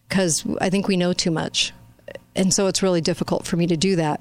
because 0.08 0.44
I 0.60 0.70
think 0.70 0.88
we 0.88 0.96
know 0.96 1.12
too 1.12 1.30
much. 1.30 1.72
And 2.34 2.52
so 2.52 2.66
it's 2.66 2.82
really 2.82 3.00
difficult 3.00 3.46
for 3.46 3.56
me 3.56 3.66
to 3.66 3.76
do 3.76 3.96
that. 3.96 4.20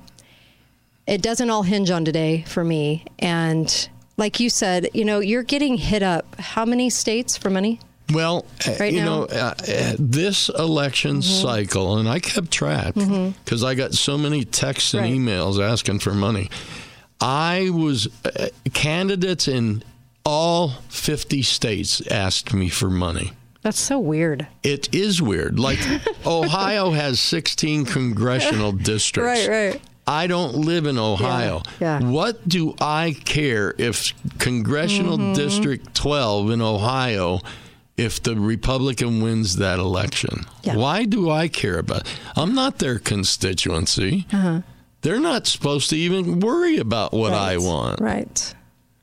It 1.08 1.22
doesn't 1.22 1.50
all 1.50 1.64
hinge 1.64 1.92
on 1.92 2.06
today 2.06 2.44
for 2.48 2.64
me. 2.64 3.06
And 3.20 3.90
like 4.18 4.40
you 4.40 4.50
said, 4.50 4.90
you 4.94 5.06
know, 5.06 5.20
you're 5.20 5.44
getting 5.44 5.78
hit 5.78 6.04
up. 6.04 6.40
How 6.40 6.66
many 6.66 6.90
states 6.90 7.38
for 7.38 7.50
money? 7.50 7.80
Well, 8.14 8.46
uh, 8.68 8.76
right 8.80 8.94
you 8.94 9.00
now? 9.00 9.06
know, 9.06 9.24
uh, 9.24 9.54
uh, 9.68 9.96
this 9.98 10.50
election 10.50 11.18
mm-hmm. 11.18 11.48
cycle, 11.48 11.98
and 11.98 12.08
I 12.08 12.20
kept 12.20 12.52
track 12.52 12.94
because 12.94 13.08
mm-hmm. 13.10 13.66
I 13.66 13.74
got 13.74 13.94
so 13.94 14.18
many 14.18 14.46
texts 14.46 14.94
and 14.94 15.04
right. 15.04 15.14
emails 15.14 15.60
asking 15.60 16.00
for 16.00 16.14
money. 16.14 16.50
I 17.20 17.70
was 17.72 18.08
uh, 18.24 18.50
candidates 18.74 19.48
in 19.48 19.84
all 20.24 20.70
50 20.90 21.42
states 21.42 22.06
asked 22.08 22.54
me 22.54 22.70
for 22.70 22.90
money. 22.90 23.32
That's 23.62 23.80
so 23.80 23.98
weird. 23.98 24.46
It 24.62 24.94
is 24.94 25.22
weird. 25.22 25.58
Like 25.58 25.80
Ohio 26.26 26.92
has 26.92 27.20
16 27.20 27.86
congressional 27.86 28.72
districts. 28.72 29.48
Right, 29.48 29.72
right. 29.72 29.82
I 30.08 30.28
don't 30.28 30.56
live 30.56 30.86
in 30.86 30.98
Ohio. 30.98 31.62
Yeah, 31.80 32.00
yeah. 32.00 32.10
What 32.10 32.48
do 32.48 32.76
I 32.80 33.16
care 33.26 33.74
if 33.78 34.14
congressional 34.38 35.18
mm-hmm. 35.18 35.34
district 35.34 35.96
12 35.96 36.52
in 36.52 36.62
Ohio 36.62 37.40
if 37.98 38.22
the 38.22 38.36
Republican 38.36 39.24
wins 39.24 39.56
that 39.58 39.80
election? 39.80 40.46
Yeah. 40.64 40.76
Why 40.76 41.06
do 41.06 41.30
I 41.32 41.48
care 41.48 41.80
about? 41.80 42.02
It? 42.02 42.20
I'm 42.36 42.54
not 42.54 42.80
their 42.80 43.00
constituency. 43.00 44.28
Uh-huh. 44.32 44.62
They're 45.02 45.20
not 45.20 45.48
supposed 45.48 45.90
to 45.92 45.98
even 45.98 46.40
worry 46.40 46.78
about 46.78 47.14
what 47.14 47.32
right. 47.32 47.54
I 47.54 47.58
want. 47.58 48.00
Right. 48.00 48.56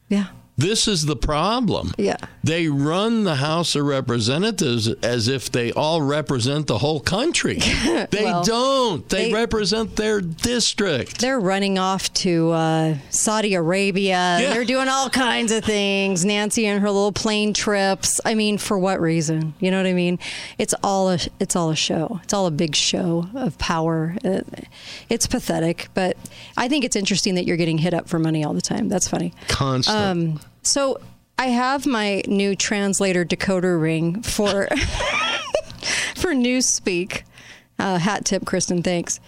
Yeah. 0.09 0.26
This 0.57 0.86
is 0.86 1.07
the 1.07 1.16
problem. 1.16 1.92
Yeah. 1.96 2.18
They 2.44 2.68
run 2.68 3.24
the 3.24 3.36
House 3.36 3.74
of 3.74 3.84
Representatives 3.86 4.86
as 5.03 5.26
if 5.26 5.50
they 5.50 5.72
all 5.72 6.03
represent 6.03 6.66
the 6.66 6.78
whole 6.78 7.00
country. 7.00 7.61
They 8.11 8.24
well, 8.24 8.42
don't. 8.42 9.09
They, 9.09 9.28
they, 9.28 9.32
represent 9.32 9.96
their 9.96 10.20
district. 10.20 11.20
They're 11.20 11.40
running 11.40 11.78
off 11.78 12.12
to 12.14 12.50
uh, 12.50 12.96
Saudi 13.11 13.55
Arabia. 13.55 14.38
Yeah. 14.40 14.55
They're 14.55 14.64
doing 14.64 14.88
all 14.88 15.09
kinds 15.09 15.53
of 15.53 15.64
things. 15.64 16.24
Nancy 16.24 16.66
and 16.66 16.80
her 16.80 16.90
little 16.90 17.12
plane 17.12 17.55
trips. 17.55 18.20
I 18.24 18.34
mean, 18.34 18.59
for 18.59 18.78
what 18.78 19.00
reason? 19.00 19.55
You 19.61 19.70
know 19.70 19.76
what 19.76 19.86
I 19.86 19.92
mean? 19.92 20.18
It's 20.59 20.74
all 20.82 21.11
a 21.11 21.18
it's 21.38 21.55
all 21.55 21.70
a 21.70 21.76
show. 21.76 22.20
It's 22.22 22.32
all 22.32 22.46
a 22.46 22.50
big 22.50 22.74
show 22.74 23.28
of 23.34 23.57
power. 23.59 24.16
It's 25.09 25.26
pathetic, 25.26 25.88
but 25.94 26.16
I 26.57 26.68
think 26.68 26.84
it's 26.84 26.96
interesting 26.96 27.34
that 27.36 27.46
you're 27.46 27.57
getting 27.57 27.78
hit 27.78 27.94
up 27.94 28.09
for 28.09 28.18
money 28.18 28.44
all 28.44 28.55
the 28.55 28.62
time. 28.62 28.88
That's 28.88 29.09
funny. 29.09 29.32
Constant. 29.48 29.96
Um, 29.96 30.40
so 30.62 31.00
I 31.38 31.46
have 31.46 31.86
my 31.86 32.22
new 32.26 32.54
translator 32.54 33.24
decoder 33.24 33.80
ring 33.80 34.22
for 34.22 34.66
for 36.14 36.32
Newspeak. 36.32 37.22
Uh, 37.78 37.98
hat 37.98 38.24
tip, 38.24 38.44
Kristen. 38.44 38.82
Thanks. 38.82 39.18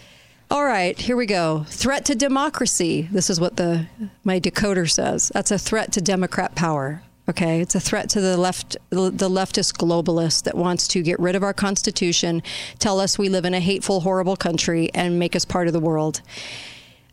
All 0.50 0.64
right, 0.64 0.96
here 0.98 1.16
we 1.16 1.26
go. 1.26 1.64
Threat 1.68 2.04
to 2.04 2.14
democracy. 2.14 3.08
This 3.10 3.30
is 3.30 3.40
what 3.40 3.56
the 3.56 3.86
my 4.22 4.38
decoder 4.38 4.88
says. 4.88 5.32
That's 5.34 5.50
a 5.50 5.58
threat 5.58 5.92
to 5.92 6.00
Democrat 6.00 6.54
power. 6.54 7.02
Okay, 7.26 7.62
it's 7.62 7.74
a 7.74 7.80
threat 7.80 8.10
to 8.10 8.20
the 8.20 8.36
left, 8.36 8.76
the 8.90 9.30
leftist 9.30 9.78
globalist 9.78 10.42
that 10.42 10.54
wants 10.54 10.86
to 10.88 11.00
get 11.00 11.18
rid 11.18 11.34
of 11.34 11.42
our 11.42 11.54
constitution, 11.54 12.42
tell 12.78 13.00
us 13.00 13.18
we 13.18 13.30
live 13.30 13.46
in 13.46 13.54
a 13.54 13.60
hateful, 13.60 14.00
horrible 14.00 14.36
country, 14.36 14.90
and 14.92 15.18
make 15.18 15.34
us 15.34 15.46
part 15.46 15.66
of 15.66 15.72
the 15.72 15.80
world. 15.80 16.20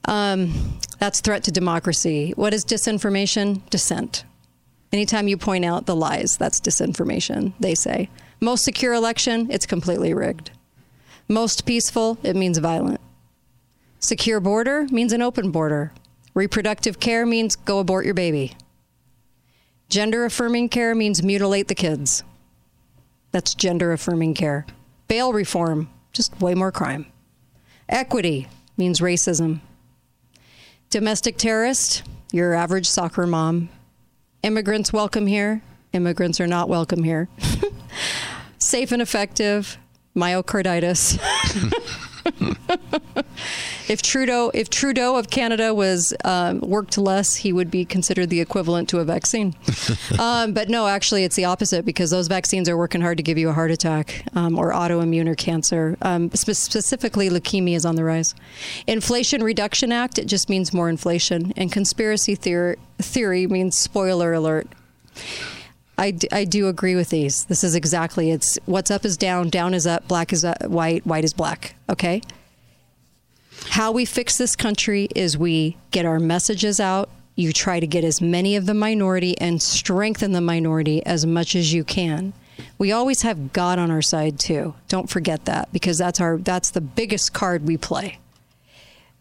Um, 0.05 0.79
that's 0.99 1.21
threat 1.21 1.43
to 1.45 1.51
democracy. 1.51 2.33
What 2.35 2.53
is 2.53 2.65
disinformation? 2.65 3.67
Dissent. 3.69 4.23
Anytime 4.93 5.27
you 5.27 5.37
point 5.37 5.63
out 5.63 5.85
the 5.85 5.95
lies, 5.95 6.37
that's 6.37 6.59
disinformation, 6.59 7.53
they 7.59 7.75
say. 7.75 8.09
Most 8.39 8.65
secure 8.65 8.93
election, 8.93 9.49
it's 9.49 9.65
completely 9.65 10.13
rigged. 10.13 10.51
Most 11.27 11.65
peaceful, 11.65 12.17
it 12.23 12.35
means 12.35 12.57
violent. 12.57 12.99
Secure 13.99 14.39
border 14.39 14.87
means 14.91 15.13
an 15.13 15.21
open 15.21 15.51
border. 15.51 15.93
Reproductive 16.33 16.99
care 16.99 17.25
means 17.25 17.55
go 17.55 17.79
abort 17.79 18.03
your 18.03 18.13
baby. 18.13 18.55
Gender 19.89 20.25
affirming 20.25 20.69
care 20.69 20.95
means 20.95 21.23
mutilate 21.23 21.67
the 21.67 21.75
kids. 21.75 22.23
That's 23.31 23.55
gender 23.55 23.93
affirming 23.93 24.33
care. 24.33 24.65
Bail 25.07 25.31
reform, 25.33 25.89
just 26.11 26.39
way 26.41 26.55
more 26.55 26.71
crime. 26.71 27.05
Equity 27.87 28.47
means 28.75 28.99
racism. 28.99 29.61
Domestic 30.91 31.37
terrorist, 31.37 32.03
your 32.33 32.53
average 32.53 32.85
soccer 32.85 33.25
mom. 33.25 33.69
Immigrants 34.43 34.91
welcome 34.91 35.25
here. 35.25 35.61
Immigrants 35.93 36.41
are 36.41 36.47
not 36.47 36.67
welcome 36.67 37.05
here. 37.05 37.29
Safe 38.57 38.91
and 38.91 39.01
effective, 39.01 39.77
myocarditis. 40.17 41.17
if 43.91 44.01
Trudeau, 44.01 44.51
if 44.53 44.69
Trudeau 44.69 45.17
of 45.17 45.29
Canada 45.29 45.73
was 45.73 46.13
um, 46.23 46.61
worked 46.61 46.97
less, 46.97 47.35
he 47.35 47.51
would 47.51 47.69
be 47.69 47.83
considered 47.83 48.29
the 48.29 48.39
equivalent 48.39 48.87
to 48.89 48.99
a 48.99 49.03
vaccine. 49.03 49.53
um, 50.19 50.53
but 50.53 50.69
no, 50.69 50.87
actually, 50.87 51.25
it's 51.25 51.35
the 51.35 51.43
opposite 51.43 51.83
because 51.83 52.09
those 52.09 52.29
vaccines 52.29 52.69
are 52.69 52.77
working 52.77 53.01
hard 53.01 53.17
to 53.17 53.23
give 53.23 53.37
you 53.37 53.49
a 53.49 53.53
heart 53.53 53.69
attack 53.69 54.23
um, 54.33 54.57
or 54.57 54.71
autoimmune 54.71 55.27
or 55.27 55.35
cancer. 55.35 55.97
Um, 56.03 56.31
spe- 56.31 56.51
specifically, 56.51 57.29
leukemia 57.29 57.75
is 57.75 57.85
on 57.85 57.97
the 57.97 58.05
rise. 58.05 58.33
Inflation 58.87 59.43
Reduction 59.43 59.91
Act 59.91 60.17
it 60.17 60.25
just 60.25 60.47
means 60.47 60.73
more 60.73 60.87
inflation, 60.87 61.51
and 61.57 61.69
conspiracy 61.69 62.35
theory 62.35 62.77
theory 62.97 63.45
means 63.45 63.77
spoiler 63.77 64.31
alert. 64.31 64.67
I, 65.97 66.11
d- 66.11 66.29
I 66.31 66.45
do 66.45 66.69
agree 66.69 66.95
with 66.95 67.09
these. 67.09 67.43
This 67.45 67.63
is 67.63 67.75
exactly 67.75 68.31
it's 68.31 68.57
what's 68.65 68.89
up 68.89 69.03
is 69.03 69.17
down, 69.17 69.49
down 69.49 69.73
is 69.73 69.85
up, 69.85 70.07
black 70.07 70.31
is 70.31 70.45
up, 70.45 70.65
white, 70.65 71.05
white 71.05 71.25
is 71.25 71.33
black. 71.33 71.75
Okay. 71.89 72.21
How 73.69 73.91
we 73.91 74.05
fix 74.05 74.37
this 74.37 74.55
country 74.55 75.07
is 75.15 75.37
we 75.37 75.77
get 75.91 76.05
our 76.05 76.19
messages 76.19 76.79
out. 76.79 77.09
You 77.35 77.53
try 77.53 77.79
to 77.79 77.87
get 77.87 78.03
as 78.03 78.21
many 78.21 78.55
of 78.55 78.65
the 78.65 78.73
minority 78.73 79.37
and 79.39 79.61
strengthen 79.61 80.33
the 80.33 80.41
minority 80.41 81.05
as 81.05 81.25
much 81.25 81.55
as 81.55 81.73
you 81.73 81.83
can. 81.83 82.33
We 82.77 82.91
always 82.91 83.21
have 83.21 83.53
God 83.53 83.79
on 83.79 83.89
our 83.89 84.01
side 84.01 84.39
too. 84.39 84.75
Don't 84.87 85.09
forget 85.09 85.45
that 85.45 85.71
because 85.71 85.97
that's 85.97 86.19
our 86.19 86.37
that's 86.37 86.71
the 86.71 86.81
biggest 86.81 87.33
card 87.33 87.65
we 87.65 87.77
play. 87.77 88.19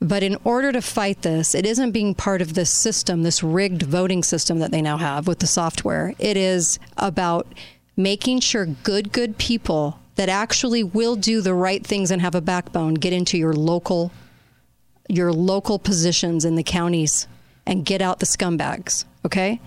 But 0.01 0.23
in 0.23 0.37
order 0.45 0.73
to 0.73 0.81
fight 0.81 1.23
this, 1.23 1.55
it 1.55 1.67
isn't 1.67 1.93
being 1.93 2.15
part 2.15 2.41
of 2.41 2.55
this 2.55 2.71
system, 2.71 3.23
this 3.23 3.43
rigged 3.43 3.83
voting 3.83 4.23
system 4.23 4.59
that 4.61 4.71
they 4.71 4.81
now 4.81 4.97
have 4.97 5.29
with 5.29 5.41
the 5.41 5.47
software. 5.47 6.15
It 6.19 6.39
is 6.39 6.79
about 6.97 7.47
making 7.97 8.41
sure 8.41 8.65
good, 8.65 9.13
good 9.13 9.37
people 9.37 9.99
that 10.17 10.31
actually 10.31 10.83
will 10.83 11.17
do 11.17 11.43
the 11.43 11.55
right 11.55 11.87
things 11.87 12.11
and 12.11 12.23
have 12.23 12.35
a 12.35 12.41
backbone 12.41 12.95
get 12.95 13.13
into 13.13 13.37
your 13.37 13.53
local 13.53 14.11
your 15.11 15.33
local 15.33 15.79
positions 15.79 16.45
in 16.45 16.55
the 16.55 16.63
counties 16.63 17.27
and 17.67 17.85
get 17.85 18.01
out 18.01 18.21
the 18.21 18.27
scumbags, 18.27 19.05
okay? 19.25 19.61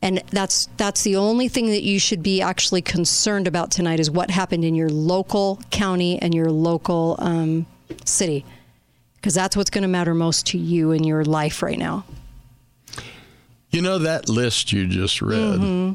And 0.00 0.22
that's 0.30 0.68
that's 0.76 1.02
the 1.02 1.16
only 1.16 1.48
thing 1.48 1.66
that 1.66 1.82
you 1.82 1.98
should 1.98 2.22
be 2.22 2.40
actually 2.40 2.82
concerned 2.82 3.48
about 3.48 3.70
tonight 3.70 3.98
is 3.98 4.10
what 4.10 4.30
happened 4.30 4.64
in 4.64 4.74
your 4.74 4.88
local 4.88 5.60
county 5.70 6.20
and 6.22 6.32
your 6.32 6.50
local 6.50 7.16
um, 7.18 7.66
city 8.04 8.44
because 9.16 9.34
that's 9.34 9.56
what's 9.56 9.70
going 9.70 9.82
to 9.82 9.88
matter 9.88 10.14
most 10.14 10.46
to 10.46 10.58
you 10.58 10.92
in 10.92 11.02
your 11.02 11.24
life 11.24 11.62
right 11.62 11.78
now. 11.78 12.04
You 13.70 13.82
know 13.82 13.98
that 13.98 14.28
list 14.28 14.72
you 14.72 14.86
just 14.86 15.20
read. 15.20 15.58
Mm-hmm. 15.58 15.94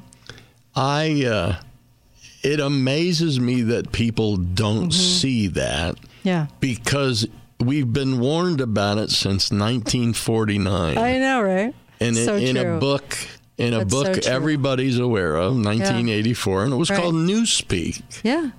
I 0.76 1.26
uh, 1.26 1.56
it 2.44 2.60
amazes 2.60 3.40
me 3.40 3.62
that 3.62 3.92
people 3.92 4.38
don't 4.38 4.90
mm-hmm. 4.90 4.92
see 4.92 5.48
that. 5.48 5.96
Yeah. 6.24 6.48
Because 6.60 7.28
we've 7.60 7.92
been 7.92 8.20
warned 8.20 8.62
about 8.62 8.98
it 8.98 9.10
since 9.10 9.52
1949. 9.52 10.98
I 10.98 11.18
know, 11.20 11.42
right? 11.42 11.74
And 12.00 12.16
so 12.18 12.36
in, 12.36 12.58
in 12.58 12.68
a 12.68 12.80
book 12.80 13.16
in 13.58 13.74
a 13.74 13.80
That's 13.80 13.94
book 13.94 14.24
so 14.24 14.32
everybody's 14.32 14.98
aware 14.98 15.36
of, 15.36 15.54
1984, 15.54 16.64
and 16.64 16.74
it 16.74 16.76
was 16.76 16.90
Right. 16.90 17.00
called 17.00 17.14
Newspeak. 17.16 18.02
Yeah. 18.24 18.50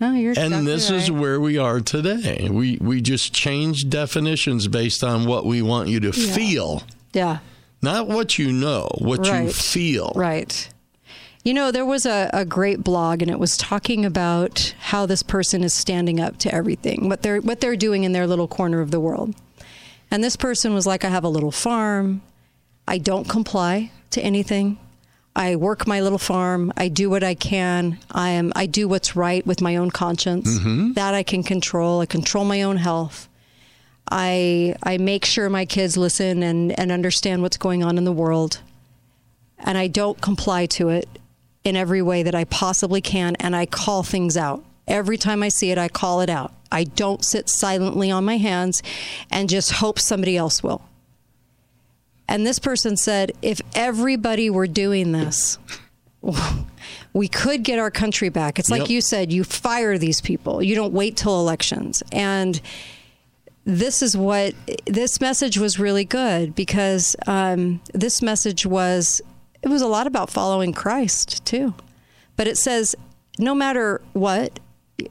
No, 0.00 0.12
you're 0.14 0.30
And 0.30 0.54
exactly 0.54 0.64
this 0.66 0.90
is 0.90 1.10
where 1.10 1.38
we 1.40 1.58
are 1.58 1.80
today. 1.80 2.48
We 2.50 2.78
we 2.80 3.00
just 3.02 3.34
change 3.34 3.88
definitions 3.90 4.66
based 4.68 5.04
on 5.04 5.26
what 5.26 5.44
we 5.44 5.60
want 5.62 5.88
you 5.88 6.00
to 6.00 6.10
Yeah. 6.18 6.32
feel, 6.34 6.82
Yeah. 7.12 7.38
not 7.82 8.08
what 8.08 8.38
you 8.38 8.50
know, 8.52 8.88
what 8.98 9.26
you 9.26 9.32
Right. 9.32 9.52
feel. 9.52 10.12
Right. 10.14 10.68
You 11.42 11.54
know, 11.54 11.70
there 11.70 11.86
was 11.86 12.04
a, 12.04 12.28
a 12.34 12.44
great 12.44 12.84
blog, 12.84 13.22
and 13.22 13.30
it 13.30 13.38
was 13.38 13.56
talking 13.56 14.04
about 14.04 14.74
how 14.78 15.06
this 15.06 15.22
person 15.22 15.64
is 15.64 15.72
standing 15.72 16.20
up 16.20 16.36
to 16.38 16.54
everything, 16.54 17.08
what 17.08 17.22
they're 17.22 17.40
what 17.40 17.60
they're 17.60 17.76
doing 17.76 18.04
in 18.04 18.12
their 18.12 18.26
little 18.26 18.48
corner 18.48 18.80
of 18.80 18.90
the 18.90 19.00
world. 19.00 19.34
And 20.10 20.22
this 20.22 20.36
person 20.36 20.74
was 20.74 20.86
like, 20.86 21.02
"I 21.02 21.08
have 21.08 21.24
a 21.24 21.28
little 21.28 21.50
farm. 21.50 22.20
I 22.86 22.98
don't 22.98 23.28
comply 23.28 23.90
to 24.10 24.20
anything. 24.20 24.78
I 25.34 25.56
work 25.56 25.86
my 25.86 26.02
little 26.02 26.18
farm. 26.18 26.72
I 26.76 26.88
do 26.88 27.08
what 27.08 27.22
I 27.22 27.34
can. 27.34 27.98
I 28.10 28.30
am. 28.30 28.52
I 28.54 28.66
do 28.66 28.86
what's 28.86 29.16
right 29.16 29.46
with 29.46 29.62
my 29.62 29.76
own 29.76 29.90
conscience. 29.90 30.58
Mm-hmm. 30.58 30.92
That 30.92 31.14
I 31.14 31.22
can 31.22 31.42
control. 31.42 32.00
I 32.00 32.06
control 32.06 32.44
my 32.44 32.60
own 32.62 32.76
health. 32.76 33.28
I 34.10 34.74
I 34.82 34.98
make 34.98 35.24
sure 35.24 35.48
my 35.48 35.64
kids 35.64 35.96
listen 35.96 36.42
and 36.42 36.78
and 36.78 36.92
understand 36.92 37.40
what's 37.40 37.56
going 37.56 37.82
on 37.82 37.96
in 37.96 38.04
the 38.04 38.12
world." 38.12 38.60
and 39.62 39.76
I 39.76 39.88
don't 39.88 40.18
comply 40.22 40.64
to 40.66 40.88
it 40.88 41.06
in 41.64 41.76
every 41.76 42.02
way 42.02 42.22
that 42.22 42.34
I 42.34 42.44
possibly 42.44 43.00
can, 43.00 43.36
and 43.36 43.54
I 43.54 43.66
call 43.66 44.02
things 44.02 44.36
out. 44.36 44.64
Every 44.88 45.16
time 45.18 45.42
I 45.42 45.48
see 45.48 45.70
it, 45.70 45.78
I 45.78 45.88
call 45.88 46.20
it 46.20 46.30
out. 46.30 46.52
I 46.72 46.84
don't 46.84 47.24
sit 47.24 47.48
silently 47.48 48.10
on 48.10 48.24
my 48.24 48.36
hands 48.38 48.82
and 49.30 49.48
just 49.48 49.72
hope 49.72 49.98
somebody 49.98 50.36
else 50.36 50.62
will. 50.62 50.82
And 52.28 52.46
this 52.46 52.58
person 52.58 52.96
said, 52.96 53.32
if 53.42 53.60
everybody 53.74 54.50
were 54.50 54.68
doing 54.68 55.12
this, 55.12 55.58
we 57.12 57.28
could 57.28 57.64
get 57.64 57.78
our 57.78 57.90
country 57.90 58.28
back. 58.28 58.58
It's 58.58 58.70
like 58.70 58.82
Yep. 58.82 58.90
you 58.90 59.00
said, 59.00 59.32
you 59.32 59.42
fire 59.44 59.98
these 59.98 60.20
people, 60.20 60.62
you 60.62 60.74
don't 60.76 60.92
wait 60.92 61.16
till 61.16 61.40
elections. 61.40 62.02
And 62.12 62.60
this 63.64 64.00
is 64.02 64.16
what 64.16 64.54
this 64.86 65.20
message 65.20 65.58
was 65.58 65.78
really 65.78 66.04
good 66.04 66.54
because 66.54 67.16
um, 67.26 67.80
this 67.92 68.22
message 68.22 68.64
was 68.64 69.20
it 69.62 69.68
was 69.68 69.82
a 69.82 69.86
lot 69.86 70.06
about 70.06 70.30
following 70.30 70.72
Christ 70.72 71.44
too. 71.44 71.74
But 72.36 72.46
it 72.46 72.56
says 72.56 72.94
no 73.38 73.54
matter 73.54 74.00
what 74.12 74.60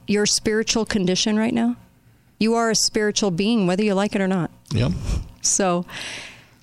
your 0.06 0.26
spiritual 0.26 0.84
condition 0.84 1.36
right 1.36 1.54
now, 1.54 1.76
you 2.38 2.54
are 2.54 2.70
a 2.70 2.74
spiritual 2.74 3.30
being 3.30 3.66
whether 3.66 3.84
you 3.84 3.94
like 3.94 4.14
it 4.14 4.20
or 4.20 4.28
not. 4.28 4.50
Yep. 4.72 4.92
So, 5.42 5.84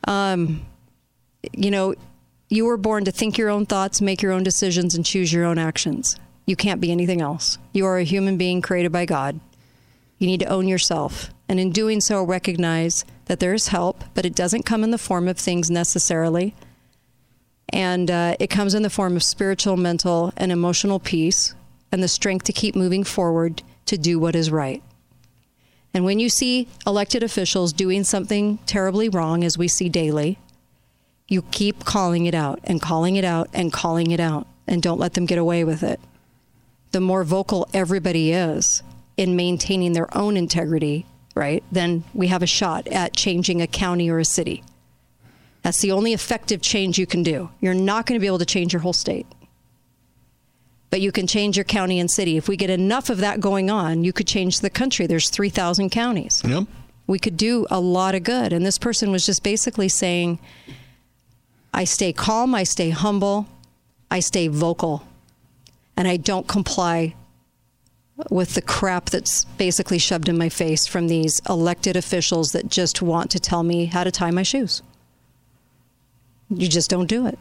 um, 0.07 0.65
you 1.53 1.71
know, 1.71 1.95
you 2.49 2.65
were 2.65 2.77
born 2.77 3.05
to 3.05 3.11
think 3.11 3.38
your 3.38 3.49
own 3.49 3.65
thoughts, 3.65 4.01
make 4.01 4.21
your 4.21 4.31
own 4.31 4.43
decisions, 4.43 4.95
and 4.95 5.05
choose 5.05 5.31
your 5.31 5.45
own 5.45 5.57
actions. 5.57 6.15
You 6.45 6.55
can't 6.55 6.79
be 6.79 6.91
anything 6.91 7.21
else. 7.21 7.57
You 7.73 7.85
are 7.85 7.97
a 7.97 8.03
human 8.03 8.38
being 8.38 8.61
created 8.61 8.91
by 8.91 9.05
God. 9.05 9.39
You 10.17 10.27
need 10.27 10.39
to 10.39 10.47
own 10.47 10.67
yourself. 10.67 11.29
And 11.49 11.59
in 11.59 11.71
doing 11.71 12.01
so, 12.01 12.23
recognize 12.23 13.05
that 13.25 13.39
there 13.39 13.53
is 13.53 13.67
help, 13.67 14.03
but 14.13 14.25
it 14.25 14.33
doesn't 14.33 14.65
come 14.65 14.83
in 14.83 14.91
the 14.91 14.97
form 14.97 15.27
of 15.27 15.38
things 15.38 15.69
necessarily. 15.69 16.55
And 17.70 18.09
uh, 18.09 18.36
it 18.39 18.47
comes 18.47 18.74
in 18.74 18.84
the 18.84 18.89
form 18.89 19.15
of 19.15 19.24
spiritual, 19.24 19.78
mental, 19.78 20.34
and 20.38 20.51
emotional 20.51 20.99
peace 20.99 21.53
and 21.91 22.01
the 22.01 22.07
strength 22.07 22.45
to 22.45 22.53
keep 22.53 22.76
moving 22.76 23.03
forward 23.03 23.61
to 23.86 23.97
do 23.97 24.20
what 24.20 24.36
is 24.36 24.51
right. 24.51 24.84
And 25.93 26.05
when 26.05 26.20
you 26.20 26.30
see 26.30 26.68
elected 26.86 27.24
officials 27.24 27.74
doing 27.74 28.03
something 28.03 28.59
terribly 28.65 29.09
wrong, 29.09 29.43
as 29.43 29.57
we 29.57 29.68
see 29.68 29.89
daily, 29.89 30.38
you 31.28 31.41
keep 31.41 31.86
calling 31.86 32.26
it 32.26 32.36
out 32.36 32.59
and 32.63 32.82
calling 32.82 33.15
it 33.15 33.26
out 33.26 33.49
and 33.53 33.74
calling 33.74 34.11
it 34.11 34.20
out 34.20 34.47
and 34.68 34.82
don't 34.82 34.99
let 34.99 35.13
them 35.13 35.26
get 35.26 35.38
away 35.38 35.63
with 35.63 35.84
it. 35.84 35.99
The 36.91 37.01
more 37.01 37.24
vocal 37.24 37.68
everybody 37.74 38.32
is 38.32 38.84
in 39.18 39.36
maintaining 39.36 39.93
their 39.93 40.15
own 40.15 40.38
integrity, 40.38 41.05
right, 41.36 41.63
then 41.72 42.03
we 42.13 42.28
have 42.28 42.43
a 42.43 42.47
shot 42.47 42.88
at 42.88 43.15
changing 43.15 43.61
a 43.61 43.68
county 43.68 44.09
or 44.09 44.20
a 44.20 44.26
city. 44.26 44.63
That's 45.68 45.82
the 45.82 45.91
only 45.91 46.13
effective 46.13 46.61
change 46.61 46.97
you 46.97 47.05
can 47.05 47.24
do. 47.24 47.49
You're 47.59 47.74
not 47.74 48.05
going 48.05 48.18
to 48.18 48.22
be 48.22 48.28
able 48.28 48.39
to 48.39 48.45
change 48.45 48.72
your 48.72 48.82
whole 48.82 48.93
state. 48.93 49.28
But 50.91 51.01
you 51.01 51.11
can 51.11 51.28
change 51.28 51.57
your 51.57 51.65
county 51.65 51.99
and 51.99 52.09
city. 52.09 52.38
If 52.38 52.47
we 52.47 52.55
get 52.55 52.70
enough 52.70 53.09
of 53.09 53.18
that 53.18 53.41
going 53.41 53.70
on, 53.70 54.05
you 54.05 54.13
could 54.13 54.28
change 54.28 54.61
the 54.61 54.70
country. 54.70 55.07
There's 55.07 55.30
3,000 55.30 55.89
counties. 55.89 56.41
Yep. 56.47 56.68
We 57.05 57.20
could 57.20 57.36
do 57.36 57.68
a 57.70 57.82
lot 57.82 58.15
of 58.15 58.24
good. 58.24 58.53
And 58.53 58.65
this 58.65 58.78
person 58.78 59.11
was 59.11 59.26
just 59.26 59.43
basically 59.43 59.89
saying, 59.89 60.39
I 61.74 61.84
stay 61.84 62.13
calm, 62.13 62.55
I 62.55 62.63
stay 62.63 62.91
humble, 62.91 63.45
I 64.09 64.22
stay 64.22 64.47
vocal, 64.47 65.05
and 65.97 66.07
I 66.07 66.15
don't 66.15 66.47
comply 66.47 67.13
with 68.30 68.53
the 68.53 68.61
crap 68.61 69.09
that's 69.09 69.43
basically 69.43 69.99
shoved 69.99 70.30
in 70.30 70.38
my 70.38 70.47
face 70.47 70.88
from 70.88 71.09
these 71.09 71.41
elected 71.49 71.97
officials 71.97 72.53
that 72.53 72.70
just 72.70 73.01
want 73.01 73.32
to 73.32 73.39
tell 73.41 73.63
me 73.63 73.84
how 73.84 74.05
to 74.05 74.11
tie 74.11 74.32
my 74.32 74.43
shoes. 74.43 74.82
You 76.49 76.67
just 76.67 76.89
don't 76.89 77.07
do 77.07 77.27
it. 77.27 77.37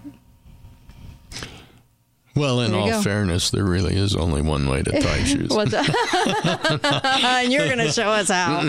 Well, 2.34 2.60
in 2.60 2.74
all 2.74 2.90
go. 2.90 3.00
fairness, 3.00 3.48
there 3.50 3.64
really 3.64 3.96
is 3.96 4.14
only 4.14 4.42
one 4.42 4.68
way 4.68 4.82
to 4.82 5.00
tie 5.00 5.24
shoes. 5.24 5.50
And 5.54 7.50
you're 7.50 7.64
going 7.66 7.78
to 7.78 7.90
show 7.90 8.08
us 8.10 8.28
how. 8.28 8.68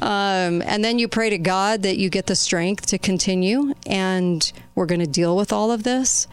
Um, 0.00 0.62
and 0.62 0.84
then 0.84 0.98
you 0.98 1.08
pray 1.08 1.30
to 1.30 1.38
God 1.38 1.82
that 1.82 1.96
you 1.96 2.08
get 2.10 2.26
the 2.26 2.36
strength 2.36 2.86
to 2.86 2.98
continue, 2.98 3.74
and 3.86 4.52
we're 4.74 4.86
going 4.86 5.00
to 5.00 5.06
deal 5.06 5.36
with 5.36 5.52
all 5.52 5.72
of 5.72 5.82
this. 5.82 6.28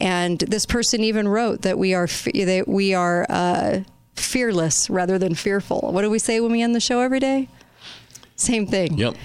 And 0.00 0.38
this 0.38 0.64
person 0.64 1.02
even 1.02 1.26
wrote 1.28 1.62
that 1.62 1.78
we 1.78 1.92
are 1.94 2.06
fe- 2.06 2.44
that 2.44 2.68
we 2.68 2.94
are 2.94 3.26
uh, 3.28 3.80
fearless 4.14 4.88
rather 4.88 5.18
than 5.18 5.34
fearful. 5.34 5.80
What 5.92 6.02
do 6.02 6.10
we 6.10 6.20
say 6.20 6.40
when 6.40 6.52
we 6.52 6.62
end 6.62 6.74
the 6.74 6.80
show 6.80 7.00
every 7.00 7.20
day? 7.20 7.48
Same 8.36 8.66
thing. 8.66 8.96
Yep. 8.96 9.16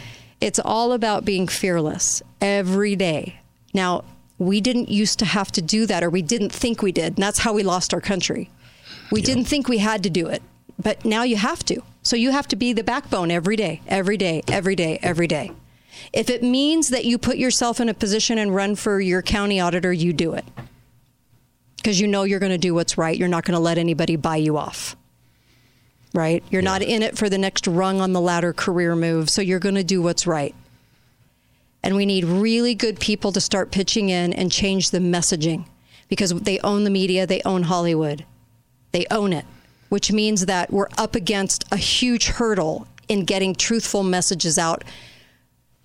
It's 0.41 0.59
all 0.59 0.91
about 0.91 1.23
being 1.23 1.47
fearless 1.47 2.21
every 2.41 2.95
day. 2.95 3.39
Now, 3.73 4.03
we 4.37 4.61
didn't 4.61 4.89
used 4.89 5.19
to 5.19 5.25
have 5.25 5.51
to 5.53 5.61
do 5.61 5.85
that, 5.85 6.03
or 6.03 6.09
we 6.09 6.21
didn't 6.21 6.51
think 6.51 6.81
we 6.81 6.91
did. 6.91 7.15
And 7.15 7.23
that's 7.23 7.39
how 7.39 7.53
we 7.53 7.63
lost 7.63 7.93
our 7.93 8.01
country. 8.01 8.49
We 9.11 9.21
didn't 9.21 9.45
think 9.45 9.67
we 9.67 9.77
had 9.77 10.03
to 10.03 10.09
do 10.09 10.27
it, 10.27 10.41
but 10.81 11.05
now 11.05 11.23
you 11.23 11.35
have 11.35 11.63
to. 11.65 11.81
So 12.01 12.15
you 12.15 12.31
have 12.31 12.47
to 12.49 12.55
be 12.55 12.73
the 12.73 12.83
backbone 12.83 13.31
every 13.31 13.55
day, 13.55 13.81
every 13.87 14.17
day, 14.17 14.43
every 14.47 14.75
day, 14.75 14.99
every 15.01 15.27
day. 15.27 15.51
If 16.11 16.29
it 16.29 16.43
means 16.43 16.89
that 16.89 17.05
you 17.05 17.17
put 17.17 17.37
yourself 17.37 17.79
in 17.79 17.89
a 17.89 17.93
position 17.93 18.37
and 18.37 18.53
run 18.53 18.75
for 18.75 18.99
your 18.99 19.21
county 19.21 19.59
auditor, 19.59 19.93
you 19.93 20.13
do 20.13 20.33
it. 20.33 20.45
Because 21.77 21.99
you 21.99 22.07
know 22.07 22.23
you're 22.23 22.39
going 22.39 22.51
to 22.51 22.57
do 22.57 22.73
what's 22.73 22.97
right. 22.97 23.17
You're 23.17 23.27
not 23.27 23.45
going 23.45 23.55
to 23.55 23.59
let 23.59 23.77
anybody 23.77 24.15
buy 24.15 24.37
you 24.37 24.57
off. 24.57 24.95
Right? 26.13 26.43
You're 26.49 26.61
not 26.61 26.81
in 26.81 27.01
it 27.03 27.17
for 27.17 27.29
the 27.29 27.37
next 27.37 27.67
rung 27.67 28.01
on 28.01 28.13
the 28.13 28.21
ladder 28.21 28.53
career 28.53 28.95
move. 28.95 29.29
So 29.29 29.41
you're 29.41 29.59
going 29.59 29.75
to 29.75 29.83
do 29.83 30.01
what's 30.01 30.27
right. 30.27 30.55
And 31.83 31.95
we 31.95 32.05
need 32.05 32.23
really 32.23 32.73
good 32.73 32.99
people 32.99 33.31
to 33.33 33.41
start 33.41 33.71
pitching 33.71 34.09
in 34.09 34.31
and 34.33 34.51
change 34.51 34.91
the 34.91 34.99
messaging 34.99 35.65
because 36.07 36.31
they 36.31 36.59
own 36.59 36.85
the 36.85 36.89
media, 36.89 37.27
they 37.27 37.41
own 37.43 37.63
Hollywood, 37.63 38.25
they 38.91 39.05
own 39.11 39.33
it, 39.33 39.45
which 39.89 40.11
means 40.11 40.45
that 40.45 40.71
we're 40.71 40.87
up 40.97 41.15
against 41.15 41.65
a 41.71 41.77
huge 41.77 42.27
hurdle 42.27 42.87
in 43.09 43.25
getting 43.25 43.53
truthful 43.53 44.03
messages 44.03 44.57
out 44.57 44.83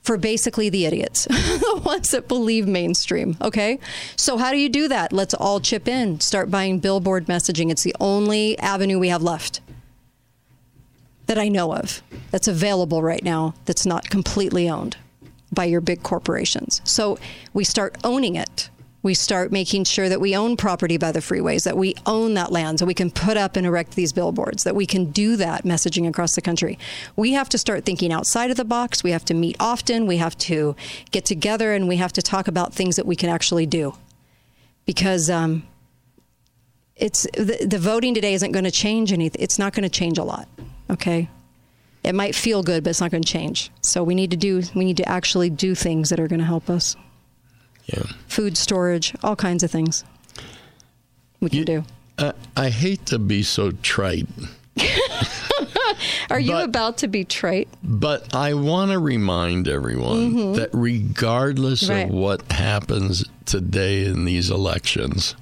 for 0.03 0.16
basically 0.16 0.68
the 0.68 0.86
idiots, 0.86 1.24
the 1.26 1.82
ones 1.84 2.12
that 2.12 2.28
believe 2.28 2.66
mainstream. 2.68 3.36
Okay. 3.42 3.78
So, 4.16 4.38
how 4.38 4.53
do 4.53 4.57
you 4.57 4.68
do 4.68 4.88
that? 4.88 5.12
Let's 5.12 5.34
all 5.34 5.61
chip 5.61 5.88
in, 5.88 6.20
start 6.20 6.51
buying 6.51 6.78
billboard 6.78 7.26
messaging. 7.26 7.70
It's 7.70 7.82
the 7.82 7.96
only 8.01 8.59
avenue 8.59 8.99
we 8.99 9.09
have 9.09 9.22
left 9.22 9.61
that 11.26 11.38
I 11.38 11.49
know 11.49 11.74
of 11.74 12.03
that's 12.30 12.49
available 12.49 13.03
right 13.03 13.22
now 13.22 13.55
that's 13.66 13.84
not 13.84 14.09
completely 14.09 14.68
owned 14.68 14.96
by 15.53 15.64
your 15.64 15.80
big 15.80 16.03
corporations. 16.03 16.80
So 16.84 17.18
we 17.53 17.64
start 17.64 17.96
owning 18.05 18.36
it. 18.36 18.70
We 19.03 19.14
start 19.14 19.53
making 19.53 19.84
sure 19.84 20.09
that 20.09 20.20
we 20.20 20.36
own 20.36 20.57
property 20.57 20.96
by 20.96 21.12
the 21.12 21.20
freeways, 21.20 21.62
that 21.64 21.76
we 21.76 21.94
own 22.05 22.34
that 22.34 22.51
land, 22.51 22.80
so 22.80 22.84
we 22.84 22.94
can 22.94 23.12
put 23.12 23.36
up 23.36 23.57
and 23.57 23.64
erect 23.64 23.94
these 23.94 24.12
billboards, 24.12 24.64
that 24.64 24.74
we 24.74 24.86
can 24.86 25.12
do 25.12 25.36
that 25.36 25.64
messaging 25.64 26.09
across 26.09 26.34
the 26.34 26.40
country. 26.40 26.78
We 27.14 27.32
have 27.32 27.49
to 27.51 27.59
start 27.59 27.84
thinking 27.84 28.12
outside 28.12 28.51
of 28.51 28.57
the 28.57 28.64
box. 28.64 29.05
We 29.05 29.12
have 29.12 29.24
to 29.26 29.34
meet 29.34 29.57
often. 29.61 30.07
We 30.07 30.16
have 30.16 30.36
to 30.38 30.74
get 31.12 31.24
together 31.24 31.72
and 31.72 31.86
we 31.86 31.96
have 31.96 32.12
to 32.14 32.22
talk 32.22 32.49
about 32.49 32.74
things 32.74 32.96
that 32.96 33.07
we 33.07 33.14
can 33.14 33.28
actually 33.28 33.66
do. 33.66 33.94
Because 34.84 35.30
um, 35.30 35.62
it's 36.96 37.22
the, 37.34 37.64
the 37.64 37.78
voting 37.78 38.14
today 38.14 38.34
isn't 38.34 38.51
going 38.53 38.64
to 38.64 38.70
change 38.70 39.12
anything. 39.12 39.40
It's 39.40 39.59
not 39.59 39.74
going 39.74 39.84
to 39.84 39.88
change 39.88 40.18
a 40.18 40.24
lot. 40.24 40.49
Okay. 40.90 41.28
It 42.05 42.14
might 42.14 42.34
feel 42.34 42.62
good, 42.62 42.84
but 42.84 42.90
it's 42.90 43.01
not 43.01 43.11
going 43.11 43.22
to 43.22 43.32
change. 43.32 43.70
So 43.82 44.03
we 44.05 44.14
need 44.14 44.30
to 44.30 44.36
do. 44.36 44.62
We 44.74 44.84
need 44.84 44.96
to 44.99 45.09
actually 45.09 45.51
do 45.51 45.74
things 45.74 46.09
that 46.11 46.20
are 46.20 46.28
going 46.28 46.38
to 46.40 46.44
help 46.46 46.70
us. 46.70 46.96
Yeah. 47.86 48.03
Food 48.28 48.57
storage, 48.57 49.14
all 49.22 49.36
kinds 49.36 49.62
of 49.62 49.70
things. 49.70 50.05
We 51.40 51.51
can 51.51 51.64
do. 51.64 51.84
Uh, 52.18 52.32
I 52.57 52.68
hate 52.70 53.07
to 53.07 53.18
be 53.18 53.42
so 53.42 53.70
trite, 53.82 54.26
Are 56.30 56.38
you 56.40 56.53
But- 56.53 56.64
about 56.64 56.99
to 56.99 57.09
be 57.09 57.24
trite? 57.24 57.68
but 57.82 58.34
I 58.34 58.55
want 58.55 58.90
to 58.92 58.99
remind 58.99 59.66
everyone 59.66 60.32
Mhm. 60.34 60.57
that 60.57 60.70
regardless 60.72 61.88
Right. 61.88 62.09
of 62.09 62.11
what 62.11 62.53
happens 62.53 63.24
today 63.46 64.05
in 64.05 64.24
these 64.24 64.51
elections, 64.51 65.34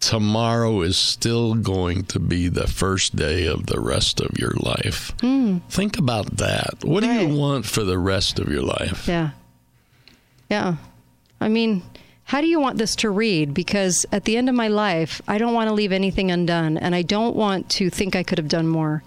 tomorrow 0.00 0.80
is 0.80 0.98
still 0.98 1.54
going 1.54 2.04
to 2.04 2.18
be 2.18 2.48
the 2.48 2.66
first 2.66 3.14
day 3.14 3.46
of 3.46 3.66
the 3.66 3.78
rest 3.80 4.20
of 4.20 4.38
your 4.38 4.52
life. 4.52 5.14
Mm. 5.18 5.62
Think 5.68 5.98
about 5.98 6.38
that. 6.38 6.82
What 6.82 7.04
right. 7.04 7.20
do 7.20 7.26
you 7.26 7.38
want 7.38 7.66
for 7.66 7.84
the 7.84 7.98
rest 7.98 8.38
of 8.38 8.48
your 8.48 8.62
life? 8.62 9.06
Yeah. 9.06 9.30
Yeah. 10.48 10.76
I 11.40 11.48
mean, 11.48 11.82
how 12.24 12.40
do 12.40 12.46
you 12.46 12.60
want 12.60 12.78
this 12.78 12.96
to 12.96 13.10
read? 13.10 13.54
Because 13.54 14.06
at 14.12 14.24
the 14.24 14.36
end 14.36 14.48
of 14.48 14.54
my 14.54 14.68
life, 14.68 15.20
I 15.28 15.38
don't 15.38 15.54
want 15.54 15.68
to 15.68 15.74
leave 15.74 15.92
anything 15.92 16.30
undone, 16.30 16.76
and 16.76 16.94
I 16.94 17.02
don't 17.02 17.36
want 17.36 17.68
to 17.70 17.90
think 17.90 18.16
I 18.16 18.22
could 18.22 18.38
have 18.38 18.48
done 18.48 18.68
more. 18.68 19.02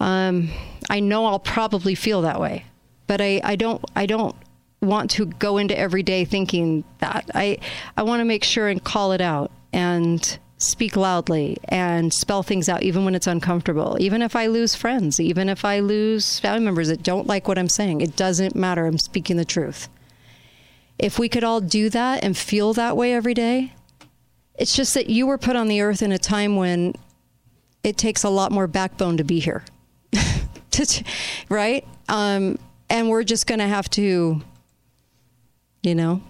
Um, 0.00 0.50
I 0.90 1.00
know 1.00 1.26
I'll 1.26 1.38
probably 1.38 1.94
feel 1.94 2.22
that 2.22 2.40
way, 2.40 2.64
but 3.06 3.20
I, 3.20 3.40
I 3.42 3.56
don't 3.56 3.82
I 3.96 4.06
don't 4.06 4.36
want 4.80 5.10
to 5.12 5.26
go 5.26 5.58
into 5.58 5.76
every 5.76 6.02
day 6.02 6.24
thinking 6.24 6.84
that. 6.98 7.30
I 7.34 7.58
I 7.96 8.02
want 8.02 8.20
to 8.20 8.24
make 8.24 8.44
sure 8.44 8.68
and 8.68 8.82
call 8.82 9.12
it 9.12 9.20
out 9.20 9.50
and 9.72 10.38
speak 10.58 10.96
loudly 10.96 11.56
and 11.68 12.12
spell 12.12 12.42
things 12.42 12.68
out 12.68 12.82
even 12.82 13.04
when 13.04 13.14
it's 13.14 13.26
uncomfortable. 13.26 13.96
Even 14.00 14.22
if 14.22 14.34
I 14.34 14.46
lose 14.46 14.74
friends, 14.74 15.20
even 15.20 15.48
if 15.48 15.64
I 15.64 15.78
lose 15.78 16.40
family 16.40 16.64
members 16.64 16.88
that 16.88 17.02
don't 17.02 17.26
like 17.26 17.46
what 17.46 17.58
I'm 17.58 17.68
saying, 17.68 18.00
it 18.00 18.16
doesn't 18.16 18.56
matter. 18.56 18.86
I'm 18.86 18.98
speaking 18.98 19.36
the 19.36 19.44
truth. 19.44 19.88
If 20.98 21.18
we 21.18 21.28
could 21.28 21.44
all 21.44 21.60
do 21.60 21.88
that 21.90 22.24
and 22.24 22.36
feel 22.36 22.72
that 22.74 22.96
way 22.96 23.14
every 23.14 23.34
day, 23.34 23.72
it's 24.58 24.74
just 24.74 24.94
that 24.94 25.08
you 25.08 25.28
were 25.28 25.38
put 25.38 25.54
on 25.54 25.68
the 25.68 25.80
earth 25.80 26.02
in 26.02 26.10
a 26.10 26.18
time 26.18 26.56
when 26.56 26.94
it 27.84 27.96
takes 27.96 28.24
a 28.24 28.28
lot 28.28 28.50
more 28.50 28.66
backbone 28.66 29.16
to 29.18 29.24
be 29.24 29.38
here. 29.38 29.64
right? 31.48 31.86
Um, 32.08 32.58
and 32.90 33.08
we're 33.08 33.22
just 33.22 33.46
going 33.46 33.60
to 33.60 33.68
have 33.68 33.88
to, 33.90 34.42
you 35.88 35.94
know, 35.94 36.22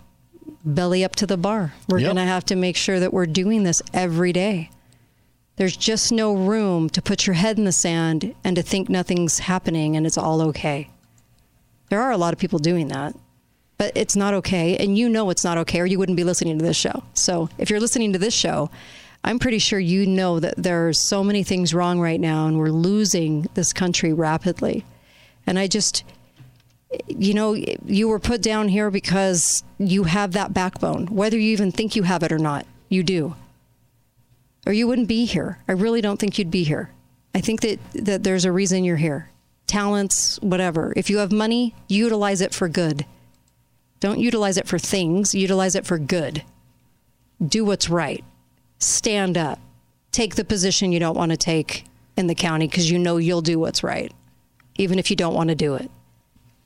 belly 0.65 1.05
up 1.05 1.17
to 1.17 1.27
the 1.27 1.37
bar. 1.37 1.75
We're 1.89 1.99
yep. 1.99 2.07
going 2.07 2.17
to 2.17 2.23
have 2.23 2.45
to 2.47 2.57
make 2.57 2.77
sure 2.77 3.01
that 3.01 3.13
we're 3.13 3.27
doing 3.27 3.65
this 3.65 3.83
every 3.93 4.33
day. 4.33 4.71
There's 5.57 5.77
just 5.77 6.13
no 6.13 6.35
room 6.35 6.89
to 6.91 7.03
put 7.03 7.27
your 7.27 7.35
head 7.35 7.59
in 7.59 7.65
the 7.65 7.73
sand 7.73 8.35
and 8.45 8.55
to 8.55 8.63
think 8.63 8.89
nothing's 8.89 9.41
happening 9.41 9.97
and 9.97 10.07
it's 10.07 10.17
all 10.17 10.41
okay. 10.43 10.89
There 11.91 12.01
are 12.01 12.13
a 12.13 12.17
lot 12.17 12.33
of 12.33 12.39
people 12.39 12.61
doing 12.61 12.89
that, 12.89 13.17
but 13.77 13.93
it's 13.97 14.15
not 14.15 14.35
okay. 14.35 14.77
And 14.77 14.97
you 14.97 15.09
know 15.09 15.31
it's 15.31 15.43
not 15.43 15.59
okay, 15.59 15.81
or 15.81 15.87
you 15.87 15.99
wouldn't 15.99 16.17
be 16.17 16.25
listening 16.25 16.59
to 16.59 16.65
this 16.65 16.77
show. 16.77 17.03
So 17.15 17.49
if 17.59 17.71
you're 17.71 17.81
listening 17.81 18.13
to 18.13 18.19
this 18.19 18.35
show, 18.35 18.71
I'm 19.25 19.41
pretty 19.41 19.59
sure 19.59 19.81
you 19.81 20.07
know 20.07 20.39
that 20.39 20.55
there 20.57 20.87
are 20.87 20.93
so 20.93 21.25
many 21.25 21.43
things 21.43 21.75
wrong 21.75 21.99
right 21.99 22.21
now 22.21 22.47
and 22.47 22.57
we're 22.57 22.71
losing 22.71 23.49
this 23.55 23.73
country 23.73 24.13
rapidly. 24.13 24.85
And 25.45 25.59
I 25.59 25.67
just, 25.67 26.05
you 27.07 27.35
know, 27.35 27.55
you 27.55 28.09
were 28.09 28.19
put 28.19 28.43
down 28.43 28.69
here 28.69 28.91
because 28.91 29.63
you 29.79 30.05
have 30.05 30.33
that 30.33 30.55
backbone, 30.55 31.07
whether 31.07 31.39
you 31.39 31.53
even 31.53 31.73
think 31.73 31.97
you 31.97 32.05
have 32.05 32.23
it 32.23 32.33
or 32.33 32.39
not, 32.39 32.67
you 32.89 33.03
do. 33.03 33.35
Or 34.67 34.73
you 34.73 34.87
wouldn't 34.87 35.09
be 35.09 35.25
here. 35.25 35.59
I 35.69 35.73
really 35.73 36.01
don't 36.01 36.19
think 36.19 36.39
you'd 36.39 36.51
be 36.51 36.65
here. 36.65 36.91
I 37.35 37.41
think 37.41 37.61
that, 37.61 37.79
that 37.95 38.25
there's 38.25 38.45
a 38.45 38.53
reason 38.53 38.85
you're 38.85 38.97
here. 38.97 39.31
Talents, 39.67 40.39
whatever. 40.41 40.93
If 40.97 41.11
you 41.11 41.19
have 41.19 41.31
money, 41.31 41.75
utilize 41.89 42.41
it 42.41 42.55
for 42.55 42.69
good. 42.69 43.05
Don't 44.01 44.19
utilize 44.19 44.57
it 44.57 44.69
for 44.69 44.79
things, 44.79 45.35
utilize 45.35 45.75
it 45.75 45.87
for 45.87 45.99
good. 45.99 46.43
Do 47.47 47.65
what's 47.65 47.91
right 47.91 48.25
stand 48.79 49.37
up, 49.37 49.59
take 50.13 50.37
the 50.37 50.45
position 50.45 50.93
you 50.93 51.01
don't 51.01 51.17
want 51.17 51.31
to 51.31 51.37
take 51.37 51.85
in 52.17 52.27
the 52.27 52.35
county 52.35 52.67
because 52.67 52.91
you 52.91 52.99
know 52.99 53.17
you'll 53.17 53.43
do 53.43 53.59
what's 53.59 53.83
right, 53.83 54.13
even 54.77 54.99
if 54.99 55.11
you 55.11 55.17
don't 55.17 55.35
want 55.35 55.49
to 55.49 55.55
do 55.55 55.75
it. 55.75 55.91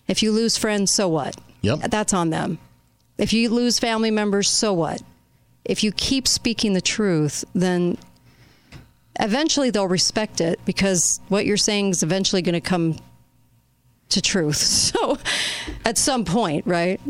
If 0.08 0.22
you 0.22 0.32
lose 0.32 0.56
friends, 0.56 0.92
so 0.92 1.08
what? 1.08 1.36
Yep. 1.62 1.80
That's 1.90 2.12
on 2.12 2.30
them. 2.30 2.58
If 3.18 3.32
you 3.32 3.48
lose 3.50 3.78
family 3.78 4.10
members, 4.10 4.50
so 4.50 4.72
what? 4.72 5.02
If 5.64 5.84
you 5.84 5.92
keep 5.92 6.26
speaking 6.26 6.72
the 6.72 6.80
truth, 6.80 7.44
then 7.54 7.98
eventually 9.20 9.70
they'll 9.70 9.86
respect 9.86 10.40
it 10.40 10.58
because 10.64 11.20
what 11.28 11.46
you're 11.46 11.56
saying 11.56 11.90
is 11.90 12.02
eventually 12.02 12.42
going 12.42 12.54
to 12.54 12.60
come 12.60 12.96
to 14.10 14.20
truth. 14.20 14.56
So 14.92 15.18
at 15.84 15.96
some 15.96 16.24
point, 16.24 16.66
right? 16.66 17.00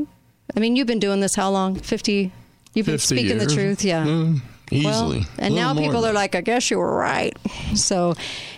I 0.56 0.60
mean, 0.60 0.76
you've 0.76 0.86
been 0.86 0.98
doing 1.00 1.20
this 1.20 1.34
how 1.34 1.50
long? 1.50 1.74
50 1.74 2.30
You've 2.74 2.86
been 2.86 2.98
speaking 2.98 3.38
years. 3.38 3.46
the 3.46 3.54
truth, 3.54 3.84
yeah. 3.84 4.04
Mm. 4.04 4.40
Easily. 4.70 5.18
Well, 5.18 5.28
and 5.38 5.54
now 5.54 5.74
people 5.74 6.06
are 6.06 6.12
like, 6.12 6.34
I 6.34 6.40
guess 6.40 6.70
you 6.70 6.78
were 6.78 6.96
right. 6.96 7.36
So 7.74 8.14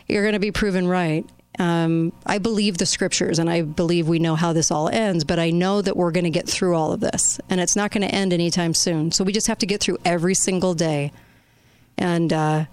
you're 0.09 0.22
going 0.22 0.35
to 0.35 0.39
be 0.41 0.53
proven 0.53 0.87
right. 0.87 1.26
Um, 1.59 2.12
I 2.26 2.38
believe 2.38 2.78
the 2.78 2.86
scriptures 2.86 3.38
and 3.38 3.48
I 3.48 3.62
believe 3.62 4.09
we 4.09 4.18
know 4.18 4.34
how 4.34 4.52
this 4.52 4.70
all 4.70 4.88
ends, 4.88 5.22
but 5.22 5.38
I 5.38 5.50
know 5.50 5.80
that 5.82 5.96
we're 5.96 6.11
going 6.11 6.24
to 6.24 6.30
get 6.30 6.48
through 6.48 6.74
all 6.74 6.92
of 6.92 7.00
this 7.00 7.40
and 7.48 7.61
it's 7.61 7.76
not 7.76 7.92
going 7.92 8.02
to 8.02 8.12
end 8.12 8.32
anytime 8.32 8.74
soon. 8.74 9.12
So 9.12 9.22
we 9.22 9.32
just 9.32 9.46
have 9.46 9.59
to 9.59 9.66
get 9.66 9.80
through 9.80 9.98
every 10.05 10.34
single 10.34 10.74
day 10.74 11.12
and, 11.96 12.32
uh, 12.32 12.64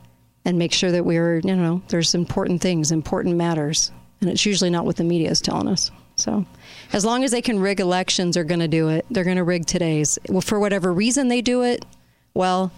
and 0.46 0.58
make 0.58 0.74
sure 0.74 0.92
that 0.92 1.06
we're, 1.06 1.38
you 1.40 1.56
know, 1.56 1.84
there's 1.90 2.16
important 2.16 2.62
things, 2.62 2.92
important 2.92 3.36
matters. 3.36 3.92
And 4.20 4.30
it's 4.30 4.46
usually 4.46 4.72
not 4.72 4.86
what 4.86 4.96
the 4.96 5.04
media 5.04 5.30
is 5.30 5.42
telling 5.42 5.68
us. 5.68 5.92
So 6.16 6.46
as 6.94 7.06
long 7.06 7.24
as 7.24 7.32
they 7.32 7.42
can 7.42 7.60
rig 7.60 7.80
elections, 7.80 8.36
they're 8.36 8.44
going 8.44 8.60
to 8.60 8.68
do 8.68 8.90
it. 8.90 9.06
They're 9.12 9.24
going 9.24 9.38
to 9.38 9.44
rig 9.44 9.66
today's. 9.66 10.18
Well, 10.28 10.42
for 10.42 10.60
whatever 10.60 10.92
reason 10.92 11.28
they 11.28 11.42
do 11.42 11.64
it, 11.64 11.86
well, 12.34 12.72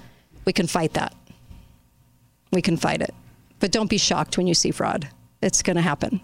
we 0.46 0.54
can 0.54 0.68
fight 0.68 0.94
that. 0.94 1.16
We 2.52 2.62
can 2.62 2.78
fight 2.78 3.02
it. 3.02 3.14
But 3.60 3.72
don't 3.72 3.90
be 3.90 3.98
shocked 3.98 4.38
when 4.38 4.48
you 4.48 4.54
see 4.54 4.72
fraud. 4.72 5.10
It's 5.44 5.62
going 5.62 5.76
to 5.76 5.82
happen. 5.82 6.22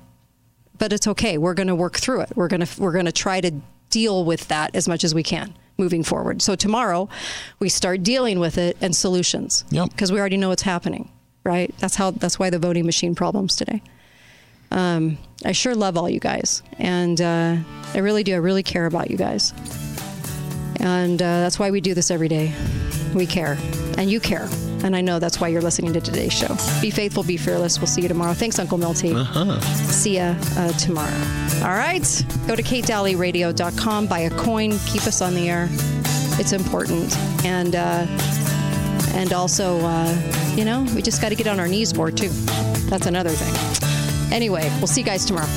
But 0.77 0.93
it's 0.93 1.07
okay. 1.07 1.37
We're 1.37 1.53
going 1.53 1.67
to 1.67 1.75
work 1.75 1.97
through 1.97 2.21
it. 2.21 2.31
We're 2.35 2.47
going 2.47 2.65
to 2.65 2.81
we're 2.81 2.93
going 2.93 3.05
to 3.05 3.11
try 3.11 3.41
to 3.41 3.51
deal 3.89 4.23
with 4.23 4.47
that 4.47 4.75
as 4.75 4.87
much 4.87 5.03
as 5.03 5.13
we 5.13 5.23
can 5.23 5.53
moving 5.77 6.03
forward. 6.03 6.41
So 6.41 6.55
tomorrow 6.55 7.09
we 7.59 7.69
start 7.69 8.03
dealing 8.03 8.39
with 8.39 8.57
it 8.57 8.77
and 8.81 8.95
solutions. 8.95 9.63
Yep. 9.71 9.89
Because 9.91 10.11
we 10.11 10.19
already 10.19 10.37
know 10.37 10.49
what's 10.49 10.61
happening, 10.61 11.09
right? 11.43 11.73
That's 11.79 11.95
how 11.95 12.11
that's 12.11 12.37
why 12.37 12.49
the 12.49 12.59
voting 12.59 12.85
machine 12.85 13.15
problems 13.15 13.55
today. 13.55 13.81
Um, 14.71 15.17
I 15.43 15.53
sure 15.53 15.73
love 15.73 15.97
all 15.97 16.07
you 16.07 16.19
guys, 16.19 16.61
and 16.77 17.19
uh, 17.19 17.55
I 17.93 17.97
really 17.99 18.23
do. 18.23 18.33
I 18.33 18.37
really 18.37 18.61
care 18.61 18.85
about 18.85 19.09
you 19.09 19.17
guys, 19.17 19.51
and 20.79 21.21
uh, 21.21 21.39
that's 21.41 21.59
why 21.59 21.71
we 21.71 21.81
do 21.81 21.93
this 21.93 22.11
every 22.11 22.27
day. 22.27 22.53
We 23.13 23.25
care, 23.25 23.57
and 23.97 24.09
you 24.09 24.19
care. 24.19 24.47
And 24.83 24.95
I 24.95 25.01
know 25.01 25.19
that's 25.19 25.41
why 25.41 25.49
you're 25.49 25.61
listening 25.61 25.91
to 25.93 26.01
today's 26.01 26.31
show. 26.31 26.55
Be 26.81 26.89
faithful, 26.89 27.23
be 27.23 27.35
fearless. 27.35 27.79
We'll 27.79 27.87
see 27.87 28.01
you 28.01 28.07
tomorrow. 28.07 28.33
Thanks, 28.33 28.59
Uncle 28.59 28.77
Milty. 28.77 29.13
Uh-huh. 29.13 29.59
See 29.59 30.15
ya 30.15 30.35
uh, 30.55 30.71
tomorrow. 30.73 31.11
All 31.63 31.75
right. 31.75 32.25
Go 32.47 32.55
to 32.55 32.63
katedalleyradio.com, 32.63 34.07
buy 34.07 34.19
a 34.19 34.29
coin, 34.29 34.71
keep 34.87 35.05
us 35.05 35.21
on 35.21 35.35
the 35.35 35.49
air. 35.49 35.67
It's 36.39 36.53
important. 36.53 37.13
And, 37.45 37.75
uh, 37.75 38.05
and 39.15 39.33
also, 39.33 39.79
uh, 39.81 40.53
you 40.55 40.63
know, 40.63 40.83
we 40.95 41.01
just 41.01 41.21
got 41.21 41.29
to 41.29 41.35
get 41.35 41.47
on 41.47 41.59
our 41.59 41.67
knees 41.67 41.93
more, 41.93 42.11
too. 42.11 42.29
That's 42.89 43.05
another 43.05 43.31
thing. 43.31 44.31
Anyway, 44.31 44.71
we'll 44.77 44.87
see 44.87 45.01
you 45.01 45.05
guys 45.05 45.25
tomorrow. 45.25 45.47